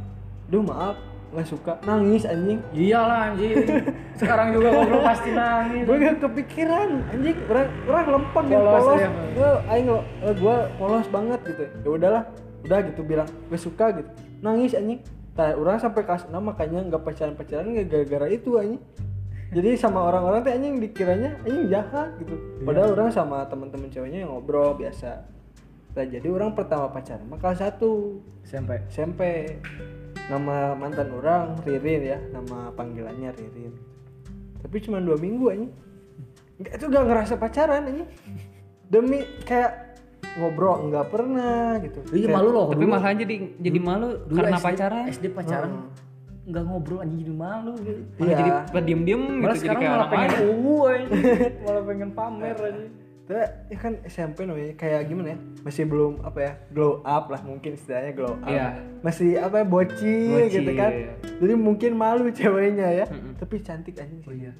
duh 0.47 0.63
maaf 0.63 0.95
nggak 1.33 1.47
suka. 1.47 1.73
Nangis 1.83 2.23
anjing. 2.23 2.59
Iyalah 2.71 3.31
anjing. 3.31 3.53
Sekarang 4.19 4.55
juga 4.55 4.67
goblok 4.73 5.03
pasti 5.03 5.29
nangis. 5.35 5.83
Gue 5.83 5.97
gak 5.99 6.17
kepikiran 6.23 6.89
anjing. 7.11 7.37
Orang 7.47 7.67
orang 7.87 8.05
lempeng 8.15 8.47
yang 8.47 8.63
Polos 8.63 8.85
ya. 8.99 9.09
gue 9.11 9.51
aing 9.71 9.87
lo 9.91 9.99
gue 10.23 10.55
polos 10.79 11.07
banget 11.11 11.39
gitu. 11.45 11.63
Ya 11.67 11.89
udahlah 11.89 12.23
udah 12.65 12.79
gitu 12.87 13.01
bilang 13.03 13.29
gue 13.29 13.59
suka 13.59 13.85
gitu. 13.95 14.09
Nangis 14.39 14.73
anjing. 14.73 14.99
Nah, 15.37 15.53
orang 15.53 15.77
sampai 15.77 16.01
kelas 16.01 16.25
6 16.25 16.33
makanya 16.33 16.79
nggak 16.89 17.03
pacaran 17.05 17.37
pacaran 17.37 17.69
nggak 17.69 17.87
gara-gara 17.91 18.27
itu 18.33 18.57
anjing. 18.57 18.81
Jadi 19.47 19.79
sama 19.79 20.03
orang-orang 20.03 20.43
teh 20.43 20.51
anjing 20.51 20.75
dikiranya 20.81 21.39
anjing 21.45 21.71
jahat 21.71 22.09
gitu. 22.19 22.35
Padahal 22.67 22.97
orang 22.97 23.09
sama 23.13 23.47
teman-teman 23.47 23.87
ceweknya 23.87 24.27
yang 24.27 24.31
ngobrol 24.33 24.75
biasa. 24.75 25.23
Nah 25.97 26.05
jadi 26.05 26.27
orang 26.29 26.53
pertama 26.53 26.93
pacaran 26.93 27.25
mah 27.25 27.39
kelas 27.41 27.63
1 27.63 27.79
SMP 28.45 28.71
SMP 28.91 29.21
nama 30.27 30.55
mantan 30.73 31.07
orang 31.13 31.55
Ririn 31.61 32.01
ya 32.05 32.17
nama 32.29 32.71
panggilannya 32.71 33.31
Ririn. 33.31 33.73
Tapi 34.57 34.75
cuma 34.79 34.99
dua 34.99 35.15
minggu 35.15 35.45
aja 35.47 35.67
nggak 36.57 36.73
itu 36.73 36.85
gak 36.87 37.05
ngerasa 37.05 37.33
pacaran 37.35 37.85
aja 37.85 38.05
demi 38.83 39.17
kayak 39.41 39.93
ngobrol 40.35 40.87
nggak 40.87 41.07
pernah 41.07 41.77
gitu. 41.79 41.99
Iya 42.11 42.25
Kayak- 42.25 42.35
malu 42.35 42.49
loh 42.49 42.65
Tapi 42.67 42.77
dulu. 42.79 42.91
malah 42.91 43.13
jadi 43.13 43.35
jadi 43.57 43.79
malu 43.79 44.07
dulu 44.21 44.37
karena 44.37 44.57
SD, 44.57 44.65
pacaran. 44.65 45.03
SD 45.07 45.25
pacaran 45.29 45.71
Hmm. 45.71 45.87
nggak 46.45 46.63
ngobrol 46.63 46.99
anjing 46.99 47.19
jadi 47.21 47.33
malu 47.35 47.73
gitu. 47.77 48.01
Malah 48.13 48.27
Iya. 48.27 48.37
jadi 48.37 48.49
diem-diem 48.81 49.21
malah 49.21 49.31
gitu 49.31 49.45
jadi 49.45 49.59
sekarang 49.61 49.79
kayak 49.79 49.93
malah 49.93 50.07
pengen 50.09 50.31
uwu 50.49 50.75
anjing. 50.85 51.23
Malah 51.61 51.83
pengen 51.83 52.09
pamer 52.11 52.57
anjing 52.57 52.91
Tapi 53.27 53.43
ya 53.67 53.77
kan 53.77 53.93
SMP 54.07 54.47
namanya 54.47 54.71
kayak 54.73 55.03
gimana 55.05 55.35
ya 55.35 55.37
masih 55.61 55.83
belum 55.83 56.23
apa 56.23 56.39
ya 56.39 56.51
glow 56.71 57.03
up 57.03 57.27
lah 57.27 57.43
mungkin 57.43 57.75
istilahnya 57.75 58.15
glow 58.15 58.33
up 58.33 58.47
Iya. 58.47 58.79
masih 59.03 59.35
apa 59.35 59.61
ya, 59.61 59.65
bocil, 59.67 60.31
Bocil, 60.31 60.47
gitu 60.49 60.71
kan 60.73 60.91
jadi 61.37 61.53
mungkin 61.53 61.91
malu 61.93 62.31
ceweknya 62.37 62.87
ya 62.93 63.05
Mm-mm. 63.05 63.35
tapi 63.35 63.59
cantik 63.59 63.99
anjing 63.99 64.23
oh 64.23 64.31
iya 64.31 64.55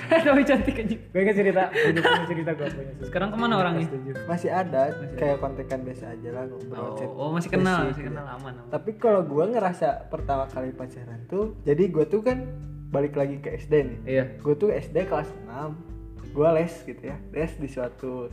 Tapi 0.00 0.42
cantik 0.42 0.74
aja. 0.74 0.96
gue 0.96 1.34
cerita 1.34 1.62
punya 1.68 2.00
punya 2.00 2.24
cerita 2.24 2.50
gue 2.54 2.68
punya. 2.72 2.92
Sekarang 3.04 3.28
ke 3.28 3.36
mana 3.36 3.54
orangnya? 3.58 3.84
masih 4.24 4.48
ada 4.48 4.96
kayak 5.12 5.38
kontekan 5.38 5.82
biasa 5.82 6.14
aja 6.14 6.28
lah 6.30 6.44
ngobrol 6.46 6.78
Oh, 6.80 6.96
chat 6.96 7.08
oh, 7.10 7.28
masih 7.30 7.50
kenal, 7.50 7.78
basic 7.84 7.90
masih 7.90 8.02
gitu. 8.02 8.10
kenal 8.14 8.26
aman. 8.32 8.54
aman. 8.54 8.70
Tapi 8.70 8.90
kalau 8.96 9.20
gua 9.22 9.44
ngerasa 9.46 10.08
pertama 10.08 10.46
kali 10.46 10.72
pacaran 10.72 11.20
tuh, 11.26 11.58
jadi 11.62 11.82
gua 11.90 12.04
tuh 12.06 12.22
kan 12.22 12.48
balik 12.88 13.12
lagi 13.12 13.38
ke 13.38 13.52
SD 13.52 13.72
nih. 13.82 13.98
Iya. 14.06 14.24
Gue 14.40 14.54
tuh 14.56 14.70
SD 14.70 15.04
kelas 15.04 15.28
6 15.44 15.99
Gua 16.30 16.54
les 16.54 16.70
gitu 16.86 17.02
ya, 17.02 17.16
les 17.34 17.52
di 17.58 17.66
suatu 17.66 18.30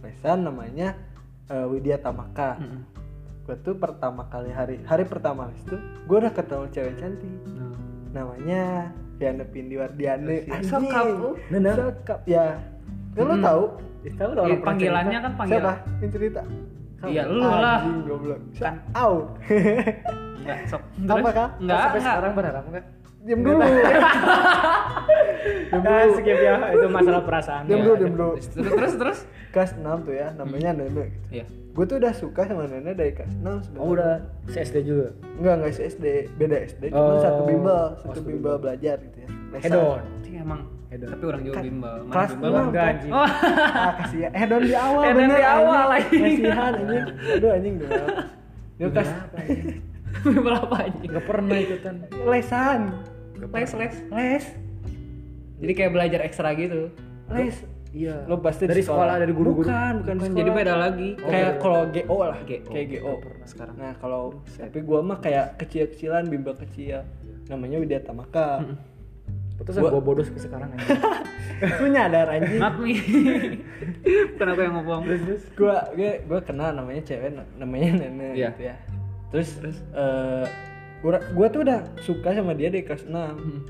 lesan 0.00 0.48
namanya 0.48 0.96
eh, 1.52 1.66
Widya 1.68 2.00
Tamaka. 2.00 2.56
Mm-mm. 2.56 2.82
Gue 3.46 3.56
tuh 3.62 3.78
pertama 3.78 4.26
kali 4.26 4.50
hari 4.50 4.82
hari 4.82 5.06
pertama 5.06 5.46
les 5.46 5.62
tuh, 5.70 5.78
gue 5.78 6.16
udah 6.18 6.34
ketemu 6.34 6.66
cewek 6.74 6.94
cantik. 6.98 7.30
Nah. 7.54 7.76
Namanya 8.10 8.90
Diana 9.22 9.44
Pindiwardiane. 9.46 10.50
Sokap, 10.66 11.04
lu? 11.06 11.30
Sokap 11.54 12.20
ya. 12.26 12.58
Kan 13.14 13.24
lu 13.30 13.36
tahu? 13.38 13.62
Ya, 14.02 14.10
tahu 14.18 14.30
dong 14.34 14.44
orang 14.46 14.58
pernah 14.58 14.66
panggilannya 14.66 15.18
kan 15.18 15.22
Siapa? 15.22 15.38
panggilan. 15.38 15.76
Yang 16.02 16.10
cerita? 16.10 16.42
Iya, 17.06 17.22
lu 17.30 17.38
lah. 17.44 17.80
Goblok. 18.02 18.40
Kan. 18.58 18.74
Out. 18.98 19.26
Enggak, 20.42 20.58
sok. 20.66 20.82
Apa, 20.82 21.28
Kak? 21.30 21.50
cerita. 21.54 21.62
Enggak, 21.62 21.78
sampai 21.78 21.98
enggak. 21.98 22.02
sekarang 22.02 22.32
berharap 22.34 22.64
enggak 22.66 22.84
Diam 23.26 23.40
dulu. 23.42 23.58
Diam 25.66 25.82
Ah, 25.82 26.00
dulu. 26.00 26.14
skip 26.16 26.38
ya 26.38 26.54
itu 26.70 26.86
masalah 26.88 27.22
perasaan 27.22 27.62
Diam 27.66 27.76
ya. 27.76 27.84
dulu, 27.84 27.94
diam 27.96 28.14
dulu. 28.14 28.32
Terus 28.38 28.54
terus 28.54 28.94
terus. 28.96 29.18
Kelas 29.48 29.72
6 29.74 29.82
tuh 30.04 30.12
ya, 30.12 30.28
namanya 30.32 30.70
Nene 30.72 31.10
gitu. 31.10 31.26
Iya. 31.32 31.44
Gue 31.72 31.84
tuh 31.84 31.96
udah 31.96 32.12
suka 32.12 32.44
sama 32.44 32.64
Nene 32.66 32.92
dari 32.92 33.10
kelas 33.10 33.32
6 33.34 33.42
sebenarnya. 33.66 33.80
oh 33.80 33.88
udah 33.90 34.12
SD 34.46 34.76
juga 34.82 35.06
Enggak, 35.34 35.54
enggak 35.56 35.72
sih 35.72 35.84
SD, 35.88 36.04
beda 36.34 36.56
SD, 36.66 36.82
cuma 36.90 37.02
Oh. 37.10 37.18
satu 37.18 37.40
bimbel, 37.44 37.72
Oh, 37.72 37.88
satu 37.96 38.12
satu 38.12 38.20
bimbel 38.22 38.54
belajar 38.56 38.96
gitu 38.98 39.16
ya. 39.18 39.28
Hedon 39.56 40.00
Itu 40.18 40.28
emang 40.36 40.60
Hedon. 40.86 41.08
tapi 41.10 41.24
orang 41.24 41.42
juga 41.42 41.54
Kan- 41.54 41.64
bimbel. 41.64 41.94
Mana 41.98 42.12
kelas 42.12 42.30
bimbel? 42.32 42.62
enggak 42.64 42.84
anjing 42.86 43.12
Oh, 43.12 43.18
Ah, 43.18 43.90
kasihan. 43.96 44.30
Hedon 44.32 44.60
di 44.62 44.74
awal 44.76 45.02
Hedon 45.02 45.16
bener 45.18 45.36
di 45.36 45.46
awal, 45.46 45.86
anjing. 45.90 46.20
anjing. 46.22 46.44
Kasihan 46.44 46.72
anjing. 46.74 47.04
Aduh 47.32 47.50
anjing 47.50 47.74
dong. 47.76 47.90
Dia 48.76 48.86
kelas 48.88 49.10
bimbel 50.22 50.54
apa 50.54 50.76
anjing? 50.82 51.08
nggak 51.08 51.24
pernah 51.24 51.56
ikutan 51.58 51.94
lesan. 52.24 52.80
Les 53.38 53.70
les. 53.72 53.94
Les. 54.10 54.44
Jadi 55.56 55.72
kayak 55.72 55.90
belajar 55.90 56.20
ekstra 56.22 56.52
gitu. 56.52 56.92
Les. 57.28 57.56
iya 57.88 58.22
Lo 58.24 58.38
pasti 58.38 58.64
dari 58.64 58.80
sekolah 58.80 59.16
dari 59.16 59.32
guru-guru 59.32 59.64
Bukan, 59.64 59.94
bukan, 60.00 60.14
Bukan, 60.14 60.28
di 60.28 60.36
jadi 60.36 60.42
sekolah. 60.44 60.58
beda 60.58 60.74
lagi. 60.76 61.10
kayak 61.18 61.52
kalau 61.56 61.80
GO 61.86 62.16
lah 62.20 62.38
GO. 62.40 62.58
kayak 62.66 62.86
GO 62.92 63.12
pernah 63.18 63.46
sekarang. 63.46 63.74
nah 63.74 63.92
kalau 63.94 64.22
tapi 64.52 64.78
gua 64.80 65.00
mah 65.00 65.18
kayak 65.18 65.56
kecil-kecilan 65.56 66.24
bimbel 66.24 66.52
kecil 66.56 67.00
namanya 67.46 67.76
Widya 67.78 68.00
Tamaka 68.00 68.60
Terus 69.56 69.80
Gua- 69.80 69.88
gua 69.90 70.02
bodoh 70.02 70.20
ke 70.22 70.36
sekarang 70.36 70.68
anjing 70.68 71.00
lu 71.80 71.86
nyadar 71.88 72.28
anjing 72.28 72.60
Not 72.60 72.76
me. 72.76 72.92
Bukan 74.30 74.46
aku 74.46 74.60
yang 74.60 74.74
ngomong. 74.76 75.00
gua 75.56 75.76
gue 75.90 76.10
gua 76.22 76.40
kenal 76.42 76.70
namanya 76.70 77.00
cewek 77.02 77.32
na- 77.32 77.48
namanya 77.56 77.88
Nene 77.98 78.28
Iya. 78.34 78.52
gitu 78.52 78.62
ya 78.66 78.76
terus 79.26 79.48
terus 79.56 79.80
gua, 79.90 80.44
gua 81.04 81.46
tuh 81.50 81.60
udah 81.66 81.80
suka 82.00 82.32
sama 82.32 82.52
dia 82.56 82.68
dari 82.72 82.84
kelas 82.84 83.04
6 83.04 83.12
Hmm. 83.12 83.62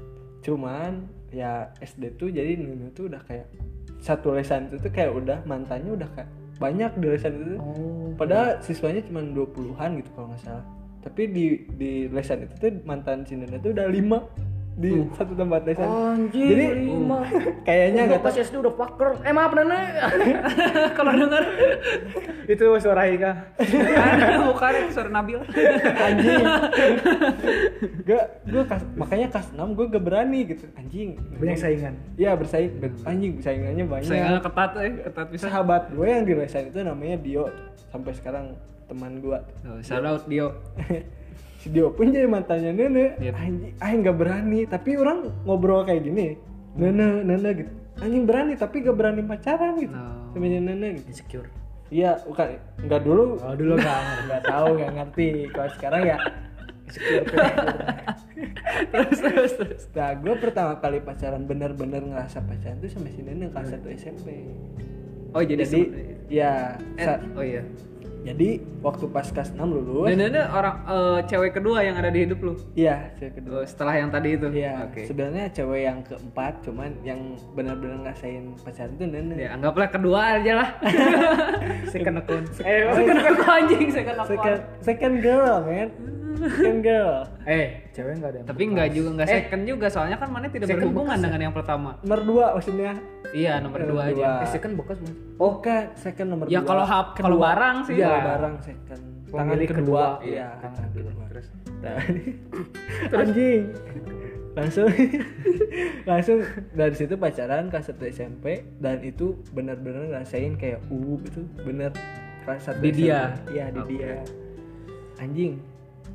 cuman 0.45 0.93
ya 1.35 1.75
SD 1.83 2.15
tuh 2.17 2.31
jadi 2.31 2.55
Nene 2.55 2.95
tuh 2.95 3.11
udah 3.11 3.19
kayak 3.27 3.51
satu 3.99 4.37
lesan 4.37 4.71
itu 4.71 4.79
tuh 4.79 4.93
kayak 4.95 5.11
udah 5.11 5.43
mantannya 5.43 5.91
udah 5.99 6.09
kayak 6.15 6.31
banyak 6.57 6.93
di 7.03 7.07
lesan 7.11 7.33
itu 7.37 7.57
oh 7.59 7.97
Padahal 8.17 8.65
siswanya 8.65 9.05
cuma 9.05 9.21
20-an 9.21 10.01
gitu 10.01 10.09
kalau 10.17 10.33
nggak 10.33 10.41
salah. 10.41 10.65
Tapi 11.05 11.23
di 11.29 11.45
di 11.77 11.93
lesan 12.09 12.49
itu 12.49 12.55
tuh 12.57 12.73
mantan 12.89 13.29
si 13.29 13.37
tuh 13.37 13.77
udah 13.77 13.87
lima 13.93 14.25
di 14.77 15.09
satu 15.17 15.33
tempat 15.33 15.65
les 15.65 15.81
Anjir, 15.81 16.53
jadi 16.53 16.65
lima. 16.77 17.25
kayaknya 17.69 18.13
nggak 18.13 18.21
pas 18.21 18.37
SD 18.37 18.61
udah 18.61 18.77
paker. 18.77 19.25
Eh 19.25 19.33
maaf 19.33 19.57
Nana. 19.57 19.79
Kalau 20.97 21.17
denger 21.17 21.45
itu 22.45 22.65
suara 22.79 23.09
Ika. 23.09 23.33
bukan 24.47 24.73
itu 24.77 24.93
suara 24.93 25.11
Nabil. 25.11 25.41
anjing 25.97 26.45
gak 28.07 28.25
gue 28.45 28.63
kas, 28.63 28.83
makanya 28.95 29.27
kas 29.33 29.51
6 29.51 29.59
gue 29.75 29.87
gak 29.89 30.05
berani 30.05 30.47
gitu 30.47 30.69
anjing 30.77 31.19
Banyak 31.41 31.59
saingan. 31.59 31.95
Iya 32.15 32.37
bersaing 32.37 32.77
anjing 33.03 33.33
saingannya 33.41 33.85
banyak 33.85 34.07
Saya 34.07 34.39
ketat 34.39 34.71
eh, 34.79 34.93
ketat 35.03 35.27
bisa. 35.33 35.49
sahabat 35.49 35.91
gue 35.91 36.07
yang 36.07 36.23
di 36.23 36.37
lesan 36.37 36.71
itu 36.71 36.79
namanya 36.81 37.17
Dio 37.19 37.49
sampai 37.91 38.13
sekarang 38.13 38.55
teman 38.87 39.19
gue 39.19 39.39
Oh, 39.67 39.81
shout 39.83 40.05
out 40.05 40.23
Dio. 40.29 40.53
Si 41.67 41.75
Dio 41.75 41.91
pun 41.91 42.07
jadi 42.09 42.25
mantannya 42.25 42.71
Nene 42.71 43.19
Yep. 43.19 43.35
anjing 43.35 43.73
ah 43.77 43.91
nggak 43.91 44.17
berani 44.17 44.61
tapi 44.65 44.95
orang 44.95 45.19
ngobrol 45.43 45.83
kayak 45.83 46.01
gini 46.01 46.39
Nene 46.75 47.23
Nene 47.23 47.51
gitu 47.57 47.73
anjing 47.99 48.23
berani 48.23 48.55
tapi 48.55 48.81
gak 48.81 48.95
berani 48.95 49.21
pacaran 49.21 49.75
gitu 49.77 49.91
No. 49.91 50.31
namanya 50.31 50.61
Nene 50.65 50.89
gitu 50.95 51.07
Insecure. 51.11 51.49
iya 51.89 52.23
bukan 52.23 52.55
nggak 52.81 53.03
dulu 53.03 53.41
Oh 53.41 53.55
dulu 53.55 53.75
kan. 53.77 54.03
nggak 54.25 54.43
tahu 54.45 54.69
nggak 54.77 54.93
ngerti 54.95 55.29
kalau 55.51 55.71
sekarang 55.73 56.03
ya 56.05 56.19
terus 58.93 59.19
terus 59.19 59.53
terus. 59.55 59.83
Nah, 59.91 60.15
gue 60.15 60.35
pertama 60.39 60.79
kali 60.79 61.03
pacaran 61.03 61.43
bener-bener 61.43 61.99
ngerasa 62.01 62.39
pacaran 62.41 62.79
tuh 62.79 62.87
sama 62.87 63.11
si 63.11 63.27
Neneng 63.27 63.51
kelas 63.51 63.75
1 63.75 63.91
SMP. 63.99 64.47
Oh 65.35 65.43
jadi, 65.43 65.67
Jadi, 65.67 65.83
ya, 66.31 66.79
eh, 66.95 67.19
oh 67.35 67.43
iya. 67.43 67.67
Jadi 68.27 68.49
waktu 68.81 69.05
pas 69.07 69.23
kelas 69.25 69.51
6 69.51 69.63
lulus, 69.63 70.07
Dan 70.09 70.19
ini 70.27 70.41
orang 70.43 70.77
eh, 70.85 71.19
cewek 71.25 71.55
kedua 71.55 71.79
yang 71.81 71.95
ada 71.95 72.09
di 72.09 72.21
hidup 72.21 72.39
lu. 72.41 72.59
iya, 72.75 73.15
cewek 73.15 73.39
kedua. 73.39 73.57
Oh, 73.57 73.65
setelah 73.65 73.95
yang 73.95 74.11
tadi 74.11 74.35
itu. 74.35 74.51
Iya, 74.51 74.75
Oke. 74.85 75.07
sebenarnya 75.07 75.45
cewek 75.49 75.81
yang 75.81 75.99
keempat, 76.03 76.53
cuman 76.61 76.91
yang 77.01 77.21
benar-benar 77.53 78.03
ngerasain 78.03 78.43
pacaran 78.59 78.93
tuh 78.93 79.07
Neneng. 79.07 79.37
Ya, 79.37 79.55
anggaplah 79.55 79.89
kedua 79.89 80.21
aja 80.37 80.53
lah. 80.57 80.69
Second 81.93 82.17
account. 82.19 82.47
Eh, 82.59 82.83
Second 82.91 83.19
aku 83.23 83.43
anjing, 83.47 83.89
second 83.89 84.17
aku. 84.19 84.29
Second, 84.33 84.61
second 84.83 85.15
girl, 85.21 85.57
man. 85.63 85.89
Second 86.37 86.81
girl. 86.83 87.25
eh, 87.47 87.89
cewek 87.91 88.13
enggak 88.13 88.29
ada 88.29 88.37
yang 88.37 88.47
Tapi 88.47 88.63
enggak 88.67 88.89
juga 88.91 89.09
enggak 89.09 89.27
Eh. 89.27 89.35
second 89.39 89.63
juga 89.65 89.87
soalnya 89.89 90.17
kan 90.19 90.29
mana 90.29 90.47
tidak 90.47 90.67
Second 90.67 90.83
berhubungan 90.85 91.09
bekas 91.09 91.25
dengan 91.25 91.41
yang 91.41 91.55
pertama. 91.55 91.91
Nomor 92.03 92.21
dua 92.23 92.45
maksudnya. 92.53 92.93
Iya, 93.27 93.53
nomor 93.59 93.79
Nomor 93.81 93.89
dua 93.89 94.03
aja. 94.07 94.29
Eh, 94.37 94.49
second 94.51 94.75
bekas 94.77 94.97
bukan? 94.99 95.17
Oh, 95.37 95.55
kan, 95.59 95.83
second 95.95 96.29
nomor 96.29 96.45
Ya 96.47 96.61
dua. 96.61 96.69
kalau 96.69 96.85
hap 96.85 97.07
kalau 97.17 97.39
barang 97.39 97.77
sih. 97.85 97.97
Iya, 97.97 98.13
barang 98.19 98.55
second. 98.61 99.03
Tangan 99.27 99.37
Pemilik 99.43 99.69
kedua. 99.69 99.79
kedua. 99.79 100.07
Iya, 100.23 100.49
Tangan 100.57 100.75
tangan 100.75 100.91
kedua. 100.93 101.25
Terus. 101.29 101.47
Nah, 101.77 101.97
anjing 103.21 103.63
langsung 104.57 104.89
langsung 106.09 106.39
dari 106.73 106.97
situ 106.97 107.15
pacaran 107.15 107.69
kelas 107.69 107.93
1 107.93 108.01
SMP 108.09 108.45
dan 108.81 109.05
itu 109.05 109.37
benar-benar 109.53 110.09
ngerasain 110.09 110.57
kayak 110.57 110.81
uh 110.89 111.19
itu 111.21 111.45
bener 111.61 111.93
kelas 112.41 112.65
1 112.73 112.81
Di 112.81 112.91
dia? 112.91 113.37
iya 113.53 113.69
di 113.69 113.83
dia 113.87 114.25
anjing 115.17 115.61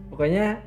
pokoknya 0.10 0.58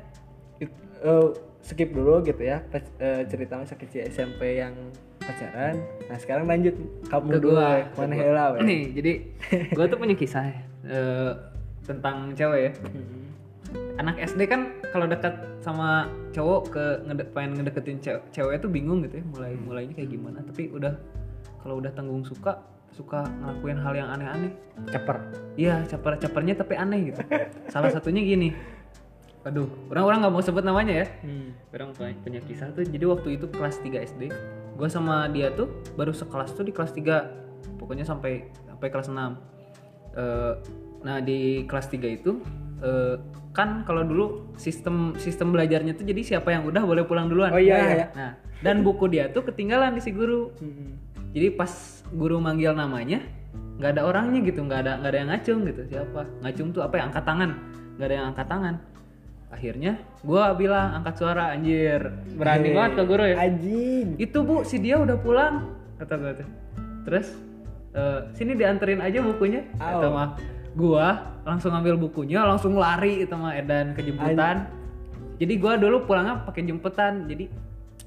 it- 0.57 0.71
eh, 1.01 1.27
skip 1.59 1.91
dulu 1.91 2.23
gitu 2.23 2.39
ya 2.39 2.63
eh, 2.71 3.27
cerita 3.27 3.59
masa 3.59 3.75
kecil 3.75 4.07
SMP 4.07 4.55
yang 4.55 4.71
pacaran 5.19 5.75
nah 6.07 6.15
sekarang 6.15 6.47
lanjut 6.47 6.79
kamu 7.11 7.43
dulu 7.43 7.59
mana 7.91 8.13
hela. 8.13 8.45
Nih, 8.61 8.93
jadi 8.93 9.11
gua 9.75 9.89
tuh 9.89 9.97
punya 9.97 10.13
kisah 10.13 10.47
ya, 10.47 10.63
eh, 10.85 11.31
tentang 11.85 12.33
cewek 12.33 12.61
ya. 12.69 12.71
Mm-mm. 12.93 13.23
Anak 13.99 14.21
SD 14.21 14.47
kan 14.47 14.71
kalau 14.93 15.09
dekat 15.09 15.35
sama 15.59 16.07
cowok 16.31 16.61
ke 16.71 16.83
ngede 17.09 17.23
pengen 17.33 17.51
ngedeketin 17.59 17.99
cewek, 17.99 18.23
cewek 18.31 18.55
tuh 18.61 18.69
bingung 18.69 19.03
gitu 19.03 19.19
ya, 19.19 19.25
mulai 19.25 19.53
mulainya 19.57 19.93
kayak 19.97 20.09
gimana. 20.13 20.39
Tapi 20.45 20.71
udah 20.71 20.93
kalau 21.59 21.81
udah 21.81 21.91
tanggung 21.91 22.21
suka 22.23 22.61
suka 22.95 23.27
ngelakuin 23.27 23.79
hal 23.81 23.93
yang 23.97 24.09
aneh-aneh. 24.13 24.51
Caper. 24.87 25.17
Iya, 25.59 25.83
caper-capernya 25.83 26.55
tapi 26.55 26.73
aneh 26.79 27.11
gitu. 27.11 27.19
Salah 27.67 27.91
satunya 27.91 28.23
gini. 28.23 28.55
Aduh, 29.45 29.69
orang-orang 29.91 30.25
nggak 30.25 30.33
mau 30.33 30.41
sebut 30.41 30.63
namanya 30.65 31.03
ya. 31.03 31.07
Hmm. 31.21 31.53
Orang 31.69 31.91
punya 31.93 32.15
punya 32.23 32.41
kisah 32.41 32.71
tuh. 32.71 32.87
Jadi 32.87 33.05
waktu 33.05 33.27
itu 33.37 33.45
kelas 33.51 33.77
3 33.83 34.01
SD, 34.01 34.21
gue 34.73 34.87
sama 34.89 35.27
dia 35.29 35.53
tuh 35.53 35.69
baru 35.93 36.15
sekelas 36.15 36.55
tuh 36.55 36.65
di 36.65 36.73
kelas 36.73 36.95
3. 36.95 37.77
Pokoknya 37.77 38.07
sampai 38.07 38.49
sampai 38.65 38.87
kelas 38.89 39.11
6. 39.11 39.54
Eh, 40.15 40.53
nah, 41.03 41.19
di 41.19 41.67
kelas 41.67 41.91
3 41.91 42.07
itu 42.07 42.39
eh, 42.79 43.15
kan 43.55 43.87
kalau 43.87 44.03
dulu 44.03 44.25
sistem 44.59 45.15
sistem 45.15 45.55
belajarnya 45.55 45.95
tuh 45.95 46.03
jadi 46.03 46.35
siapa 46.35 46.51
yang 46.51 46.67
udah 46.67 46.83
boleh 46.83 47.03
pulang 47.07 47.27
duluan. 47.27 47.51
Oh, 47.51 47.59
iya, 47.59 47.75
Nah, 47.75 47.91
iya. 47.91 48.07
Nah, 48.15 48.31
dan 48.63 48.83
buku 48.83 49.11
dia 49.11 49.27
tuh 49.31 49.43
ketinggalan 49.43 49.95
di 49.95 50.01
si 50.03 50.11
guru. 50.15 50.51
Hmm. 50.59 50.99
Jadi 51.35 51.51
pas 51.51 51.71
guru 52.15 52.39
manggil 52.39 52.71
namanya, 52.71 53.19
nggak 53.79 53.91
ada 53.99 54.01
orangnya 54.07 54.39
gitu, 54.43 54.63
nggak 54.63 54.79
ada 54.87 54.91
nggak 55.03 55.11
ada 55.11 55.19
yang 55.19 55.29
ngacung 55.35 55.59
gitu. 55.67 55.81
Siapa? 55.91 56.21
Ngacung 56.43 56.67
tuh 56.71 56.81
apa 56.83 56.95
ya? 56.95 57.03
Angkat 57.11 57.23
tangan. 57.27 57.51
Nggak 57.95 58.07
ada 58.07 58.15
yang 58.15 58.27
angkat 58.31 58.47
tangan. 58.47 58.75
Akhirnya 59.51 59.93
gua 60.23 60.55
bilang 60.55 60.87
angkat 60.99 61.15
suara 61.19 61.51
anjir. 61.55 62.01
Berani 62.35 62.71
Hei, 62.71 62.75
banget 62.75 62.91
ke 62.95 63.03
guru 63.03 63.23
ya. 63.23 63.35
anjing 63.39 64.07
Itu 64.19 64.47
bu, 64.47 64.63
si 64.63 64.79
dia 64.79 64.95
udah 64.99 65.15
pulang. 65.19 65.75
Kata 65.99 66.15
gua 66.19 66.31
tuh. 66.35 66.47
Terus 67.03 67.27
eh, 67.95 68.19
sini 68.35 68.53
dianterin 68.53 68.99
aja 68.99 69.23
bukunya. 69.23 69.63
Kata 69.79 70.05
Au. 70.05 70.13
mah 70.13 70.29
gua 70.75 71.07
langsung 71.47 71.71
ngambil 71.71 71.95
bukunya, 71.97 72.43
langsung 72.43 72.75
lari 72.75 73.23
itu 73.23 73.33
mah 73.33 73.55
edan 73.55 73.95
ke 73.95 74.03
jemputan. 74.03 74.67
Jadi 75.39 75.53
gua 75.55 75.79
dulu 75.79 76.03
pulangnya 76.03 76.43
pakai 76.43 76.67
jemputan. 76.67 77.25
Jadi 77.25 77.47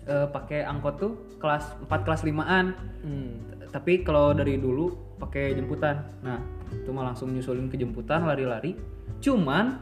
eh, 0.05 0.27
pakai 0.29 0.65
angkot 0.65 0.95
tuh 0.97 1.13
kelas 1.39 1.65
4 1.87 2.07
kelas 2.07 2.23
5-an 2.25 2.67
Hmm. 2.99 3.39
tapi 3.71 4.03
kalau 4.03 4.35
dari 4.35 4.59
dulu 4.59 4.91
pakai 5.23 5.55
jemputan 5.55 6.03
nah 6.19 6.43
itu 6.75 6.91
mah 6.91 7.13
langsung 7.13 7.31
nyusulin 7.31 7.71
ke 7.71 7.79
jemputan 7.79 8.27
lari-lari 8.27 8.75
cuman 9.23 9.79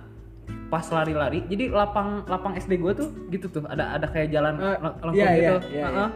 pas 0.69 0.85
lari-lari 0.93 1.43
jadi 1.49 1.73
lapang 1.73 2.29
lapang 2.29 2.55
SD 2.55 2.77
gue 2.77 2.93
tuh 2.93 3.09
gitu 3.33 3.49
tuh 3.49 3.65
ada 3.67 3.97
ada 3.97 4.05
kayak 4.05 4.31
jalan 4.31 4.61
le- 4.61 4.79
lengkung 5.01 5.17
iya, 5.17 5.33
gitu 5.33 5.57
iya, 5.73 5.81
iya, 5.81 5.85
Heeh. 5.89 6.09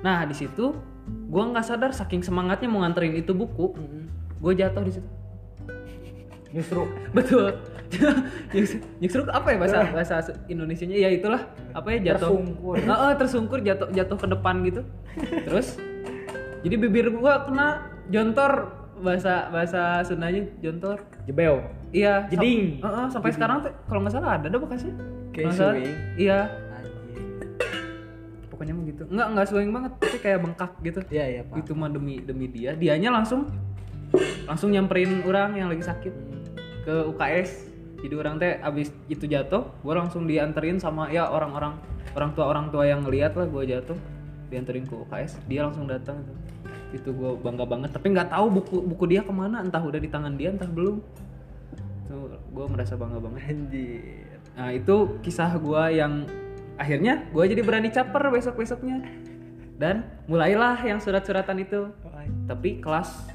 nah 0.00 0.24
di 0.24 0.32
situ 0.32 0.72
gue 1.06 1.42
nggak 1.44 1.62
sadar 1.62 1.90
saking 1.90 2.20
semangatnya 2.20 2.66
mau 2.66 2.80
nganterin 2.80 3.14
itu 3.14 3.30
buku 3.30 3.72
Hmm. 3.72 4.06
gue 4.36 4.52
jatuh 4.54 4.82
di 4.82 4.92
situ. 4.92 5.08
Justru. 6.52 6.82
Betul. 7.16 7.52
Nyusruk 8.98 9.28
apa 9.28 9.46
ya 9.48 9.56
bahasa 9.56 9.78
bahasa 9.90 10.14
Indonesianya? 10.46 10.96
Ya 10.96 11.08
itulah. 11.08 11.46
Apa 11.70 11.94
ya 11.94 12.12
jatuh. 12.12 12.34
Tersungkur. 12.34 12.74
Heeh, 12.76 13.12
tersungkur 13.14 13.58
jatuh 13.60 13.88
jatuh 13.90 14.16
ke 14.16 14.26
depan 14.26 14.54
gitu. 14.64 14.80
Terus 15.46 15.78
jadi 16.62 16.74
bibir 16.76 17.06
gua 17.12 17.46
kena 17.46 17.68
jontor. 18.08 18.74
Bahasa 18.96 19.52
bahasa 19.52 20.00
Sundanya 20.02 20.48
jontor. 20.58 21.04
Jebel. 21.24 21.60
iya 21.92 22.24
sam- 22.26 22.32
Jeding. 22.32 22.80
Heeh, 22.80 23.06
sampai 23.10 23.30
sekarang 23.30 23.56
tuh 23.60 23.72
kalau 23.84 24.00
nggak 24.00 24.14
salah 24.14 24.30
ada 24.34 24.46
ada 24.48 24.56
bekasnya 24.56 24.94
Kayak 25.30 25.84
iya. 26.16 26.48
Pokoknya 29.06 29.14
begitu 29.14 29.14
nggak 29.14 29.28
nggak 29.32 29.46
swing 29.46 29.70
banget 29.70 29.92
tapi 30.02 30.18
kayak 30.18 30.38
bengkak 30.42 30.72
gitu. 30.82 31.00
Iya 31.14 31.24
iya 31.30 31.42
pak. 31.46 31.56
itu 31.62 31.72
mah 31.78 31.90
demi 31.90 32.14
demi 32.18 32.46
dia. 32.50 32.74
Dianya 32.74 33.10
langsung 33.14 33.46
langsung 34.50 34.70
nyamperin 34.74 35.22
orang 35.26 35.54
yang 35.58 35.68
lagi 35.70 35.82
sakit 35.82 36.14
ke 36.86 36.94
UKS 37.10 37.50
jadi 38.06 38.14
orang 38.22 38.38
teh 38.38 38.54
abis 38.62 38.94
itu 39.10 39.26
jatuh 39.26 39.66
gue 39.82 39.94
langsung 39.94 40.30
dianterin 40.30 40.78
sama 40.78 41.10
ya 41.10 41.26
orang-orang 41.26 41.74
orang 42.14 42.30
tua 42.38 42.46
orang 42.46 42.70
tua 42.70 42.86
yang 42.86 43.02
ngeliat 43.02 43.34
lah 43.34 43.50
gue 43.50 43.62
jatuh 43.66 43.98
dianterin 44.46 44.86
ke 44.86 44.94
UKS 44.94 45.42
dia 45.50 45.66
langsung 45.66 45.90
datang. 45.90 46.22
Itu 46.22 46.56
itu 46.94 47.10
gue 47.12 47.30
bangga 47.42 47.66
banget. 47.66 47.90
Tapi 47.92 48.14
nggak 48.14 48.30
tahu 48.30 48.46
buku 48.62 48.76
buku 48.86 49.04
dia 49.10 49.22
ke 49.26 49.32
mana. 49.34 49.60
Entah 49.60 49.82
udah 49.82 49.98
di 49.98 50.08
tangan 50.08 50.38
dia 50.38 50.54
entah 50.54 50.70
belum. 50.70 51.02
Itu 52.06 52.16
gue 52.30 52.66
merasa 52.70 52.94
bangga 52.94 53.18
banget. 53.18 53.42
Anjir. 53.50 54.38
nah 54.56 54.72
itu 54.72 55.20
kisah 55.20 55.52
gue 55.60 55.82
yang 55.92 56.24
akhirnya 56.76 57.24
gue 57.28 57.44
jadi 57.46 57.62
berani 57.64 57.88
caper 57.88 58.28
besok 58.28 58.60
besoknya 58.60 59.00
dan 59.76 60.08
mulailah 60.24 60.80
yang 60.82 60.96
surat-suratan 60.96 61.60
itu. 61.60 61.92
Tapi 62.48 62.80
kelas 62.80 63.28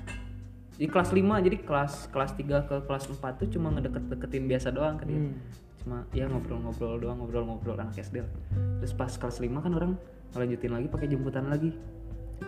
di 0.76 0.90
kelas 0.90 1.14
5 1.14 1.22
jadi 1.46 1.58
kelas 1.62 2.10
kelas 2.10 2.32
3 2.34 2.66
ke 2.66 2.76
kelas 2.90 3.06
4 3.06 3.22
tuh 3.38 3.48
cuma 3.54 3.70
ngedeket-deketin 3.70 4.50
biasa 4.50 4.74
doang 4.74 4.98
ke 4.98 5.06
dia 5.06 5.22
Hmm. 5.22 5.38
cuma 5.78 5.98
ya 6.10 6.26
ngobrol-ngobrol 6.26 6.98
doang 6.98 7.22
ngobrol-ngobrol 7.22 7.78
anak 7.78 7.98
SD 7.98 8.22
lah. 8.22 8.32
terus 8.82 8.94
pas 8.94 9.14
kelas 9.14 9.38
5 9.38 9.62
kan 9.62 9.72
orang 9.78 9.92
ngelanjutin 10.34 10.74
lagi 10.74 10.88
pakai 10.90 11.08
jemputan 11.10 11.46
lagi. 11.54 11.70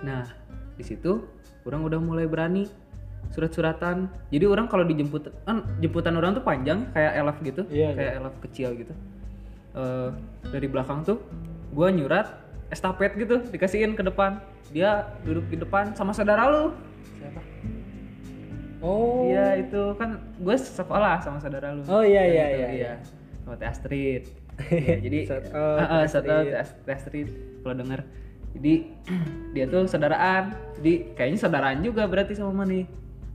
Nah 0.02 0.26
di 0.74 0.82
situ 0.82 1.22
orang 1.62 1.86
udah 1.86 2.00
mulai 2.02 2.26
berani 2.26 2.66
surat-suratan. 3.30 4.10
Jadi 4.34 4.46
orang 4.50 4.66
kalau 4.66 4.82
dijemput 4.84 5.30
kan 5.46 5.62
jemputan 5.78 6.18
orang 6.18 6.34
tuh 6.34 6.42
panjang 6.42 6.90
kayak 6.92 7.14
elf 7.22 7.38
gitu 7.40 7.62
Iya, 7.70 7.94
kayak 7.94 8.14
elf 8.18 8.36
kecil 8.42 8.70
gitu 8.78 8.94
Eh, 9.74 10.10
dari 10.54 10.70
belakang 10.70 11.02
tuh 11.02 11.18
gua 11.74 11.90
nyurat 11.90 12.30
estafet 12.70 13.18
gitu 13.18 13.42
dikasihin 13.50 13.98
ke 13.98 14.06
depan 14.06 14.38
dia 14.70 15.10
duduk 15.26 15.50
di 15.50 15.58
depan 15.58 15.98
sama 15.98 16.14
saudara 16.14 16.46
lu 16.46 16.78
Siapa? 17.18 17.42
Oh. 18.84 19.26
Iya 19.26 19.64
itu 19.64 19.96
kan 19.96 20.20
gue 20.36 20.56
sekolah 20.60 21.24
sama 21.24 21.40
saudara 21.40 21.72
lu. 21.72 21.88
Oh, 21.88 22.04
iya, 22.04 22.28
Dan 22.28 22.36
iya, 22.36 22.46
itu, 22.46 22.60
iya, 22.60 22.70
iya. 22.70 22.92
Sama 23.42 23.56
Teh 23.56 23.70
Astrid. 23.72 24.24
Ya, 24.70 24.96
jadi 25.02 25.20
out, 25.34 25.46
Ah, 25.50 25.82
ah, 25.82 26.04
shout 26.06 26.28
out 26.28 26.46
Astrid. 26.46 26.54
Ast- 26.54 26.84
Astrid 26.86 27.28
kalau 27.64 27.76
denger. 27.80 28.02
Jadi 28.54 28.74
dia 29.56 29.66
tuh 29.66 29.88
saudaraan. 29.88 30.52
Jadi 30.78 31.16
kayaknya 31.16 31.40
saudaraan 31.40 31.80
juga 31.80 32.06
berarti 32.06 32.36
sama 32.36 32.52
Mani 32.54 32.84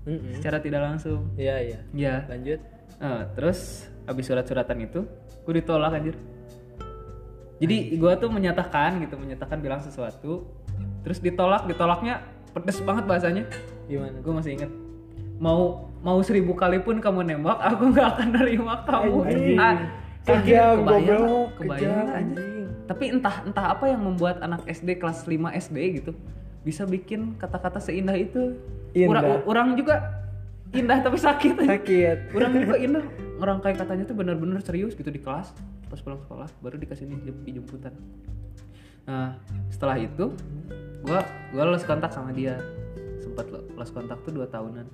Mm-mm. 0.05 0.37
secara 0.37 0.61
tidak 0.61 0.85
langsung. 0.85 1.33
Iya 1.35 1.57
iya. 1.65 1.79
Ya. 1.97 2.15
Lanjut. 2.29 2.61
Eh, 3.01 3.23
terus 3.33 3.88
habis 4.09 4.25
surat-suratan 4.25 4.89
itu, 4.89 5.05
gue 5.45 5.55
ditolak 5.61 5.93
anjir. 5.93 6.17
Jadi 7.61 8.01
gue 8.01 8.13
tuh 8.17 8.31
menyatakan 8.33 9.03
gitu, 9.05 9.21
menyatakan 9.21 9.61
bilang 9.61 9.85
sesuatu, 9.85 10.49
terus 11.05 11.21
ditolak, 11.21 11.69
ditolaknya 11.69 12.25
pedes 12.57 12.81
banget 12.81 13.05
bahasanya. 13.05 13.45
Gimana? 13.85 14.17
Gue 14.25 14.33
masih 14.33 14.57
inget. 14.57 14.73
Mau 15.39 15.91
mau 16.01 16.19
seribu 16.25 16.57
kali 16.57 16.81
pun 16.81 16.99
kamu 16.99 17.29
nembak, 17.29 17.61
aku 17.61 17.93
nggak 17.93 18.09
akan 18.17 18.29
nerima 18.33 18.75
kamu. 18.89 19.19
Anjing. 19.29 19.59
Ah, 19.61 19.77
Kejam, 20.29 20.85
kebayang 20.85 21.25
goblok, 21.25 21.51
kejam, 21.57 22.07
anjing? 22.13 22.67
Tapi 22.85 23.05
entah 23.13 23.37
entah 23.45 23.67
apa 23.73 23.85
yang 23.89 24.01
membuat 24.01 24.41
anak 24.45 24.65
SD 24.69 25.01
kelas 25.01 25.25
5 25.25 25.57
SD 25.69 25.77
gitu 26.01 26.13
bisa 26.67 26.85
bikin 26.85 27.37
kata-kata 27.41 27.81
seindah 27.81 28.17
itu. 28.17 28.57
Indah. 28.93 29.09
Orang, 29.09 29.27
orang 29.49 29.69
juga 29.77 30.25
indah 30.73 31.01
tapi 31.01 31.17
sakit. 31.17 31.65
Sakit. 31.65 32.19
orang 32.37 32.53
juga 32.61 32.77
indah 32.77 33.05
ngerangkai 33.39 33.73
katanya 33.75 34.05
tuh 34.05 34.15
benar-benar 34.15 34.59
serius 34.61 34.93
gitu 34.93 35.09
di 35.09 35.19
kelas. 35.19 35.55
Pas 35.87 35.99
pulang 35.99 36.21
sekolah 36.21 36.49
baru 36.59 36.77
dikasih 36.77 37.07
jem- 37.07 37.47
jemputan. 37.49 37.95
Nah 39.05 39.39
setelah 39.69 39.97
itu 39.97 40.35
gua 41.01 41.23
gua 41.51 41.65
lost 41.67 41.85
kontak 41.85 42.11
sama 42.11 42.31
dia. 42.31 42.59
Sempat 43.19 43.49
lo- 43.49 43.65
lost 43.73 43.91
kontak 43.91 44.21
tuh 44.21 44.33
dua 44.33 44.45
tahunan. 44.45 44.85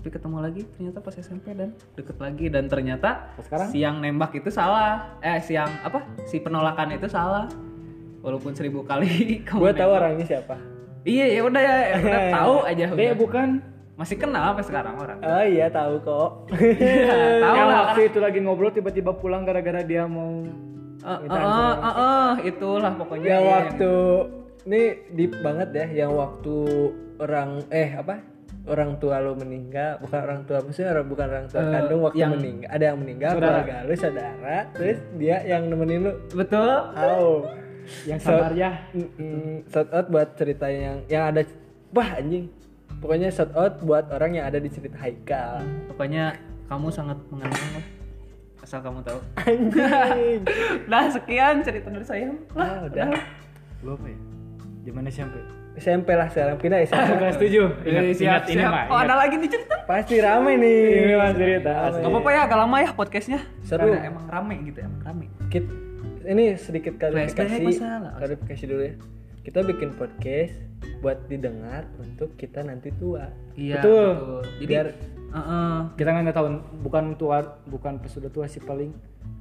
Tapi 0.00 0.08
ketemu 0.08 0.36
lagi 0.40 0.62
ternyata 0.70 0.98
pas 0.98 1.12
SMP 1.12 1.52
dan 1.52 1.76
deket 1.92 2.16
lagi. 2.16 2.48
Dan 2.48 2.64
ternyata 2.66 3.36
Sekarang? 3.38 3.68
si 3.68 3.78
yang 3.78 3.98
nembak 3.98 4.32
itu 4.32 4.48
salah. 4.48 5.20
Eh 5.20 5.38
si 5.38 5.52
yang 5.52 5.68
apa? 5.82 6.00
Si 6.24 6.38
penolakan 6.38 6.94
itu 6.94 7.04
salah. 7.04 7.44
Walaupun 8.20 8.52
seribu 8.52 8.80
kali 8.82 9.08
kamu 9.46 9.60
Gue 9.60 9.72
tahu 9.74 9.90
orangnya 9.90 10.26
siapa. 10.26 10.56
iya 11.00 11.24
ya 11.26 11.40
udah 11.42 11.60
ya 11.60 11.74
udah 11.98 12.20
tahu 12.36 12.54
aja 12.62 12.84
Dia 12.86 12.92
udah. 12.92 13.16
bukan 13.16 13.48
masih 14.00 14.16
kenal 14.16 14.50
sampai 14.50 14.64
sekarang 14.64 14.94
orang? 14.96 15.18
Oh 15.20 15.44
iya 15.44 15.68
tahu 15.68 16.00
kok. 16.00 16.30
Iya, 16.56 17.36
tahu 17.38 17.52
yang 17.54 17.68
lah 17.68 17.76
waktu 17.84 18.00
itu 18.06 18.18
lagi 18.18 18.38
ngobrol 18.40 18.72
tiba-tiba 18.72 19.12
pulang 19.12 19.44
gara-gara 19.44 19.82
dia 19.82 20.08
mau 20.08 20.48
Eh, 21.00 21.08
eh, 21.08 21.28
eh, 21.30 21.76
eh, 21.78 21.94
eh, 21.96 22.30
itulah 22.46 22.92
pokoknya 22.94 23.24
yang 23.26 23.40
iya, 23.42 23.52
waktu 23.54 23.92
ini 24.62 24.82
deep 25.10 25.32
banget 25.40 25.68
ya 25.70 25.86
yang 25.98 26.12
waktu 26.12 26.56
orang 27.18 27.64
eh 27.68 27.92
apa? 27.94 28.20
Orang 28.62 28.96
tua 28.96 29.16
lo 29.18 29.32
meninggal 29.32 29.96
bukan 29.98 30.20
orang 30.20 30.40
tua 30.44 30.60
maksudnya 30.60 30.92
orang 30.92 31.08
bukan 31.08 31.26
orang 31.26 31.46
tua 31.48 31.56
Eh, 31.58 31.70
kandung 31.70 32.00
waktu 32.02 32.18
yang- 32.18 32.32
meninggal 32.34 32.68
ada 32.70 32.84
yang 32.86 32.98
meninggal 32.98 33.30
Saudara. 33.30 33.48
keluarga 33.58 33.76
lu 33.82 33.94
saudara 33.94 34.56
terus 34.70 34.98
dia 35.14 35.36
yang 35.42 35.62
nemenin 35.66 36.00
lu 36.02 36.12
betul. 36.30 36.68
Oh 36.94 37.48
yang 38.04 38.20
So- 38.20 38.28
sabar 38.30 38.52
ya. 38.54 38.70
Mm, 38.92 39.64
shout 39.66 39.88
out 39.90 40.06
buat 40.06 40.28
cerita 40.34 40.68
yang 40.68 41.00
yang 41.06 41.32
ada 41.32 41.48
wah 41.90 42.10
anjing 42.14 42.52
pokoknya 43.00 43.28
shout 43.32 43.50
out 43.56 43.80
buat 43.82 44.06
orang 44.12 44.36
yang 44.36 44.44
ada 44.46 44.60
di 44.60 44.68
cerita 44.68 44.96
Haikal. 45.00 45.64
Pokoknya 45.90 46.36
kamu 46.68 46.88
sangat 46.92 47.18
mengenang 47.32 47.66
lah. 47.74 47.84
Asal 48.60 48.84
kamu 48.84 49.00
tahu. 49.02 49.18
Anjing. 49.40 50.40
Nah 50.92 51.08
sekian 51.08 51.64
cerita 51.64 51.88
dari 51.88 52.06
saya. 52.06 52.30
Ah, 52.54 52.84
udah. 52.86 53.10
gue 53.80 53.92
apa 53.96 54.06
ya? 54.06 54.18
Zaman 54.84 55.04
SMP 55.08 55.36
SMP 55.80 56.12
lah 56.12 56.28
sekarang. 56.28 56.60
Pindah 56.60 56.84
SMP 56.84 57.10
kelas 57.16 57.38
tujuh 57.40 57.66
ingat, 57.88 58.02
ingat 58.20 58.42
ini 58.52 58.60
siap. 58.60 58.72
mah 58.74 58.84
oh 58.92 58.98
ada 59.00 59.14
lagi 59.16 59.34
nih 59.40 59.48
cerita? 59.48 59.76
Pasti 59.88 60.20
rame 60.20 60.52
nih. 60.60 60.82
Ini 60.92 61.14
mas 61.16 61.32
cerita. 61.34 61.70
Rame. 61.72 61.88
asli. 61.88 62.02
Gak 62.04 62.10
apa-apa 62.12 62.30
ya 62.30 62.40
agak 62.44 62.58
lama 62.60 62.76
ya 62.84 62.90
podcastnya. 62.92 63.40
Seru. 63.64 63.88
Karena 63.88 64.06
emang 64.12 64.24
rame 64.28 64.54
gitu 64.68 64.78
emang 64.84 65.00
rame. 65.00 65.26
Kit- 65.48 65.72
ini 66.28 66.44
sedikit 66.60 67.00
klarifikasi. 67.00 67.64
Masalah. 67.64 68.12
klarifikasi 68.20 68.64
dulu 68.68 68.82
ya. 68.84 68.94
Kita 69.40 69.64
bikin 69.64 69.96
podcast 69.96 70.69
buat 71.00 71.28
didengar 71.28 71.88
untuk 72.00 72.36
kita 72.36 72.64
nanti 72.64 72.92
tua. 72.96 73.28
Iya 73.56 73.80
Betul. 73.80 74.08
betul, 74.12 74.42
jadi 74.60 74.66
biar 74.68 74.86
eh, 75.30 75.38
eh, 75.38 75.78
kita 75.96 76.08
nggak 76.10 76.36
tahu 76.36 76.46
bukan 76.84 77.04
tua 77.16 77.38
bukan 77.68 77.92
pas 78.00 78.10
sudah 78.10 78.30
tua 78.32 78.46
sih 78.48 78.60
paling 78.60 78.92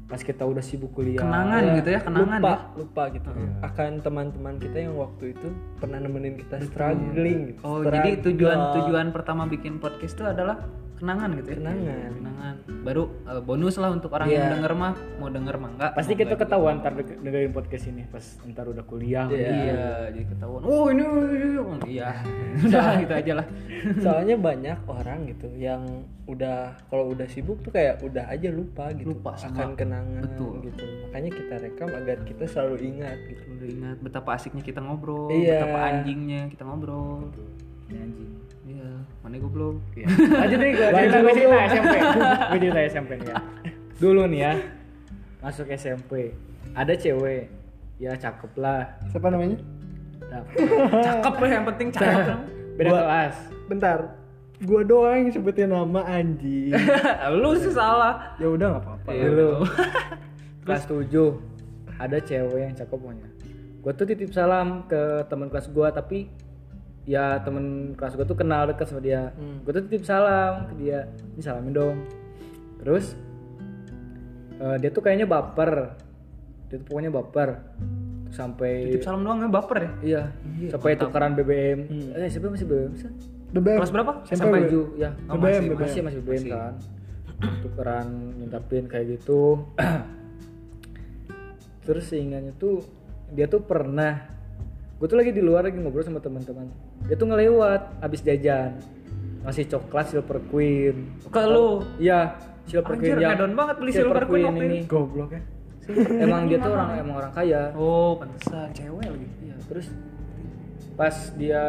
pas 0.10 0.20
kita 0.20 0.42
udah 0.42 0.64
sibuk 0.64 0.92
kuliah. 0.98 1.22
Kenangan 1.22 1.62
gitu 1.78 1.90
ya 1.94 2.00
kenangan 2.02 2.40
lupa 2.42 2.54
ya. 2.54 2.78
lupa 2.82 3.04
gitu. 3.14 3.30
Akan 3.62 3.92
teman-teman 4.02 4.56
kita 4.58 4.78
yang 4.90 4.94
waktu 4.98 5.38
itu 5.38 5.48
pernah 5.78 6.02
nemenin 6.02 6.34
kita 6.36 6.58
struggling 6.66 7.54
gitu 7.54 7.62
oh 7.64 7.80
jadi 7.86 8.20
tujuan 8.24 8.58
tujuan 8.82 9.08
pertama 9.14 9.46
bikin 9.46 9.78
podcast 9.78 10.18
itu 10.18 10.26
adalah 10.26 10.66
kenangan 11.00 11.30
gitu 11.34 11.47
ya 11.50 11.58
Kenangan. 11.58 12.12
kenangan 12.14 12.56
baru 12.80 13.04
eh, 13.26 13.41
bonus 13.41 13.76
lah 13.76 13.89
untuk 13.89 14.12
orang 14.12 14.28
Iya. 14.28 14.36
yang 14.36 14.50
denger 14.54 14.74
mah 14.74 14.91
mau 15.16 15.28
denger 15.28 15.56
mah 15.56 15.70
enggak 15.72 15.91
pasti 15.93 16.14
kita 16.14 16.34
juga. 16.34 16.41
ketahuan 16.43 16.76
ntar 16.78 16.93
de- 16.93 17.18
dengerin 17.18 17.52
podcast 17.52 17.86
ini 17.86 18.04
pas 18.06 18.26
ntar 18.45 18.66
udah 18.66 18.84
kuliah 18.84 19.26
Iya. 19.26 19.47
Iya, 19.50 19.84
jadi 20.12 20.26
ketahuan. 20.28 20.62
Oh 20.62 20.86
ini, 20.88 21.04
iya. 21.88 22.12
Udah 22.62 22.86
gitu 22.97 23.14
aja 23.14 23.34
lah. 23.36 23.47
soalnya 24.04 24.36
banyak 24.36 24.78
orang 24.86 25.20
gitu 25.26 25.47
yang 25.54 25.82
udah 26.26 26.58
kalau 26.86 27.10
udah 27.10 27.26
sibuk 27.26 27.58
tuh 27.60 27.72
kayak 27.72 28.00
udah 28.02 28.28
aja 28.28 28.50
lupa 28.50 28.91
gitu 28.91 29.12
Lupa 29.12 29.34
sama- 29.34 29.56
akan 29.56 29.70
kenangan 29.74 30.22
betul. 30.22 30.62
gitu 30.62 30.86
makanya 31.04 31.32
kita 31.32 31.56
rekam 31.58 31.89
agar 31.89 32.18
kita 32.22 32.43
selalu 32.45 32.76
ingat 32.86 33.18
gitu 33.26 33.43
Udah 33.50 33.68
ingat 33.68 33.97
betapa 34.00 34.30
asiknya 34.34 34.62
kita 34.62 34.80
ngobrol, 34.80 35.28
Iya. 35.28 35.64
betapa 35.64 35.80
anjingnya 35.89 36.41
kita 36.47 36.64
ngobrol. 36.64 37.34
Ya, 37.88 37.97
anjing 38.00 38.32
Iya, 38.62 38.99
mana 39.20 39.36
goblok. 39.38 39.76
Iya. 39.93 40.07
lanjut 40.09 40.57
nih 40.57 40.72
gue 40.72 40.88
cerita 40.89 41.17
gue 41.20 41.34
cerita 41.34 41.57
SMP 41.65 41.93
gue 42.49 42.59
cerita 42.59 42.80
SMP 42.88 43.11
nih 43.15 43.28
ya. 43.28 43.38
Dulu 43.97 44.22
nih 44.26 44.39
ya 44.41 44.53
masuk 45.39 45.67
SMP 45.70 46.11
ada 46.72 46.93
cewek 46.93 47.47
ya 47.97 48.11
cakep 48.13 48.51
lah. 48.55 48.95
Siapa 49.07 49.28
namanya? 49.28 49.59
Nah, 50.22 50.43
Cakep 51.01 51.36
lah 51.36 51.49
yang 51.49 51.65
penting 51.65 51.88
cakep. 51.89 52.38
beda 52.76 52.88
Gua- 52.88 53.01
kelas. 53.01 53.36
Bentar. 53.65 53.99
Gua 54.59 54.82
doang 54.84 55.15
yang 55.17 55.32
sebutin 55.32 55.67
nama 55.67 56.01
anjing. 56.05 56.76
Lu 57.41 57.55
sih 57.55 57.72
salah. 57.72 58.36
ya 58.36 58.47
udah 58.47 58.67
nggak 58.70 58.84
apa-apa. 58.84 59.09
Dulu 59.09 59.28
betul. 59.32 59.55
kelas 60.63 60.84
7 60.86 61.97
ada 61.97 62.17
cewek 62.20 62.59
yang 62.61 62.74
cakep 62.74 62.91
pokoknya. 62.93 63.28
Gue 63.80 63.91
tuh 63.93 64.05
titip 64.05 64.30
salam 64.30 64.84
ke 64.86 64.99
teman 65.26 65.47
kelas 65.47 65.67
gue 65.67 65.88
tapi 65.89 66.28
ya 67.04 67.39
temen 67.39 67.66
kelas 67.93 68.14
gue 68.14 68.24
tuh 68.24 68.36
kenal 68.36 68.66
dekat 68.66 68.88
sama 68.88 69.00
dia. 69.00 69.32
Hmm. 69.34 69.62
gue 69.62 69.72
tuh 69.72 69.84
titip 69.86 70.04
salam 70.04 70.68
ke 70.68 70.74
dia. 70.78 71.06
Ini 71.34 71.41
salamin 71.41 71.72
dong. 71.72 71.97
Terus 72.78 73.16
eh, 74.58 74.76
dia 74.78 74.89
tuh 74.89 75.00
kayaknya 75.00 75.26
baper. 75.26 75.93
Dia 76.68 76.76
tuh 76.78 76.86
pokoknya 76.86 77.12
baper. 77.12 77.50
Sampai 78.30 78.86
Titip 78.88 79.02
salam 79.02 79.22
doang 79.22 79.41
ya 79.41 79.50
baper 79.50 79.78
ya. 79.80 79.91
iya. 80.02 80.22
Sampai 80.70 80.93
tukeran 80.95 81.34
BBM 81.34 81.80
Hmm. 81.84 82.14
eh 82.14 82.30
siapa 82.30 82.45
masih 82.47 82.64
BBM 82.64 82.93
sih 82.93 83.10
BBM 83.50 83.82
Kelas 83.82 83.89
berapa? 83.89 84.12
sampai 84.24 84.62
tujuh 84.64 84.86
ya. 84.95 85.10
Oh, 85.26 85.34
BBM, 85.34 85.41
masih, 85.41 85.62
BBM. 85.66 85.82
masih 85.82 86.00
masih 86.04 86.20
BBM 86.22 86.38
Masih. 86.38 86.52
kan. 86.52 86.74
Tukeran 87.64 88.08
minta 88.38 88.60
pin 88.62 88.86
kayak 88.86 89.18
gitu. 89.18 89.66
Terus 91.82 92.06
seingatnya 92.06 92.54
tuh 92.54 92.86
dia 93.30 93.45
tuh 93.45 93.62
pernah 93.62 94.30
gue 94.95 95.08
tuh 95.08 95.16
lagi 95.16 95.32
di 95.32 95.39
luar 95.39 95.64
lagi 95.64 95.80
ngobrol 95.80 96.04
sama 96.04 96.20
teman-teman 96.20 96.70
dia 97.08 97.16
tuh 97.16 97.28
ngelewat 97.30 97.82
abis 98.04 98.20
jajan. 98.26 98.76
Ngasih 99.45 99.66
coklat 99.72 100.06
silver 100.12 100.39
queen. 100.52 101.16
Ke 101.32 101.43
lu. 101.47 101.86
iya 102.02 102.36
silver 102.68 102.93
Anjir, 102.95 103.18
queen 103.18 103.24
yang 103.24 103.56
banget 103.56 103.76
beli 103.82 103.91
silver 103.95 104.24
queen 104.28 104.45
waktu 104.45 104.66
ini. 104.68 104.80
goblok 104.86 105.32
ya. 105.34 105.41
Emang 106.22 106.45
dia 106.45 106.62
tuh 106.62 106.72
orang 106.76 106.89
emang 107.02 107.16
orang 107.18 107.34
kaya. 107.34 107.62
Oh, 107.74 108.14
pantesan 108.20 108.70
cewek 108.78 109.10
lagi. 109.10 109.28
Iya, 109.41 109.56
terus 109.66 109.88
pas 110.93 111.16
dia 111.39 111.64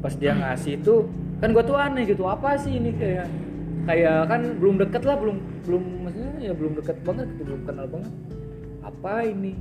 pas 0.00 0.14
dia 0.16 0.32
ngasih 0.34 0.78
itu 0.80 1.06
kan 1.42 1.50
gua 1.50 1.62
tuh 1.66 1.78
aneh 1.78 2.06
gitu 2.06 2.26
apa 2.26 2.54
sih 2.58 2.78
ini 2.78 2.94
kayak 2.94 3.26
kayak 3.86 4.30
kan 4.30 4.40
belum 4.62 4.78
deket 4.78 5.02
lah 5.02 5.18
belum 5.18 5.38
belum 5.66 5.82
maksudnya 6.06 6.32
ya 6.38 6.52
belum 6.54 6.72
deket 6.78 6.96
banget 7.02 7.26
gitu 7.36 7.42
belum 7.52 7.60
kenal 7.68 7.86
banget. 7.90 8.12
Apa 8.82 9.28
ini? 9.28 9.54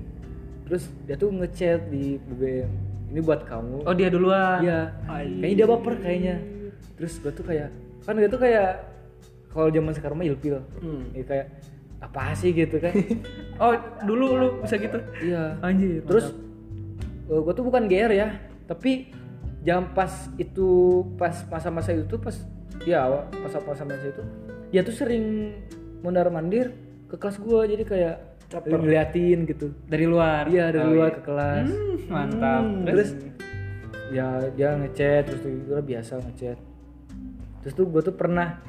Terus 0.70 0.88
dia 1.04 1.20
tuh 1.20 1.34
ngechat 1.36 1.92
di 1.92 2.16
BBM 2.24 2.91
ini 3.12 3.20
buat 3.20 3.44
kamu. 3.44 3.84
Oh, 3.84 3.94
dia 3.94 4.08
duluan. 4.08 4.64
iya. 4.64 4.96
Kayaknya 5.06 5.56
dia 5.56 5.68
baper 5.68 5.94
kayaknya. 6.00 6.36
Terus 6.96 7.20
gua 7.20 7.32
tuh 7.32 7.44
kayak 7.44 7.70
kan 8.02 8.16
dia 8.16 8.26
tuh 8.26 8.40
kayak 8.40 8.70
kalau 9.52 9.68
zaman 9.68 9.92
sekarang 9.92 10.16
mah 10.16 10.26
ilpil 10.26 10.64
Hmm. 10.80 11.12
ya, 11.12 11.24
kayak 11.28 11.48
apa 12.00 12.32
sih 12.34 12.50
gitu 12.50 12.80
kan. 12.80 12.96
Oh, 13.62 13.78
dulu 14.02 14.26
lu 14.34 14.48
bisa 14.64 14.74
gitu. 14.74 14.98
iya. 15.22 15.54
Anjir. 15.62 16.02
terus 16.02 16.34
gue 17.28 17.54
tuh 17.54 17.62
bukan 17.62 17.86
GR 17.86 18.10
ya. 18.10 18.34
Tapi 18.66 19.12
jam 19.62 19.94
pas 19.94 20.10
itu 20.36 20.68
pas 21.16 21.36
masa-masa 21.46 21.94
itu 21.94 22.18
pas 22.18 22.34
ya 22.82 23.06
awal 23.06 23.30
pas 23.30 23.54
masa 23.62 23.86
masa 23.86 24.10
itu 24.10 24.24
dia 24.74 24.82
tuh 24.82 24.90
sering 24.90 25.54
mondar 26.02 26.26
mandir 26.34 26.74
ke 27.06 27.14
kelas 27.14 27.38
gue 27.38 27.62
jadi 27.70 27.84
kayak 27.86 28.16
ngeliatin 28.60 29.40
gitu. 29.46 29.72
Dari 29.86 30.04
luar. 30.04 30.44
iya 30.46 30.68
dari 30.70 30.84
Oh, 30.84 30.92
luar 30.92 31.10
iya. 31.10 31.16
ke 31.16 31.22
kelas. 31.24 31.68
Hmm, 31.68 31.96
mantap. 32.08 32.62
Hmm, 32.62 32.84
terus? 32.84 33.10
Ya 34.12 34.28
dia 34.52 34.76
ngechat 34.76 35.24
terus 35.24 35.40
tuh 35.40 35.52
gue 35.56 35.80
biasa 35.82 36.20
ngechat. 36.20 36.60
Terus 37.62 37.74
tuh 37.74 37.86
gue 37.88 38.02
tuh 38.02 38.12
pernah 38.12 38.60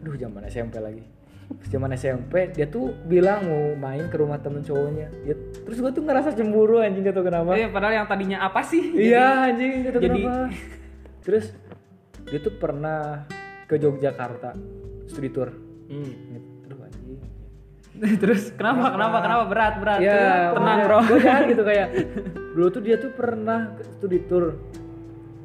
aduh 0.00 0.14
zaman 0.14 0.42
SMP 0.44 0.76
lagi. 0.76 1.04
Pas 1.44 1.68
zaman 1.68 1.92
SMP 1.92 2.50
dia 2.50 2.66
tuh 2.66 2.90
bilang 3.04 3.44
mau 3.44 3.64
main 3.78 4.08
ke 4.08 4.16
rumah 4.16 4.36
temen 4.36 4.60
cowoknya. 4.60 5.12
Ya, 5.22 5.34
terus 5.62 5.78
gue 5.78 5.92
tuh 5.92 6.02
ngerasa 6.02 6.32
cemburu 6.32 6.80
anjing 6.80 7.04
gak 7.04 7.14
tau 7.14 7.22
kenapa. 7.22 7.54
Eh, 7.54 7.68
padahal 7.68 7.94
yang 7.94 8.08
tadinya 8.08 8.42
apa 8.42 8.60
sih? 8.62 8.82
iya 8.96 9.46
anjing 9.46 9.84
gak 9.84 9.92
tau 9.92 10.02
jadi- 10.02 10.24
kenapa. 10.24 10.36
Terus 11.20 11.44
dia 12.24 12.38
tuh 12.38 12.54
pernah 12.54 13.28
ke 13.64 13.76
Yogyakarta 13.76 14.56
studi 15.06 15.28
tour. 15.28 15.52
Hmm. 15.86 16.10
anjing 16.32 16.53
Terus 18.22 18.52
kenapa? 18.52 18.90
Kenapa? 18.90 19.16
Kenapa 19.20 19.44
berat 19.46 19.74
berat? 19.78 19.98
ya 19.98 20.52
tenang 20.52 20.78
bro. 20.82 20.98
gue 21.02 21.18
jahat 21.18 21.42
gitu 21.46 21.62
kayak 21.70 21.88
dulu 22.52 22.66
tuh 22.68 22.80
dia 22.80 22.96
tuh 22.96 23.10
pernah 23.10 23.72
ke 23.72 23.82
studi 23.88 24.18
tour 24.22 24.54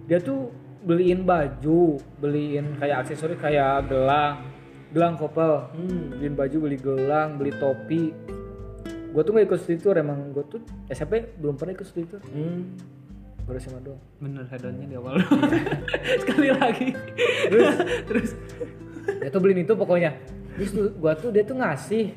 dia 0.06 0.20
tuh 0.20 0.50
beliin 0.80 1.22
baju 1.22 1.82
beliin 2.18 2.76
kayak 2.76 3.04
aksesoris 3.04 3.38
kayak 3.38 3.86
gelang 3.86 4.46
gelang 4.90 5.14
kopel 5.14 5.70
Hmm. 5.70 6.12
beliin 6.12 6.34
baju 6.34 6.58
beli 6.60 6.78
gelang 6.78 7.36
beli 7.36 7.52
topi 7.54 8.14
gue 9.10 9.22
tuh 9.22 9.32
gak 9.32 9.46
ikut 9.46 9.60
studi 9.60 9.78
tour 9.78 9.96
emang 9.96 10.30
gue 10.30 10.44
tuh 10.48 10.62
SMP 10.88 11.34
belum 11.34 11.56
pernah 11.56 11.74
ikut 11.74 11.84
studi 11.84 12.06
tour 12.08 12.22
Hmm. 12.26 12.78
baru 13.42 13.58
SMA 13.58 13.82
doang 13.82 14.02
Bener 14.20 14.46
hedonnya 14.46 14.86
di 14.86 14.94
awal. 14.94 15.18
Sekali 16.22 16.50
lagi. 16.52 16.94
terus 17.44 17.74
Terus 18.06 18.30
dia 19.16 19.30
tuh 19.30 19.40
beliin 19.40 19.64
itu 19.64 19.74
pokoknya 19.74 20.14
terus 20.54 20.70
gue 20.76 21.14
tuh 21.18 21.30
dia 21.30 21.42
tuh 21.42 21.56
ngasih 21.56 22.14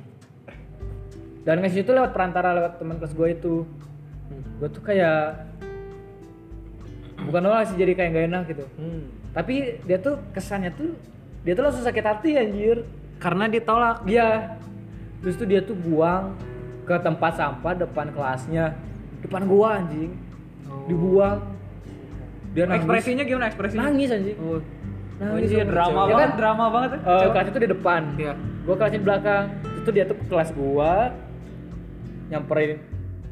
dan 1.42 1.58
ngasih 1.58 1.82
itu 1.82 1.90
lewat 1.90 2.10
perantara 2.10 2.52
lewat 2.52 2.78
teman 2.78 2.96
kelas 2.96 3.12
gue 3.12 3.28
itu 3.30 3.54
gue 4.58 4.68
tuh 4.68 4.80
kayak 4.80 5.42
bukan 7.22 7.40
nolak 7.40 7.66
sih 7.66 7.76
jadi 7.76 7.92
kayak 7.92 8.10
gak 8.10 8.26
enak 8.26 8.42
gitu 8.48 8.64
Hmm. 8.74 9.02
tapi 9.32 9.54
dia 9.82 9.98
tuh 9.98 10.18
kesannya 10.30 10.70
tuh 10.70 10.94
dia 11.42 11.52
tuh 11.52 11.62
langsung 11.62 11.82
sakit 11.82 12.04
hati 12.04 12.30
anjir 12.36 12.86
karena 13.18 13.46
ditolak. 13.46 14.02
dia 14.02 14.58
terus 15.18 15.34
tuh 15.36 15.44
dia 15.44 15.60
tuh 15.60 15.74
buang 15.74 16.34
ke 16.82 16.94
tempat 16.98 17.32
sampah 17.32 17.74
depan 17.76 18.10
kelasnya 18.10 18.74
depan 19.20 19.46
gua 19.46 19.78
anjing 19.78 20.14
dibuang 20.84 21.38
dia 22.52 22.66
nangis 22.66 22.82
Ekspresinya 22.82 23.22
gimana 23.22 23.46
ekspresinya? 23.48 23.82
nangis 23.88 24.10
anjing 24.10 24.36
Oh, 24.36 24.58
nangis 25.22 25.48
iya, 25.48 25.62
sama 25.62 25.70
drama 25.70 25.86
kecewa. 25.86 26.02
Ya 26.02 26.10
banget, 26.10 26.18
kan? 26.24 26.30
drama 26.34 26.64
banget. 26.68 26.90
Eh, 26.92 26.98
Coba. 27.00 27.30
kelas 27.32 27.46
itu 27.46 27.58
di 27.58 27.68
depan 27.70 28.02
Iya. 28.16 28.32
gua 28.62 28.74
kelasnya 28.76 28.96
di 28.96 29.04
belakang 29.04 29.44
itu 29.76 29.88
dia 29.90 30.04
tuh 30.04 30.16
ke 30.18 30.24
kelas 30.26 30.50
gua 30.52 30.92
nyamperin 32.32 32.80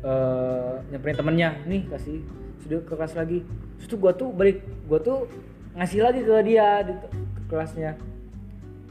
eh 0.04 0.74
nyamperin 0.92 1.16
temennya. 1.16 1.50
Nih 1.64 1.88
kasih 1.88 2.20
sudah 2.60 2.84
ke 2.84 2.92
kelas 2.92 3.16
lagi. 3.16 3.40
Terus 3.80 3.88
tuh 3.88 3.98
gua 3.98 4.12
tuh 4.12 4.28
balik 4.36 4.60
gua 4.84 5.00
tuh 5.00 5.24
ngasih 5.74 6.00
lagi 6.04 6.20
ke 6.20 6.34
dia 6.44 6.84
di 6.84 6.92
ke 7.00 7.42
kelasnya. 7.48 7.96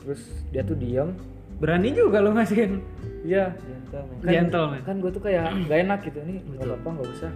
Terus 0.02 0.22
dia 0.50 0.66
tuh 0.66 0.78
diem. 0.80 1.14
Berani 1.60 1.92
juga 1.92 2.24
lo 2.24 2.34
ngasihin. 2.34 2.82
iya. 3.28 3.52
Gentleman. 3.90 4.18
kan, 4.22 4.30
Gentleman. 4.32 4.82
kan 4.86 4.96
gue 5.02 5.12
tuh 5.12 5.24
kayak 5.26 5.46
gak 5.66 5.80
enak 5.82 6.00
gitu. 6.06 6.20
Nih 6.24 6.40
nggak 6.46 6.66
apa-apa 6.66 6.88
nggak 6.94 7.10
usah. 7.20 7.32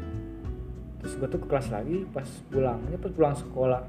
Terus 1.04 1.14
gue 1.20 1.28
tuh 1.28 1.40
ke 1.44 1.48
kelas 1.50 1.68
lagi 1.74 1.98
pas 2.14 2.28
pulangnya 2.48 2.98
pas 3.02 3.12
pulang 3.12 3.36
sekolah. 3.36 3.82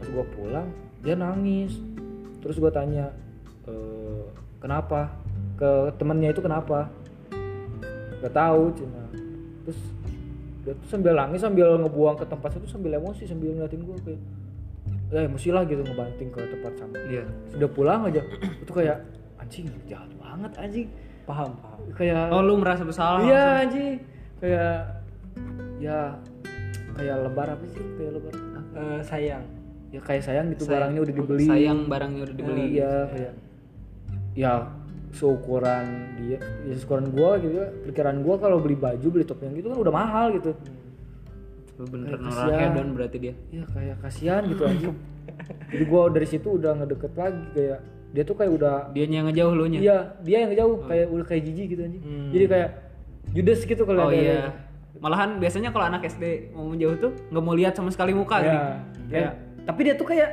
Pas 0.00 0.08
gue 0.08 0.24
pulang 0.34 0.66
dia 1.04 1.14
nangis. 1.14 1.78
Terus 2.42 2.56
gue 2.58 2.72
tanya 2.72 3.12
e, 3.68 3.74
kenapa? 4.58 5.14
Ke 5.56 5.94
temennya 5.96 6.32
itu 6.34 6.42
kenapa 6.42 6.90
gak 8.18 8.32
tahu 8.32 8.62
cina 8.72 9.02
terus 9.62 9.78
dia 10.62 10.74
tuh 10.74 10.88
sambil 10.88 11.12
nangis 11.14 11.40
sambil 11.40 11.68
ngebuang 11.76 12.16
ke 12.16 12.24
tempat 12.24 12.50
itu 12.54 12.66
sambil 12.66 12.92
emosi 12.94 13.22
sambil 13.24 13.52
ngeliatin 13.52 13.82
gue 13.82 13.96
kayak 14.02 14.20
ya 15.06 15.20
emosi 15.22 15.48
lah 15.50 15.62
gitu 15.62 15.80
ngebanting 15.80 16.28
ke 16.28 16.40
tempat 16.42 16.72
sampah 16.76 16.98
Iya. 17.06 17.24
sudah 17.48 17.68
pulang 17.68 18.00
aja 18.04 18.22
itu 18.58 18.72
kayak 18.72 18.98
anjing 19.36 19.66
jahat 19.84 20.10
banget 20.16 20.52
anjing 20.56 20.88
Paham, 21.22 21.54
paham. 21.56 21.78
kayak 21.92 22.30
Oh 22.30 22.38
lu 22.40 22.54
merasa 22.56 22.82
bersalah? 22.82 23.18
iya 23.20 23.62
anjing 23.62 23.98
kayak 24.36 24.78
ya 25.76 26.14
kayak 26.92 27.16
lebar 27.20 27.48
apa 27.50 27.64
sih 27.66 27.82
kayak 27.94 28.12
lebar 28.12 28.34
Eh, 28.76 29.00
sayang. 29.02 29.40
ya 29.88 30.00
kayak 30.00 30.20
sayang 30.20 30.46
gitu 30.50 30.64
Sayang. 30.64 30.74
barangnya 30.92 31.00
udah 31.00 31.14
dibeli 31.14 31.46
Sayang 31.46 31.78
barangnya 31.86 32.20
udah 32.22 32.34
dibeli. 32.34 32.64
iya 32.74 32.92
kayak 33.06 33.32
ya 34.34 34.52
seukuran 35.16 35.84
dia 36.14 36.36
ya 36.62 36.74
seukuran 36.74 37.08
gua 37.08 37.36
gitu 37.36 37.56
ya 37.56 37.66
pikiran 37.84 38.20
gua 38.20 38.36
kalau 38.36 38.58
beli 38.58 38.76
baju 38.76 39.06
beli 39.06 39.24
top 39.24 39.40
yang 39.40 39.54
gitu 39.54 39.66
kan 39.66 39.78
udah 39.78 39.94
mahal 39.94 40.26
gitu 40.30 40.52
Lu 41.76 41.84
bener 41.86 42.16
hedon 42.16 42.88
berarti 42.92 43.16
dia. 43.18 43.34
ya 43.50 43.64
kayak 43.66 43.96
kasihan 44.00 44.44
gitu 44.44 44.64
anjing 44.64 44.96
jadi 45.68 45.84
gua 45.84 46.08
dari 46.08 46.24
situ 46.24 46.48
udah 46.50 46.72
ngedeket 46.74 47.12
lagi 47.12 47.44
kayak 47.52 47.78
dia 48.08 48.22
tuh 48.22 48.32
kayak 48.32 48.52
udah 48.54 48.76
Dia 48.92 49.04
yang 49.04 49.26
ngejauh 49.26 49.52
lu 49.52 49.66
nya. 49.66 49.78
iya 49.78 49.98
dia 50.20 50.36
yang 50.40 50.52
jauh 50.54 50.80
kayak 50.82 51.06
udah 51.06 51.26
kayak 51.26 51.42
jijik 51.42 51.66
gitu 51.70 51.82
anjing 51.82 52.02
Hmm. 52.02 52.28
jadi 52.30 52.44
kayak 52.46 52.70
judes 53.28 53.60
gitu 53.62 53.82
kalau 53.82 54.02
Oh 54.02 54.10
ada- 54.10 54.16
iya. 54.16 54.40
Malahan 54.96 55.36
biasanya 55.36 55.68
kalau 55.68 55.84
anak 55.84 56.08
SD 56.08 56.24
mau 56.50 56.64
menjauh 56.66 56.96
tuh 56.96 57.12
nggak 57.28 57.42
mau 57.42 57.52
lihat 57.52 57.76
sama 57.76 57.92
sekali 57.92 58.16
muka 58.16 58.40
ya, 58.40 58.48
gitu. 58.48 58.64
kayak 59.10 59.32
tapi 59.62 59.80
dia 59.82 59.94
tuh 59.94 60.06
kayak 60.06 60.30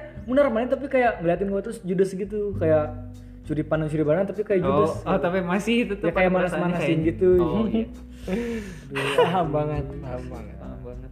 main 0.50 0.72
tapi 0.72 0.88
kayak 0.88 1.20
ngeliatin 1.20 1.50
gua 1.50 1.60
terus 1.60 1.84
judes 1.84 2.08
gitu 2.10 2.56
kayak 2.56 2.96
curi 3.44 3.62
pandang 3.62 3.88
curi 3.88 4.04
pandang 4.04 4.26
tapi 4.26 4.42
kayak 4.42 4.62
Oh, 4.62 4.68
judes 4.80 4.94
oh 5.04 5.18
tapi 5.18 5.40
masih 5.42 5.76
itu 5.82 5.94
tuh 5.96 6.08
ya 6.08 6.14
kayak 6.14 6.32
manas-manasin 6.32 6.80
kayaknya. 6.80 7.08
gitu 7.10 7.30
Oh 7.38 7.66
iya. 7.66 7.88
paham 9.20 9.48
banget, 9.50 9.84
paham 10.00 10.24
banget. 10.28 10.56
Paham 10.58 10.80
banget. 10.82 11.12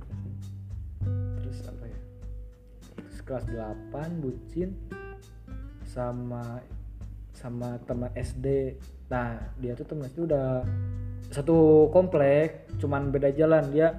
terus 1.38 1.60
apa 1.66 1.84
ya 1.86 2.00
terus 2.98 3.20
kelas 3.22 3.46
8 3.92 3.92
bucin 4.18 4.70
sama 5.84 6.64
sama 7.34 7.76
teman 7.84 8.12
SD 8.14 8.78
nah 9.08 9.36
dia 9.58 9.74
tuh 9.74 9.84
teman 9.84 10.08
SD 10.08 10.24
udah 10.24 10.64
satu 11.28 11.58
komplek 11.90 12.48
cuman 12.78 13.10
beda 13.10 13.28
jalan 13.30 13.64
dia 13.68 13.92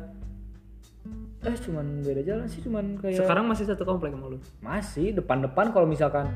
eh 1.43 1.57
cuman 1.59 2.01
beda 2.01 2.23
jalan 2.23 2.47
sih 2.47 2.63
cuman 2.63 2.97
kayak 2.97 3.19
Sekarang 3.19 3.45
masih 3.45 3.67
satu 3.67 3.83
komplek 3.83 4.15
sama 4.15 4.27
lu. 4.27 4.39
masih 4.59 5.13
depan-depan 5.13 5.69
kalau 5.69 5.85
misalkan 5.85 6.31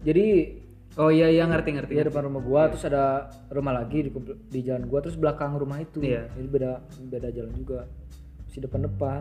jadi 0.00 0.56
Oh 0.96 1.06
iya 1.08 1.26
iya 1.26 1.44
ngerti 1.44 1.70
ngerti. 1.72 1.92
dia 1.92 2.04
depan 2.04 2.24
rumah 2.24 2.40
gua 2.40 2.62
terus 2.66 2.82
ada 2.82 3.04
rumah 3.46 3.70
lagi 3.72 4.02
di, 4.02 4.10
di 4.48 4.60
jalan 4.60 4.84
gua 4.84 4.98
terus 4.98 5.14
belakang 5.14 5.54
rumah 5.54 5.78
itu 5.78 6.00
Iya. 6.00 6.26
jadi 6.30 6.48
beda 6.48 6.70
beda 7.06 7.28
jalan 7.30 7.52
juga 7.52 7.86
masih 8.42 8.60
depan-depan 8.60 9.20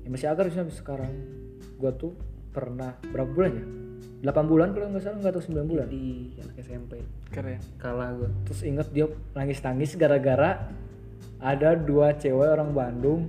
ya 0.00 0.08
masih 0.08 0.26
agak 0.26 0.48
sih 0.48 0.56
sampai 0.56 0.72
sekarang 0.72 1.12
gua 1.76 1.92
tuh 1.92 2.16
pernah 2.48 2.96
berapa 3.06 3.28
bulan 3.28 3.52
ya 3.52 3.64
8 4.22 4.36
bulan 4.46 4.68
kalau 4.70 4.88
nggak 4.88 5.00
salah 5.00 5.16
nggak 5.18 5.32
tahu 5.32 5.44
9 5.50 5.64
bulan 5.66 5.86
di 5.86 6.04
anak 6.38 6.56
SMP. 6.58 6.92
Keren. 7.28 7.60
Kalah 7.76 8.12
gua. 8.14 8.28
terus 8.42 8.60
inget 8.62 8.88
dia 8.88 9.04
nangis-nangis 9.32 9.94
gara-gara 9.94 10.68
ada 11.38 11.72
dua 11.72 12.12
cewek 12.14 12.48
orang 12.50 12.68
Bandung 12.70 13.28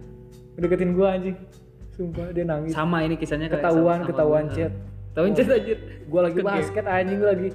deketin 0.54 0.92
gua 0.92 1.16
anjing 1.16 1.36
sumpah 1.92 2.30
dia 2.30 2.44
nangis 2.44 2.72
Sama 2.72 3.02
ini 3.02 3.16
kisahnya 3.16 3.48
kayak 3.48 3.60
ketahuan 3.62 3.82
sama- 3.82 3.96
sama 3.98 4.10
ketahuan 4.10 4.44
gua. 4.46 4.54
chat 4.54 4.72
Ketahuan 5.12 5.36
chat 5.36 5.52
anjir. 5.52 5.78
gua 6.08 6.22
lagi 6.24 6.40
game. 6.40 6.48
basket 6.48 6.86
anjing 6.88 7.18
gua 7.20 7.30
lagi. 7.36 7.50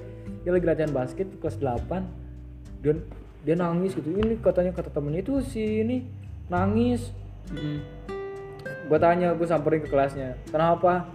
Dia 0.45 0.51
lagi 0.53 0.65
latihan 0.69 0.93
basket 0.93 1.27
kelas 1.41 1.57
8 1.57 2.85
dan 2.85 3.01
dia 3.41 3.55
nangis 3.57 3.97
gitu. 3.97 4.13
Ini 4.13 4.37
katanya 4.45 4.77
kata 4.77 4.93
temennya 4.93 5.25
itu 5.25 5.41
si 5.41 5.81
ini 5.81 6.05
nangis. 6.53 7.09
Mm-mm. 7.49 7.81
gua 8.85 9.01
tanya 9.01 9.33
gua 9.33 9.47
samperin 9.49 9.81
ke 9.81 9.89
kelasnya. 9.89 10.37
Kenapa? 10.53 11.09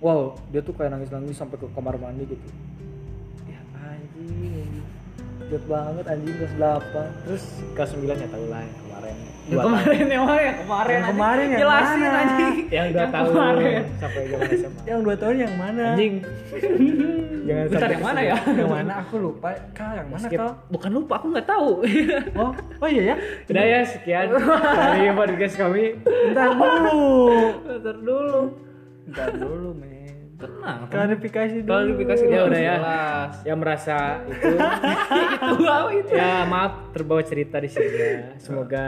Wow 0.00 0.40
dia 0.48 0.64
tuh 0.64 0.72
kayak 0.72 0.96
nangis 0.96 1.12
nangis 1.12 1.36
sampai 1.36 1.60
ke 1.60 1.68
kamar 1.76 2.00
mandi 2.00 2.24
gitu. 2.24 2.48
Ya 3.44 3.60
anjing 3.76 4.72
anjing. 4.72 4.72
Jahat 5.52 5.64
banget 5.68 6.04
anjing 6.08 6.32
kelas 6.32 6.54
8 6.56 7.24
terus 7.28 7.44
kelas 7.76 7.90
9 7.92 8.24
ya 8.24 8.28
tau 8.32 8.46
lah 8.48 8.87
yang 9.48 9.58
kemarin 9.58 10.04
Yang 10.04 10.08
Dua 10.08 10.08
kemarin 10.08 10.08
yang 10.08 10.24
mana 10.24 10.38
yang 10.38 10.56
kemarin 10.58 10.94
Yang 10.94 11.08
kemarin 11.08 11.46
yang 11.48 11.60
Jelasin 11.60 11.98
mana? 11.98 12.18
anjing. 12.18 12.54
yang 12.68 12.86
dua 12.88 13.00
Yang 13.00 13.10
tahun 13.10 13.28
kemarin. 13.28 13.80
sampai 13.96 14.22
zaman 14.24 14.48
SMA 14.60 14.80
Yang 14.84 15.00
dua 15.00 15.14
tahun 15.16 15.36
yang 15.36 15.54
mana? 15.56 15.84
anjing 15.88 16.14
jangan 17.48 17.64
Bentar 17.64 17.80
sampai 17.80 17.94
yang 17.94 18.04
mana 18.04 18.20
ya? 18.20 18.36
Yang 18.44 18.68
mana? 18.70 18.92
Aku 19.00 19.14
lupa. 19.16 19.48
Kak, 19.72 19.90
yang 19.96 20.08
mana 20.08 20.26
kau? 20.28 20.50
Bukan 20.68 20.90
lupa 20.92 21.12
aku 21.16 21.26
nggak 21.32 21.46
tahu. 21.46 21.70
Oh, 22.38 22.50
oh 22.54 22.88
iya 22.88 23.02
ya. 23.02 23.16
Udah 23.46 23.64
ya 23.64 23.80
sekian 23.82 24.26
dari 24.36 25.08
podcast 25.10 25.56
kami. 25.56 25.84
Bentar 25.98 26.52
dulu. 26.52 27.00
Bentar 27.64 27.96
dulu. 27.96 28.40
Bentar 29.02 29.28
dulu, 29.32 29.68
men. 29.72 30.36
Tenang. 30.36 30.78
Klarifikasi 30.86 31.56
dulu. 31.64 31.72
Klarifikasi 31.72 32.22
Ya 32.22 32.30
dulu, 32.36 32.46
udah 32.46 32.60
ya. 32.60 32.74
jelas. 32.76 33.32
Yang 33.42 33.58
merasa 33.58 33.96
itu 34.22 34.46
itu 35.56 35.64
apa 35.66 35.90
itu? 35.90 36.12
ya 36.12 36.32
maaf 36.44 36.72
terbawa 36.92 37.22
cerita 37.24 37.56
di 37.58 37.68
sini 37.68 37.88
ya. 37.96 38.18
Semoga 38.36 38.86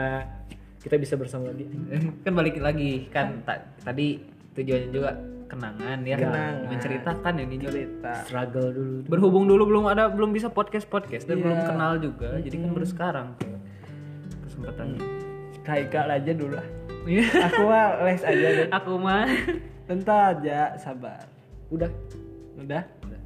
kita 0.81 0.97
bisa 0.97 1.13
bersama 1.13 1.49
lagi. 1.49 1.65
kan 2.25 2.33
balik 2.33 2.57
lagi 2.57 3.05
kan 3.07 3.41
ta- 3.41 3.69
tadi 3.79 4.17
tujuannya 4.51 4.89
juga 4.89 5.13
kenangan 5.45 5.99
ya 6.01 6.15
Kenangan. 6.15 6.53
menceritakan 6.67 7.33
ini 7.39 7.55
cerita. 7.59 8.11
Struggle 8.23 8.69
dulu. 8.71 8.95
berhubung 9.05 9.45
dulu 9.45 9.63
belum 9.67 9.85
ada 9.87 10.07
belum 10.07 10.31
bisa 10.31 10.47
podcast 10.47 10.87
podcast 10.87 11.23
dan 11.25 11.37
Iya. 11.37 11.43
belum 11.43 11.59
kenal 11.61 11.91
juga 11.97 12.29
jadi 12.39 12.55
kan 12.57 12.69
baru 12.71 12.87
sekarang 12.87 13.27
kesempatannya 14.41 15.03
Haikal 15.61 16.09
aja 16.09 16.31
dulu 16.33 16.57
lah. 16.57 16.67
Iya. 17.03 17.23
Aku 17.47 17.61
mah 17.63 17.85
les 18.01 18.21
aja 18.21 18.47
deh. 18.55 18.67
aku 18.77 18.91
mah 18.97 19.23
Bentar 19.85 20.35
aja, 20.35 20.73
sabar. 20.75 21.27
Udah. 21.67 21.91
Udah? 22.57 22.83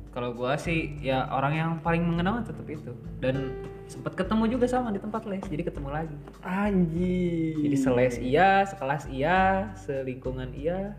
kalau 0.09 0.31
gua 0.31 0.55
sih 0.55 0.95
ya 0.97 1.27
orang 1.27 1.53
yang 1.53 1.71
paling 1.83 1.99
mengenal 1.99 2.39
tetap 2.39 2.63
itu 2.65 2.95
dan 3.19 3.51
sempat 3.85 4.17
ketemu 4.17 4.57
juga 4.57 4.65
sama 4.65 4.89
di 4.89 4.97
tempat 4.97 5.23
les 5.29 5.45
jadi 5.45 5.63
ketemu 5.69 5.89
lagi. 5.93 6.17
Anjing. 6.41 7.55
jadi 7.61 7.77
seles 7.77 8.15
iya 8.17 8.65
sekelas 8.65 9.03
iya 9.09 9.71
selingkungan 9.85 10.49
iya. 10.57 10.97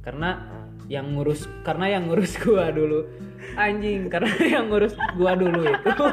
Karena 0.00 0.40
yang 0.88 1.12
ngurus 1.12 1.44
karena 1.60 1.92
yang 1.92 2.08
ngurus 2.08 2.38
gua 2.44 2.72
dulu. 2.72 3.04
Anjing 3.58 4.08
karena 4.08 4.32
yang 4.58 4.70
ngurus 4.70 4.94
gua 5.18 5.34
dulu 5.34 5.60
itu. 5.66 5.90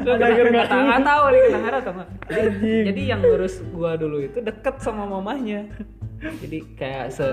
Nggak? 0.00 0.16
nggak 0.16 0.48
nggak 0.48 1.02
tahu. 1.04 1.24
nih 1.28 1.40
kena 1.52 1.68
atau 1.76 1.92
nggak 1.92 2.08
jadi, 2.32 2.72
jadi 2.88 3.02
yang 3.16 3.20
ngurus 3.20 3.54
gua 3.72 3.92
dulu 4.00 4.24
itu 4.24 4.40
deket 4.40 4.80
sama 4.80 5.04
mamahnya. 5.04 5.68
Jadi 6.20 6.58
kayak 6.76 7.12
se, 7.12 7.24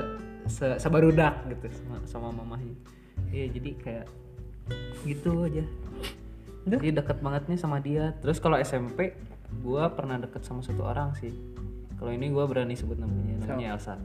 se 0.47 0.75
sebarudak 0.79 1.47
gitu 1.47 1.67
sama, 1.71 1.95
sama 2.07 2.27
mamahnya. 2.31 2.75
Iya 3.31 3.51
jadi 3.55 3.71
kayak 3.79 4.05
gitu 5.07 5.47
aja 5.47 5.63
jadi 6.67 6.99
deket 6.99 7.17
banget 7.23 7.43
nih 7.47 7.59
sama 7.59 7.79
dia. 7.79 8.11
Terus 8.19 8.43
kalau 8.43 8.59
SMP 8.59 9.15
gua 9.63 9.87
pernah 9.91 10.19
deket 10.19 10.43
sama 10.43 10.59
satu 10.59 10.83
orang 10.83 11.15
sih. 11.15 11.31
Kalau 11.97 12.11
ini 12.13 12.29
gua 12.29 12.45
berani 12.45 12.75
sebut 12.75 12.99
namanya. 12.99 13.47
Namanya 13.47 13.79
Elsa. 13.79 13.95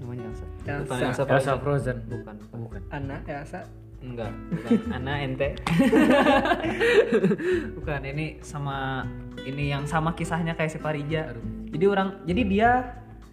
Namanya 0.00 0.24
Elsa. 0.30 0.46
Bukan 0.46 0.96
Elsa. 0.96 0.96
Elsa, 0.96 1.04
Elsa 1.04 1.22
Frozen. 1.28 1.58
Frozen. 1.60 1.96
bukan. 2.08 2.36
Bukan. 2.54 2.80
Anak 2.94 3.22
Elsa. 3.28 3.62
enggak 4.02 4.34
bukan. 4.50 4.70
Ana 4.98 5.22
ente 5.22 5.54
bukan 7.78 8.02
ini 8.02 8.42
sama 8.42 9.06
ini 9.46 9.70
yang 9.70 9.86
sama 9.86 10.18
kisahnya 10.18 10.58
kayak 10.58 10.74
si 10.74 10.82
Parija 10.82 11.30
jadi 11.70 11.86
orang 11.86 12.18
jadi 12.26 12.42
dia 12.42 12.70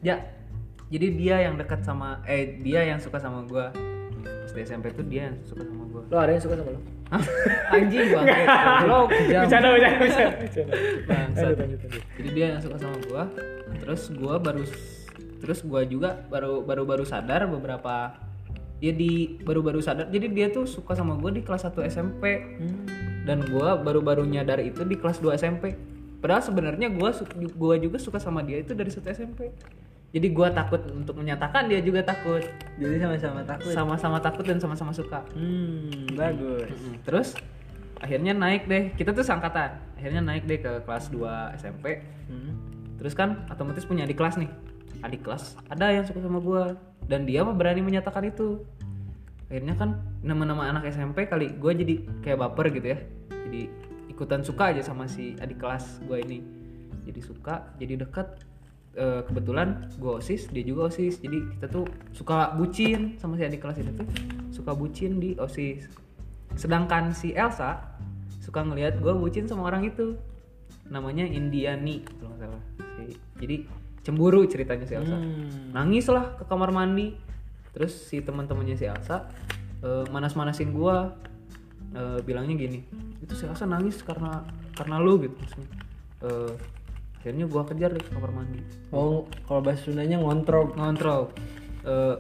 ya 0.06 0.22
jadi 0.90 1.08
dia 1.14 1.36
yang 1.46 1.56
dekat 1.58 1.86
sama 1.86 2.18
eh 2.26 2.58
dia 2.66 2.82
yang 2.82 2.98
suka 2.98 3.22
sama 3.22 3.46
gua. 3.46 3.70
Pas 4.26 4.52
di 4.58 4.62
SMP 4.66 4.90
tuh 4.90 5.06
dia 5.06 5.30
yang 5.30 5.38
suka 5.46 5.62
sama 5.62 5.86
gua. 5.86 6.02
Lo 6.10 6.18
ada 6.18 6.34
yang 6.34 6.42
suka 6.42 6.58
sama 6.58 6.74
lo? 6.74 6.82
Anjing 7.76 8.14
banget 8.14 8.46
lo 8.86 9.10
Bercanda, 9.10 9.68
bercanda, 9.74 9.98
bercanda, 9.98 11.66
jadi 12.22 12.30
dia 12.36 12.46
yang 12.54 12.62
suka 12.62 12.78
sama 12.78 12.98
gua. 13.10 13.24
Terus 13.82 14.02
gua 14.14 14.36
baru 14.38 14.64
terus 15.40 15.60
gua 15.66 15.82
juga 15.88 16.22
baru 16.30 16.62
baru 16.62 16.84
baru 16.86 17.04
sadar 17.08 17.50
beberapa 17.50 18.14
ya 18.78 18.94
di 18.94 19.42
baru-baru 19.42 19.82
sadar. 19.82 20.12
Jadi 20.14 20.28
dia 20.30 20.54
tuh 20.54 20.70
suka 20.70 20.94
sama 20.94 21.18
gua 21.18 21.34
di 21.34 21.42
kelas 21.42 21.66
1 21.66 21.82
SMP 21.90 22.24
dan 23.30 23.46
gua 23.46 23.78
baru-baru 23.78 24.26
nyadar 24.26 24.58
itu 24.64 24.82
di 24.82 24.98
kelas 24.98 25.22
2 25.22 25.38
SMP 25.38 25.78
padahal 26.18 26.42
sebenarnya 26.42 26.90
gua 26.90 27.14
gua 27.54 27.76
juga 27.78 28.02
suka 28.02 28.18
sama 28.18 28.42
dia 28.42 28.58
itu 28.60 28.74
dari 28.74 28.90
satu 28.90 29.06
SMP 29.14 29.54
jadi 30.10 30.28
gua 30.34 30.50
takut 30.50 30.82
untuk 30.90 31.22
menyatakan 31.22 31.70
dia 31.70 31.86
juga 31.86 32.02
takut 32.02 32.42
Jadi 32.82 32.98
sama-sama 32.98 33.42
takut. 33.46 33.72
sama-sama 33.72 34.18
takut 34.18 34.42
dan 34.42 34.58
sama-sama 34.58 34.90
suka 34.90 35.22
Hmm, 35.38 36.10
bagus. 36.18 36.66
Mm-mm. 36.66 36.96
Terus 37.06 37.38
akhirnya 38.02 38.34
naik 38.34 38.66
deh. 38.66 38.90
Kita 38.98 39.14
tuh 39.14 39.22
sangkatan. 39.22 39.78
Akhirnya 40.00 40.26
naik 40.26 40.50
deh 40.50 40.58
ke 40.58 40.82
kelas 40.82 41.14
2 41.14 41.54
SMP. 41.62 42.02
Hmm. 42.26 42.58
Terus 42.98 43.14
kan 43.14 43.46
otomatis 43.54 43.86
punya 43.86 44.10
adik 44.10 44.18
kelas 44.18 44.42
nih. 44.42 44.50
Adik 45.06 45.22
kelas 45.24 45.56
ada 45.70 45.94
yang 45.94 46.04
suka 46.04 46.26
sama 46.26 46.42
gua 46.42 46.74
dan 47.06 47.30
dia 47.30 47.46
mah 47.46 47.54
berani 47.54 47.86
menyatakan 47.86 48.26
itu. 48.26 48.66
Akhirnya 49.46 49.78
kan 49.78 50.02
nama-nama 50.22 50.74
anak 50.74 50.90
SMP 50.90 51.30
kali 51.30 51.54
gua 51.54 51.78
jadi 51.78 52.02
kayak 52.26 52.50
baper 52.50 52.74
gitu 52.74 52.98
ya. 52.98 53.00
Jadi 53.46 53.62
ikutan 54.10 54.42
suka 54.42 54.74
aja 54.74 54.82
sama 54.82 55.06
si 55.06 55.38
adik 55.38 55.62
kelas 55.62 56.02
gua 56.10 56.18
ini. 56.18 56.42
Jadi 57.06 57.22
suka, 57.22 57.74
jadi 57.78 58.02
dekat. 58.02 58.49
Eh, 59.00 59.22
kebetulan 59.24 59.88
gue 59.96 60.12
osis, 60.12 60.52
dia 60.52 60.60
juga 60.60 60.92
osis. 60.92 61.24
Jadi 61.24 61.56
kita 61.56 61.72
tuh 61.72 61.88
suka 62.12 62.52
bucin 62.52 63.16
sama 63.16 63.40
si 63.40 63.48
adik 63.48 63.64
kelas 63.64 63.80
ini 63.80 63.96
tuh 63.96 64.04
suka 64.52 64.76
bucin 64.76 65.24
di 65.24 65.40
osis. 65.40 65.88
Sedangkan 66.54 67.16
si 67.16 67.32
Elsa 67.32 67.80
suka 68.44 68.60
ngelihat 68.60 69.00
gue 69.00 69.14
bucin 69.16 69.48
sama 69.48 69.64
orang 69.64 69.88
itu 69.88 70.20
namanya 70.86 71.24
Indiani 71.24 72.04
kalau 72.04 72.34
nggak 72.34 72.50
salah 72.50 72.64
Si- 73.00 73.16
jadi 73.40 73.56
cemburu 74.02 74.44
ceritanya 74.44 74.84
si 74.84 74.98
Elsa 74.98 75.16
Hmm. 75.16 75.70
nangis 75.72 76.10
lah 76.10 76.36
ke 76.36 76.44
kamar 76.44 76.74
mandi 76.74 77.14
terus 77.72 77.94
si 77.94 78.20
teman-temannya 78.20 78.74
si 78.74 78.84
Elsa 78.84 79.30
eh, 79.80 80.04
manas-manasin 80.12 80.76
gua 80.76 81.16
Eh, 81.90 82.22
bilangnya 82.22 82.54
gini 82.54 82.86
itu 83.18 83.34
si 83.34 83.50
Elsa 83.50 83.66
nangis 83.66 84.06
karena 84.06 84.46
karena 84.78 85.02
lu 85.02 85.18
gitu 85.18 85.34
maksudnya. 85.34 85.70
Eh, 86.22 86.52
akhirnya 87.20 87.46
gua 87.52 87.68
kejar 87.68 87.92
deh 87.92 88.00
ke 88.00 88.12
kamar 88.16 88.32
mandi. 88.32 88.64
Oh, 88.96 89.28
kalau 89.44 89.60
bahasa 89.60 89.92
Sundanya 89.92 90.18
ngontrol. 90.24 90.72
ngontrol 90.74 91.36
Eh, 91.84 92.16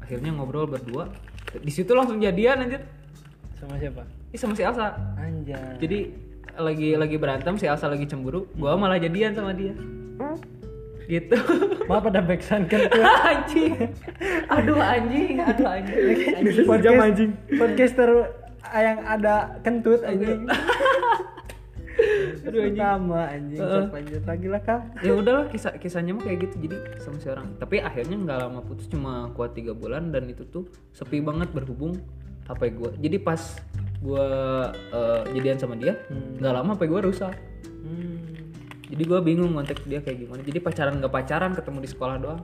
akhirnya 0.00 0.32
ngobrol 0.32 0.68
berdua. 0.68 1.08
Di 1.54 1.72
situ 1.72 1.92
langsung 1.92 2.20
jadian 2.20 2.64
anjir. 2.64 2.82
Sama 3.60 3.76
siapa? 3.76 4.02
Ih, 4.32 4.38
sama 4.40 4.52
si 4.56 4.64
Elsa. 4.64 4.96
Anjay. 5.20 5.78
jadi 5.80 5.98
lagi 6.54 6.94
lagi 6.94 7.16
berantem 7.18 7.58
si 7.58 7.66
Elsa 7.66 7.90
lagi 7.90 8.06
cemburu 8.06 8.46
gua 8.54 8.78
malah 8.78 8.98
jadian 8.98 9.34
sama 9.34 9.52
dia. 9.52 9.74
Gitu. 11.04 11.36
Maaf 11.88 12.08
ada 12.08 12.24
backsound 12.24 12.72
kan? 12.72 12.88
Anjing. 13.28 13.76
Aduh 14.48 14.80
anjing 14.80 15.36
aduh 15.36 15.68
anjing. 15.68 16.32
Anjing. 16.32 16.64
Podcast, 16.64 16.96
anjing. 16.96 17.30
Podcaster 17.60 18.10
yang 18.72 18.98
ada 19.04 19.60
kentut 19.60 20.00
anjing. 20.00 20.48
Aduh, 22.40 22.60
anjing. 22.60 22.74
Pertama 22.74 23.20
anjing. 23.26 23.58
Sok 23.58 23.90
lanjut 23.90 24.22
lagi 24.24 24.46
lah 24.46 24.60
kak. 24.60 24.80
ya 25.00 25.12
udahlah 25.12 25.44
kisah 25.46 25.72
kisahnya 25.74 26.12
mah 26.12 26.22
kayak 26.22 26.38
gitu 26.42 26.54
jadi 26.60 26.76
sama 26.98 27.16
si 27.16 27.26
orang 27.26 27.48
tapi 27.56 27.78
akhirnya 27.78 28.16
nggak 28.16 28.38
lama 28.40 28.60
putus 28.60 28.86
cuma 28.86 29.12
kuat 29.30 29.52
tiga 29.52 29.72
bulan 29.72 30.08
dan 30.08 30.26
itu 30.26 30.44
tuh 30.44 30.64
sepi 30.90 31.18
banget 31.18 31.50
berhubung 31.50 31.98
HP 32.44 32.62
gue 32.72 32.90
jadi 32.98 33.16
pas 33.18 33.40
gue 33.98 34.26
jadian 35.30 35.56
sama 35.56 35.74
dia 35.74 35.96
nggak 36.10 36.52
lama 36.52 36.70
HP 36.72 36.82
gue 36.86 37.00
rusak 37.02 37.34
Hmm. 37.80 38.16
jadi 38.86 39.02
gue 39.02 39.18
bingung 39.22 39.52
ngontek 39.52 39.80
dia 39.82 40.00
kayak 40.00 40.18
gimana 40.18 40.40
jadi 40.40 40.56
pacaran 40.58 40.96
nggak 40.96 41.10
pacaran 41.10 41.52
ketemu 41.52 41.78
di 41.80 41.90
sekolah 41.90 42.16
doang 42.16 42.40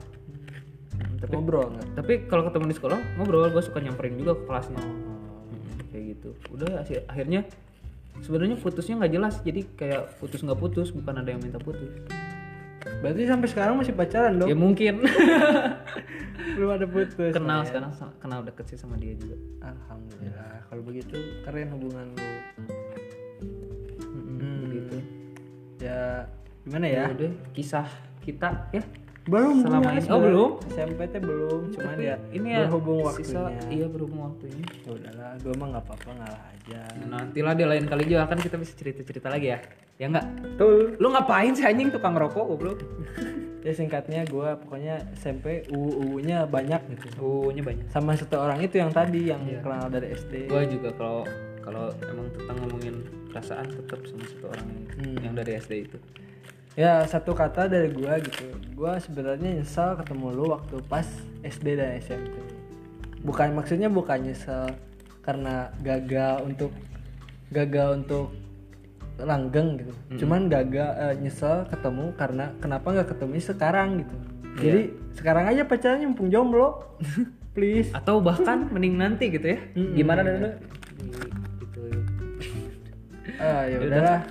Hmm, 0.93 1.17
tapi 1.19 1.33
Ngobrol 1.33 1.65
nggak? 1.71 1.87
tapi 1.95 2.13
kalau 2.25 2.43
ketemu 2.43 2.65
di 2.67 2.75
sekolah 2.75 2.99
ngobrol 3.15 3.45
gue 3.47 3.57
suka 3.59 3.79
nyamperin 3.79 4.15
juga 4.15 4.33
ke 4.33 4.43
kelasnya 4.43 4.77
Hmm, 4.77 5.01
kayak 5.87 6.03
gitu 6.11 6.29
udah 6.51 6.69
akhirnya 7.07 7.41
sebenarnya 8.19 8.55
putusnya 8.55 8.95
nggak 8.97 9.13
jelas 9.13 9.35
jadi 9.39 9.61
kayak 9.71 10.01
putus 10.17 10.39
nggak 10.39 10.57
putus 10.57 10.91
bukan 10.91 11.15
ada 11.15 11.29
yang 11.29 11.39
minta 11.39 11.57
putus 11.57 11.87
Berarti 12.81 13.25
sampai 13.25 13.45
sekarang 13.47 13.77
masih 13.77 13.93
pacaran 13.93 14.35
dong? 14.35 14.45
ya 14.45 14.53
mungkin 14.53 15.05
Belum 16.57 16.69
ada 16.71 16.85
putus. 16.85 17.29
kenal 17.31 17.61
men. 17.61 17.67
sekarang 17.67 17.91
kenal 18.17 18.39
deket 18.41 18.65
sih 18.67 18.77
sama 18.77 18.97
dia 18.97 19.13
juga 19.13 19.37
Alhamdulillah. 19.63 20.65
Kalau 20.65 20.81
begitu 20.81 21.13
keren 21.41 21.69
hubungan 21.71 22.09
lu. 22.11 22.25
Hmm, 24.01 24.61
gitu 24.67 24.97
Ya 25.79 26.25
gimana 26.61 26.85
ya 26.85 26.93
ya? 26.99 27.05
udah 27.11 27.31
kisah 27.51 27.85
kita 28.19 28.69
ya 28.71 28.81
Belum 29.31 29.63
Selama 29.63 29.89
ini- 29.89 30.11
oh, 30.11 30.19
belum? 30.19 30.49
SMP 30.67 30.99
teh 31.07 31.21
belum, 31.21 31.71
cuman 31.71 31.93
Tapi 31.93 32.03
ya 32.03 32.15
ini 32.29 32.49
ya 32.51 32.59
berhubung 32.61 32.99
sisa- 33.09 33.47
waktunya. 33.47 33.63
iya 33.71 33.87
berhubung 33.87 34.21
waktunya 34.21 34.59
Ya 34.83 34.91
udahlah, 34.91 35.31
gue 35.39 35.53
mah 35.55 35.67
nggak 35.69 35.83
apa-apa 35.83 36.09
ngalah 36.13 36.43
aja. 36.51 36.81
nantilah 37.01 37.53
di 37.53 37.65
lain 37.65 37.85
kali 37.85 38.03
juga 38.05 38.27
kan 38.27 38.37
kita 38.37 38.55
bisa 38.55 38.73
cerita 38.73 39.01
cerita 39.01 39.27
lagi 39.27 39.47
ya 39.49 39.59
ya 39.97 40.05
enggak 40.05 40.25
Betul. 40.37 40.93
lu 40.95 41.07
ngapain 41.09 41.51
sih 41.51 41.63
anjing 41.63 41.89
tukang 41.89 42.13
rokok 42.13 42.43
goblok 42.45 42.77
Ya 43.61 43.71
singkatnya 43.71 44.25
gue 44.25 44.49
pokoknya 44.57 45.13
SMP 45.13 45.61
UU-nya 45.69 46.43
banyak 46.45 46.81
gitu. 46.91 47.07
uh 47.15 47.47
nya 47.47 47.61
banyak 47.61 47.85
Sama 47.87 48.13
satu 48.13 48.41
orang 48.41 48.57
itu 48.59 48.75
yang 48.75 48.89
tadi 48.89 49.29
yang 49.29 49.37
Iya. 49.43 49.61
kenal 49.61 49.85
dari 49.87 50.09
SD. 50.11 50.49
gua 50.49 50.65
juga 50.65 50.89
kalau 50.91 51.21
kalau 51.61 51.85
emang 52.03 52.25
tentang 52.31 52.57
ngomongin 52.59 52.95
perasaan 53.29 53.69
tetap 53.69 54.01
sama 54.03 54.25
satu 54.27 54.45
orang 54.49 54.65
Hmm. 54.97 55.13
yang 55.19 55.33
dari 55.35 55.51
SD 55.55 55.73
itu 55.83 55.97
Ya 56.73 57.03
satu 57.03 57.35
kata 57.35 57.67
dari 57.67 57.91
gue 57.91 58.13
gitu. 58.23 58.47
Gue 58.73 58.93
sebenarnya 59.03 59.59
nyesel 59.59 59.99
ketemu 59.99 60.27
lu 60.31 60.45
waktu 60.55 60.79
pas 60.87 61.03
SD 61.43 61.75
dan 61.75 61.99
SMP. 61.99 62.31
Bukan 63.21 63.51
maksudnya 63.53 63.91
bukan 63.91 64.23
nyesel 64.23 64.71
karena 65.21 65.69
gagal 65.83 66.47
untuk 66.47 66.71
gagal 67.51 68.01
untuk 68.01 68.31
langgeng 69.19 69.83
gitu. 69.83 69.93
Cuman 70.23 70.47
gagal 70.47 70.89
eh, 70.95 71.15
nyesel 71.19 71.67
ketemu 71.67 72.15
karena 72.15 72.55
kenapa 72.63 72.87
nggak 72.89 73.09
ketemu 73.13 73.33
sekarang 73.37 73.89
gitu. 74.01 74.15
Jadi 74.51 74.81
sekarang 75.15 75.45
aja 75.51 75.61
pacarnya 75.67 76.07
mumpung 76.07 76.31
jomblo. 76.31 76.79
Please. 77.51 77.91
atau 77.91 78.23
bahkan 78.23 78.71
mending 78.71 78.95
nanti 78.95 79.27
gitu 79.27 79.43
ya 79.43 79.59
Mm-mm. 79.75 79.91
gimana 79.91 80.23
dan 80.23 80.35
lu 80.39 80.49
gitu 81.59 81.81
Ah 83.35 83.67
ya 83.67 83.75
udahlah. 83.83 84.21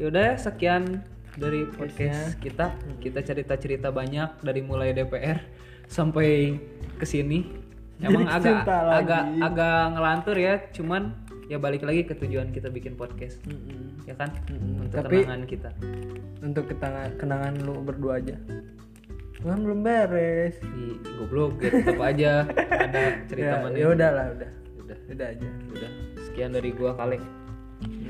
ya 0.00 0.04
udah 0.08 0.28
sekian 0.40 1.04
dari 1.40 1.64
podcast 1.66 2.36
kita 2.36 2.70
kita 3.00 3.24
cerita 3.24 3.56
cerita 3.56 3.88
banyak 3.88 4.38
dari 4.40 4.60
mulai 4.60 4.92
DPR 4.92 5.40
sampai 5.86 6.60
ke 6.94 7.04
sini 7.04 7.48
emang 8.00 8.24
Jadi 8.24 8.36
agak 8.46 8.60
lagi. 8.62 8.96
agak 9.00 9.22
agak 9.42 9.80
ngelantur 9.90 10.36
ya 10.36 10.54
cuman 10.70 11.02
ya 11.46 11.56
balik 11.56 11.82
lagi 11.82 12.04
ke 12.04 12.14
tujuan 12.14 12.48
kita 12.48 12.68
bikin 12.68 12.94
podcast 12.94 13.40
Mm-mm. 13.42 14.04
ya 14.04 14.14
kan 14.14 14.30
Mm-mm. 14.46 14.84
untuk 14.84 15.00
Tapi- 15.02 15.24
kenangan 15.24 15.44
kita 15.44 15.70
Untuk 16.40 16.64
kenangan 16.66 17.10
kenangan 17.16 17.52
lu 17.60 17.74
berdua 17.80 18.16
aja. 18.16 18.32
Kan 19.40 19.60
belum 19.60 19.80
beres. 19.80 20.56
di 20.62 20.84
goblok 21.14 21.56
ya 21.58 21.68
tetap 21.74 21.96
aja 21.98 22.32
ada 22.70 23.00
cerita 23.26 23.50
Ya, 23.50 23.60
mana 23.60 23.72
ya 23.74 23.86
udah 23.90 24.10
lah, 24.10 24.26
udah. 24.32 24.50
udah 24.80 24.96
Udah 25.10 25.26
aja. 25.28 25.48
udah 25.68 25.90
sekian 26.22 26.52
dari 26.52 26.70
gua 26.72 26.92
kali 26.94 27.20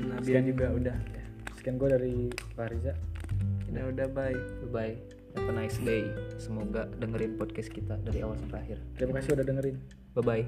Nabian 0.07 0.43
juga 0.45 0.71
udah. 0.71 0.95
sekian 1.55 1.75
gue 1.75 1.89
dari 1.89 2.15
Pak 2.55 3.10
kita 3.67 3.79
udah 3.91 4.07
bye. 4.11 4.39
Bye. 4.71 4.95
Have 5.35 5.47
a 5.47 5.53
nice 5.55 5.79
day. 5.79 6.11
Semoga 6.35 6.91
dengerin 6.99 7.39
podcast 7.39 7.71
kita 7.71 7.95
dari 8.03 8.19
awal 8.19 8.35
sampai 8.35 8.59
akhir. 8.67 8.77
Terima 8.99 9.15
kasih 9.19 9.39
udah 9.39 9.45
dengerin. 9.47 9.77
Bye 10.11 10.23
bye. 10.23 10.43